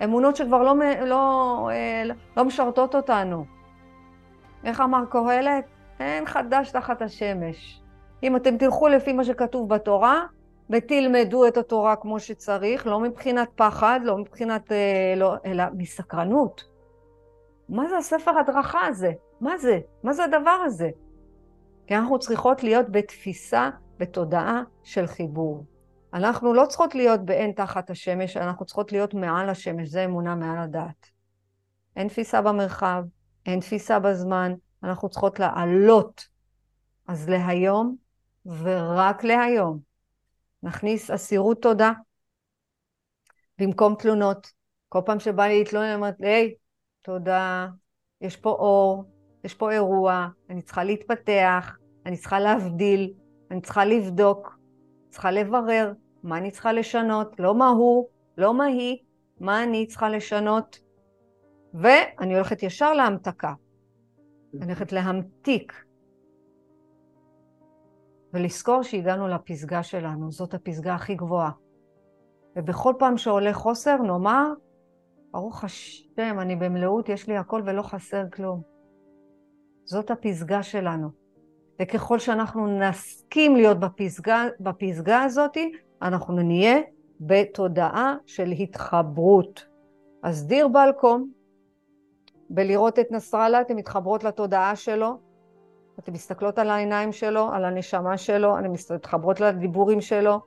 אמונות 0.04 0.36
שכבר 0.36 0.64
לא, 0.64 0.76
לא, 1.06 1.70
אה, 1.72 2.04
לא 2.38 2.46
משרתות 2.46 2.96
אותנו. 2.96 3.46
איך 4.64 4.82
אמר 4.82 5.06
קהלת? 5.10 5.66
אין 6.00 6.26
חדש 6.26 6.72
תחת 6.72 7.02
השמש. 7.02 7.82
אם 8.24 8.36
אתם 8.36 8.58
תלכו 8.58 8.88
לפי 8.88 9.14
מה 9.14 9.24
שכתוב 9.24 9.70
בתורה, 9.70 10.26
ותלמדו 10.70 11.48
את 11.48 11.58
התורה 11.58 11.96
כמו 11.96 12.20
שצריך, 12.20 12.88
לא 12.88 13.00
מבחינת 13.00 13.50
פחד, 13.56 14.00
לא 14.04 14.18
מבחינת... 14.18 14.72
אה, 14.72 15.14
לא, 15.18 15.34
אלא 15.46 15.64
מסקרנות. 15.74 16.64
מה 17.70 17.88
זה 17.88 17.98
הספר 17.98 18.40
הדרכה 18.40 18.88
הזה? 18.88 19.12
מה 19.42 19.58
זה? 19.58 19.80
מה 20.04 20.14
זה 20.14 20.24
הדבר 20.24 20.60
הזה? 20.66 20.90
כי 21.88 21.96
אנחנו 21.96 22.20
צריכות 22.20 22.64
להיות 22.64 22.90
בתפיסה, 22.90 23.70
בתודעה 23.98 24.64
של 24.84 25.08
חיבור. 25.08 25.66
אנחנו 26.14 26.54
לא 26.54 26.66
צריכות 26.66 26.96
להיות 26.96 27.26
באין 27.26 27.52
תחת 27.52 27.90
השמש, 27.90 28.38
אנחנו 28.38 28.66
צריכות 28.66 28.92
להיות 28.92 29.14
מעל 29.14 29.50
השמש, 29.50 29.90
זה 29.90 30.06
אמונה 30.06 30.36
מעל 30.36 30.58
הדעת. 30.58 31.10
אין 31.96 32.08
תפיסה 32.08 32.42
במרחב, 32.42 33.04
אין 33.46 33.60
תפיסה 33.60 34.00
בזמן, 34.00 34.54
אנחנו 34.84 35.10
צריכות 35.10 35.40
לעלות. 35.40 36.28
אז 37.08 37.30
להיום, 37.30 37.96
ורק 38.46 39.24
להיום, 39.24 39.80
נכניס 40.64 41.12
אסירות 41.12 41.62
תודה 41.62 41.92
במקום 43.58 43.96
תלונות. 43.96 44.52
כל 44.90 45.00
פעם 45.06 45.20
שבא 45.20 45.44
לי 45.44 45.60
להתלונן, 45.60 45.86
אני 45.86 45.96
אומרת, 45.96 46.16
היי, 46.20 46.56
תודה, 47.02 47.68
יש 48.22 48.38
פה 48.38 48.50
אור, 48.50 49.04
יש 49.44 49.54
פה 49.54 49.72
אירוע, 49.72 50.28
אני 50.50 50.62
צריכה 50.62 50.84
להתפתח, 50.84 51.78
אני 52.06 52.18
צריכה 52.18 52.40
להבדיל, 52.40 53.14
אני 53.52 53.62
צריכה 53.62 53.86
לבדוק, 53.86 54.60
צריכה 55.10 55.32
לברר 55.32 55.94
מה 56.24 56.38
אני 56.38 56.52
צריכה 56.52 56.74
לשנות, 56.74 57.40
לא 57.40 57.56
מה 57.56 57.68
הוא, 57.68 58.08
לא 58.38 58.54
מה 58.54 58.66
היא, 58.66 58.98
מה 59.40 59.64
אני 59.64 59.88
צריכה 59.88 60.10
לשנות, 60.10 60.80
ואני 61.74 62.36
הולכת 62.36 62.64
ישר 62.64 62.94
להמתקה. 62.94 63.54
אני 64.54 64.66
הולכת 64.66 64.92
להמתיק. 64.92 65.74
ולזכור 68.34 68.84
שהגענו 68.84 69.28
לפסגה 69.28 69.84
שלנו, 69.84 70.32
זאת 70.32 70.54
הפסגה 70.54 70.96
הכי 70.96 71.16
גבוהה. 71.16 71.52
ובכל 72.56 72.94
פעם 73.00 73.18
שעולה 73.18 73.54
חוסר, 73.54 73.98
נאמר, 73.98 74.54
ברוך 75.32 75.64
השם, 75.64 76.40
אני 76.40 76.56
במלאות, 76.56 77.10
יש 77.10 77.28
לי 77.28 77.38
הכל 77.38 77.62
ולא 77.66 77.82
חסר 77.82 78.24
כלום. 78.34 78.62
זאת 79.86 80.12
הפסגה 80.12 80.64
שלנו. 80.64 81.27
וככל 81.82 82.20
שאנחנו 82.20 82.68
נסכים 82.68 83.56
להיות 83.56 83.80
בפסגה, 83.80 84.46
בפסגה 84.60 85.22
הזאת, 85.22 85.58
אנחנו 86.02 86.34
נהיה 86.34 86.78
בתודעה 87.20 88.16
של 88.26 88.52
התחברות. 88.52 89.66
אז 90.24 90.48
דיר 90.48 90.68
בלקום, 90.68 91.32
בלראות 92.50 93.00
את 93.00 93.12
נסראללה, 93.12 93.62
אתן 93.62 93.76
מתחברות 93.76 94.24
לתודעה 94.24 94.76
שלו, 94.76 95.18
אתן 96.00 96.12
מסתכלות 96.12 96.60
על 96.60 96.70
העיניים 96.70 97.12
שלו, 97.12 97.50
על 97.54 97.66
הנשמה 97.66 98.18
שלו, 98.18 98.60
אתן 98.60 98.96
מתחברות 98.96 99.40
לדיבורים 99.40 100.02
שלו, 100.02 100.40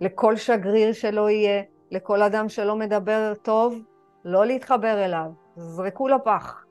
לכל 0.00 0.36
שגריר 0.36 0.92
שלא 0.92 1.30
יהיה, 1.30 1.62
לכל 1.90 2.22
אדם 2.22 2.48
שלא 2.48 2.76
מדבר 2.76 3.32
טוב, 3.42 3.82
לא 4.24 4.46
להתחבר 4.46 5.04
אליו, 5.04 5.30
זרקו 5.56 6.08
לפח. 6.08 6.64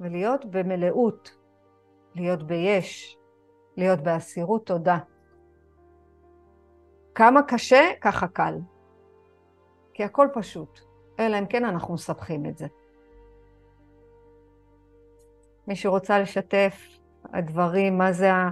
ולהיות 0.00 0.44
במלאות, 0.44 1.39
להיות 2.20 2.42
ביש, 2.42 3.18
להיות 3.76 4.00
באסירות 4.00 4.66
תודה. 4.66 4.98
כמה 7.14 7.42
קשה, 7.42 7.80
ככה 8.00 8.28
קל. 8.28 8.54
כי 9.94 10.04
הכל 10.04 10.28
פשוט, 10.34 10.80
אלא 11.18 11.38
אם 11.38 11.46
כן 11.46 11.64
אנחנו 11.64 11.94
מסבכים 11.94 12.46
את 12.46 12.58
זה. 12.58 12.66
מי 15.66 15.76
שרוצה 15.76 16.18
לשתף 16.18 16.98
הדברים, 17.32 17.98
מה 17.98 18.12
זה 18.12 18.32
ה... 18.32 18.50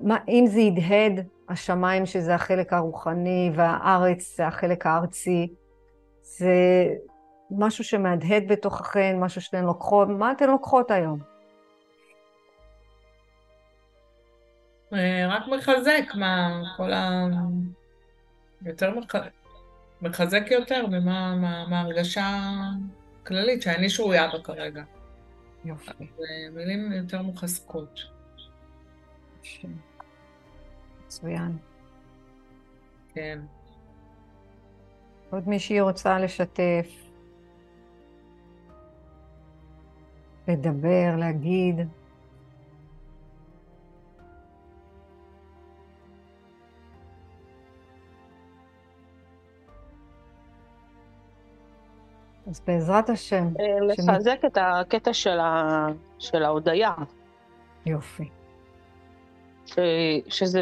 מה, 0.00 0.16
אם 0.28 0.44
זה 0.46 0.60
הדהד, 0.60 1.26
השמיים 1.48 2.06
שזה 2.06 2.34
החלק 2.34 2.72
הרוחני 2.72 3.50
והארץ 3.54 4.36
זה 4.36 4.46
החלק 4.46 4.86
הארצי, 4.86 5.54
זה 6.22 6.54
משהו 7.50 7.84
שמהדהד 7.84 8.42
בתוככן, 8.48 9.16
משהו 9.20 9.40
שאתן 9.40 9.64
לוקחות, 9.64 10.08
מה 10.08 10.32
אתן 10.32 10.50
לוקחות 10.50 10.90
היום? 10.90 11.33
רק 15.28 15.42
מחזק, 15.48 16.14
מה, 16.14 16.62
כל 16.76 16.92
ה... 16.92 17.26
יותר 18.66 18.98
מח... 18.98 19.14
מחזק 20.02 20.42
יותר 20.50 20.86
ממה 20.86 21.36
מה, 21.68 21.80
ההרגשה 21.80 22.40
הכללית 23.22 23.62
שאני 23.62 23.90
שרויה 23.90 24.28
בה 24.32 24.42
כרגע. 24.42 24.82
יופי. 25.64 25.90
אז 25.90 26.00
אה, 26.00 26.50
מילים 26.52 26.92
יותר 26.92 27.22
מחזקות. 27.22 28.00
מצוין. 31.06 31.58
כן. 33.14 33.38
עוד 35.30 35.48
מישהי 35.48 35.80
רוצה 35.80 36.18
לשתף, 36.18 36.86
לדבר, 40.48 41.16
להגיד. 41.18 41.76
אז 52.54 52.60
בעזרת 52.66 53.10
השם. 53.10 53.48
אה, 53.60 53.86
לחזק 53.86 54.38
את 54.46 54.58
הקטע 54.60 55.12
של, 55.12 55.40
ה... 55.40 55.86
של 56.18 56.42
ההודיה. 56.42 56.92
יופי. 57.86 58.28
ש... 59.66 59.78
שזה 60.28 60.60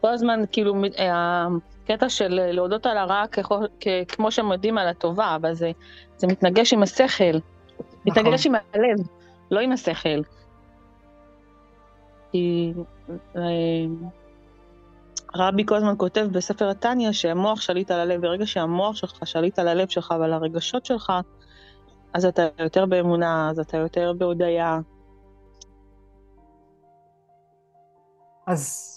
כל 0.00 0.08
הזמן, 0.08 0.40
כאילו, 0.52 0.74
הקטע 1.12 2.08
של 2.08 2.28
להודות 2.52 2.86
על 2.86 2.98
הרע 2.98 3.26
ככל... 3.32 3.66
כמו 4.08 4.30
שמודים 4.30 4.78
על 4.78 4.88
הטובה, 4.88 5.34
אבל 5.36 5.54
זה, 5.54 5.70
זה 6.16 6.26
מתנגש 6.26 6.72
עם 6.72 6.82
השכל. 6.82 7.36
נכון. 7.36 7.92
מתנגש 8.04 8.46
עם 8.46 8.54
הלב, 8.54 9.06
לא 9.50 9.60
עם 9.60 9.72
השכל. 9.72 10.22
כי... 12.32 12.72
רבי 15.38 15.66
כל 15.66 15.74
הזמן 15.74 15.94
כותב 15.96 16.26
בספר 16.32 16.70
התניא 16.70 17.12
שהמוח 17.12 17.60
שליט 17.60 17.90
על 17.90 18.00
הלב, 18.00 18.20
ברגע 18.20 18.46
שהמוח 18.46 18.96
שלך 18.96 19.26
שליט 19.26 19.58
על 19.58 19.68
הלב 19.68 19.88
שלך 19.88 20.14
ועל 20.20 20.32
הרגשות 20.32 20.86
שלך, 20.86 21.12
אז 22.14 22.24
אתה 22.24 22.48
יותר 22.58 22.86
באמונה, 22.86 23.50
אז 23.50 23.58
אתה 23.58 23.76
יותר 23.76 24.12
בהודיה. 24.18 24.78
אז 28.46 28.92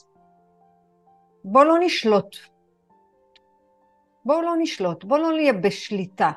בוא 1.44 1.64
לא 1.64 1.76
נשלוט. 1.80 2.36
בואו 4.26 4.42
לא 4.42 4.54
נשלוט, 4.58 5.04
בואו 5.04 5.22
לא 5.22 5.32
נהיה 5.32 5.54
בשליטה, 5.54 6.32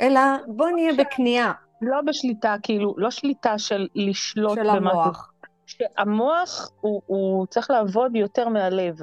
אלא 0.00 0.20
בואו 0.46 0.70
נהיה 0.70 0.92
בכניעה. 0.98 1.52
לא 1.82 2.00
בשליטה, 2.00 2.56
כאילו, 2.62 2.94
לא 2.98 3.10
שליטה 3.10 3.58
של 3.58 3.88
לשלוט 3.94 4.54
של 4.54 4.76
במשהו. 4.76 5.00
המוח. 5.00 5.31
שהמוח 5.66 6.70
הוא, 6.80 7.02
הוא 7.06 7.46
צריך 7.46 7.70
לעבוד 7.70 8.16
יותר 8.16 8.48
מהלב. 8.48 8.98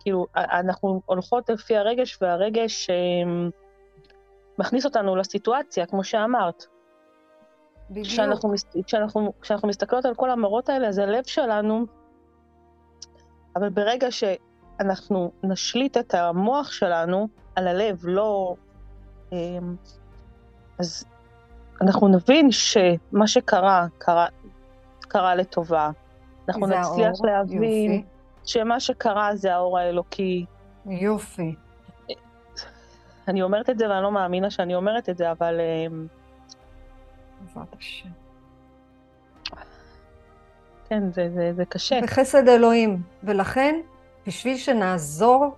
כאילו, 0.00 0.26
אנחנו 0.36 1.00
הולכות 1.06 1.50
לפי 1.50 1.76
הרגש, 1.76 2.18
והרגש 2.20 2.90
אה, 2.90 2.94
מכניס 4.58 4.84
אותנו 4.84 5.16
לסיטואציה, 5.16 5.86
כמו 5.86 6.04
שאמרת. 6.04 6.64
בדיוק. 7.90 8.06
כשאנחנו, 8.06 8.52
כשאנחנו, 8.86 9.32
כשאנחנו 9.40 9.68
מסתכלות 9.68 10.04
על 10.04 10.14
כל 10.14 10.30
המראות 10.30 10.68
האלה, 10.68 10.88
אז 10.88 10.98
הלב 10.98 11.24
שלנו, 11.24 11.86
אבל 13.56 13.68
ברגע 13.68 14.08
שאנחנו 14.10 15.32
נשליט 15.42 15.96
את 15.96 16.14
המוח 16.14 16.72
שלנו 16.72 17.28
על 17.54 17.68
הלב, 17.68 18.00
לא... 18.02 18.54
אה, 19.32 19.38
אז 20.78 21.04
אנחנו 21.80 22.08
נבין 22.08 22.50
שמה 22.50 23.26
שקרה, 23.26 23.86
קרה, 23.98 24.26
קרה 25.08 25.34
לטובה. 25.34 25.90
אנחנו 26.48 26.66
נצליח 26.66 27.06
האור, 27.06 27.26
להבין 27.26 27.92
יופי. 27.92 28.04
שמה 28.44 28.80
שקרה 28.80 29.36
זה 29.36 29.54
האור 29.54 29.78
האלוקי. 29.78 30.44
יופי. 30.86 31.54
אני 33.28 33.42
אומרת 33.42 33.70
את 33.70 33.78
זה 33.78 33.90
ואני 33.90 34.02
לא 34.02 34.12
מאמינה 34.12 34.50
שאני 34.50 34.74
אומרת 34.74 35.08
את 35.08 35.18
זה, 35.18 35.30
אבל... 35.30 35.60
אמ, 35.60 36.06
בעזרת 37.40 37.74
השם. 37.78 38.08
כן, 40.88 41.12
זה, 41.12 41.30
זה, 41.34 41.52
זה 41.56 41.64
קשה. 41.64 42.00
בחסד 42.02 42.48
אלוהים. 42.48 43.02
ולכן, 43.22 43.80
בשביל 44.26 44.56
שנעזור 44.56 45.56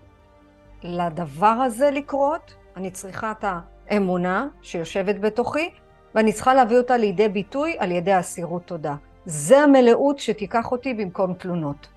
לדבר 0.82 1.46
הזה 1.46 1.90
לקרות, 1.90 2.54
אני 2.76 2.90
צריכה 2.90 3.30
את 3.30 3.44
האמונה 3.90 4.48
שיושבת 4.62 5.18
בתוכי, 5.20 5.70
ואני 6.14 6.32
צריכה 6.32 6.54
להביא 6.54 6.78
אותה 6.78 6.96
לידי 6.96 7.28
ביטוי 7.28 7.76
על 7.78 7.90
ידי 7.90 8.18
אסירות 8.18 8.62
תודה. 8.64 8.94
זה 9.30 9.58
המלאות 9.58 10.18
שתיקח 10.18 10.72
אותי 10.72 10.94
במקום 10.94 11.34
תלונות. 11.34 11.88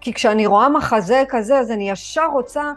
כי 0.00 0.12
כשאני 0.12 0.46
רואה 0.46 0.68
מחזה 0.68 1.22
כזה, 1.28 1.58
אז 1.58 1.70
אני 1.70 1.90
ישר 1.90 2.26
רוצה, 2.32 2.72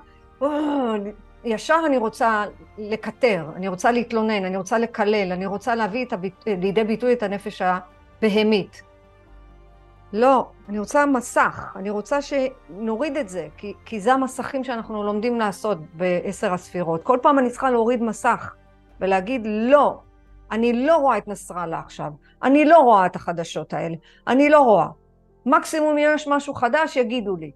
ישר 1.44 1.80
אני 1.86 1.98
רוצה 1.98 2.46
לקטר, 2.78 3.46
אני 3.56 3.68
רוצה 3.68 3.92
להתלונן, 3.92 4.46
אני 4.46 4.58
רוצה 4.58 4.78
לקלל, 4.78 5.32
אני 5.32 5.46
רוצה 5.46 5.76
להביא 5.76 6.06
הביט... 6.12 6.34
לידי 6.48 6.84
ביטוי 6.84 7.14
את 7.14 7.24
הנפש 7.24 7.62
הבהמית. 7.62 8.82
לא, 10.14 10.48
אני 10.70 10.80
רוצה 10.80 11.06
מסך, 11.06 11.74
אני 11.76 11.90
רוצה 11.90 12.20
שנוריד 12.22 13.18
את 13.18 13.30
זה, 13.30 13.48
כי, 13.58 13.74
כי 13.86 14.00
זה 14.00 14.14
המסכים 14.14 14.64
שאנחנו 14.64 15.04
לומדים 15.04 15.40
לעשות 15.40 15.78
בעשר 15.94 16.54
הספירות. 16.54 17.04
כל 17.04 17.18
פעם 17.22 17.40
אני 17.40 17.50
צריכה 17.50 17.72
להוריד 17.72 18.04
מסך 18.04 18.56
ולהגיד 19.02 19.42
לא, 19.46 20.00
אני 20.52 20.86
לא 20.86 20.98
רואה 20.98 21.18
את 21.18 21.28
נסראללה 21.28 21.80
עכשיו, 21.80 22.12
אני 22.44 22.66
לא 22.66 22.80
רואה 22.80 23.06
את 23.06 23.16
החדשות 23.16 23.74
האלה, 23.74 23.96
אני 24.28 24.50
לא 24.50 24.62
רואה. 24.62 24.88
מקסימום 25.46 25.96
יש 26.00 26.28
משהו 26.28 26.54
חדש, 26.54 26.96
יגידו 26.96 27.36
לי. 27.36 27.52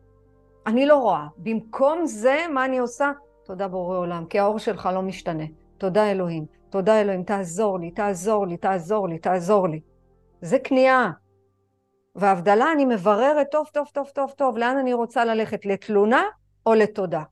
אני 0.67 0.85
לא 0.85 0.97
רואה. 0.97 1.27
במקום 1.37 2.05
זה, 2.05 2.37
מה 2.53 2.65
אני 2.65 2.79
עושה? 2.79 3.11
תודה 3.45 3.67
בורא 3.67 3.97
עולם, 3.97 4.25
כי 4.25 4.39
האור 4.39 4.59
שלך 4.59 4.89
לא 4.93 5.01
משתנה. 5.01 5.43
תודה 5.77 6.11
אלוהים. 6.11 6.45
תודה 6.69 7.01
אלוהים, 7.01 7.23
תעזור 7.23 7.79
לי, 7.79 7.91
תעזור 7.91 8.47
לי, 8.47 8.57
תעזור 8.57 9.07
לי, 9.07 9.19
תעזור 9.19 9.67
לי. 9.67 9.79
זה 10.41 10.59
כניעה. 10.59 11.11
והבדלה, 12.15 12.71
אני 12.71 12.85
מבררת 12.85 13.47
טוב, 13.51 13.67
טוב, 13.73 13.87
טוב, 13.93 14.09
טוב, 14.15 14.31
טוב, 14.37 14.57
לאן 14.57 14.77
אני 14.77 14.93
רוצה 14.93 15.25
ללכת, 15.25 15.65
לתלונה 15.65 16.23
או 16.65 16.73
לתודה. 16.73 17.23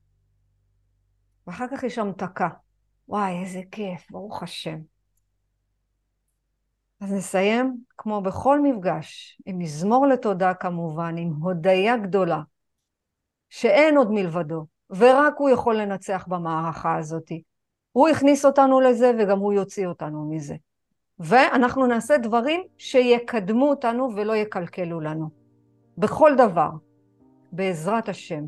ואחר 1.46 1.66
כך 1.68 1.82
יש 1.82 1.98
המתקה. 1.98 2.48
וואי, 3.08 3.40
איזה 3.40 3.60
כיף, 3.70 4.10
ברוך 4.10 4.42
השם. 4.42 4.78
אז 7.00 7.12
נסיים, 7.12 7.76
כמו 7.98 8.20
בכל 8.20 8.60
מפגש, 8.60 9.40
עם 9.46 9.58
מזמור 9.58 10.06
לתודה 10.06 10.54
כמובן, 10.54 11.14
עם 11.18 11.32
הודיה 11.32 11.96
גדולה, 11.96 12.40
שאין 13.48 13.96
עוד 13.96 14.10
מלבדו, 14.10 14.66
ורק 14.90 15.34
הוא 15.38 15.50
יכול 15.50 15.76
לנצח 15.76 16.24
במערכה 16.28 16.96
הזאת. 16.96 17.32
הוא 17.92 18.08
הכניס 18.08 18.44
אותנו 18.44 18.80
לזה 18.80 19.12
וגם 19.18 19.38
הוא 19.38 19.52
יוציא 19.52 19.86
אותנו 19.86 20.30
מזה. 20.30 20.54
ואנחנו 21.18 21.86
נעשה 21.86 22.18
דברים 22.18 22.60
שיקדמו 22.78 23.70
אותנו 23.70 24.08
ולא 24.16 24.36
יקלקלו 24.36 25.00
לנו. 25.00 25.30
בכל 25.98 26.32
דבר, 26.36 26.70
בעזרת 27.52 28.08
השם. 28.08 28.44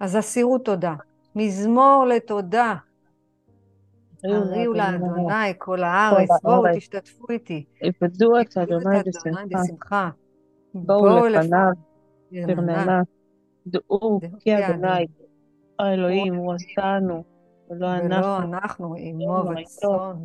אז 0.00 0.18
אסירו 0.18 0.58
תודה. 0.58 0.94
מזמור 1.34 2.04
לתודה. 2.08 2.74
הריעו 4.24 4.72
לאדוני 4.72 5.52
כל 5.58 5.82
הארץ, 5.82 6.28
בואו 6.42 6.62
תשתתפו 6.76 7.24
איתי. 7.30 7.64
עבדו 7.82 8.40
את 8.40 8.56
אדוני 8.56 8.98
בשמחה. 9.48 10.10
בואו 10.74 11.26
לפניו, 11.26 11.72
ברננה. 12.32 13.02
דעו 13.66 14.20
כי 14.40 14.58
אדוני, 14.58 15.06
האלוהים, 15.78 16.34
הוא 16.34 16.54
עשנו, 16.54 17.24
ולא 17.70 17.94
אנחנו. 17.94 18.18
ולא 18.18 18.38
אנחנו, 18.38 18.94
עמו 18.98 19.44
וצאן. 19.50 20.16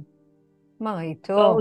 מראיתו. 0.79 1.57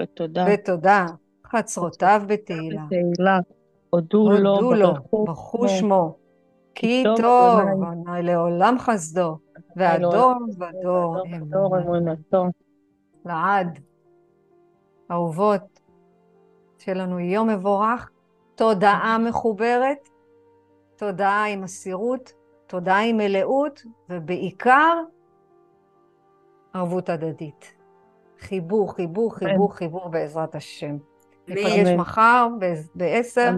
ותודה. 0.00 0.46
ותודה. 0.54 1.06
חצרותיו 1.46 2.22
בתהילה. 2.26 2.82
בתהילה. 2.86 3.38
הודו 3.90 4.30
לו, 4.30 4.94
ברכו 5.12 5.68
שמו. 5.68 6.25
כי 6.76 7.04
טוב, 7.16 7.60
לעולם 8.22 8.78
חסדו. 8.78 9.38
והדור 9.76 10.32
ודור 10.58 11.78
אמונתו. 11.78 12.44
לעד. 13.24 13.78
אהובות, 15.10 15.80
שיהיה 16.78 16.98
לנו 16.98 17.20
יום 17.20 17.48
מבורך, 17.48 18.10
תודעה 18.54 19.18
מחוברת, 19.18 20.08
תודעה 20.96 21.46
עם 21.46 21.60
מסירות, 21.60 22.32
תודעה 22.66 23.04
עם 23.04 23.16
מלאות, 23.16 23.82
ובעיקר 24.10 25.02
ערבות 26.72 27.08
הדדית. 27.08 27.74
חיבור, 28.38 28.94
חיבור, 28.94 29.34
חיבור, 29.34 29.74
חיבור 29.74 30.08
בעזרת 30.08 30.54
השם. 30.54 30.96
ניפגש 31.48 31.88
מחר 31.98 32.48
בעשר, 32.94 33.50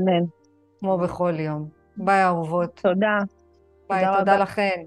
כמו 0.81 0.99
בכל 0.99 1.41
יום. 1.41 1.78
ביי 1.99 2.25
אהובות. 2.25 2.81
תודה. 2.83 3.19
ביי, 3.89 4.05
תודה 4.19 4.37
לכן. 4.37 4.85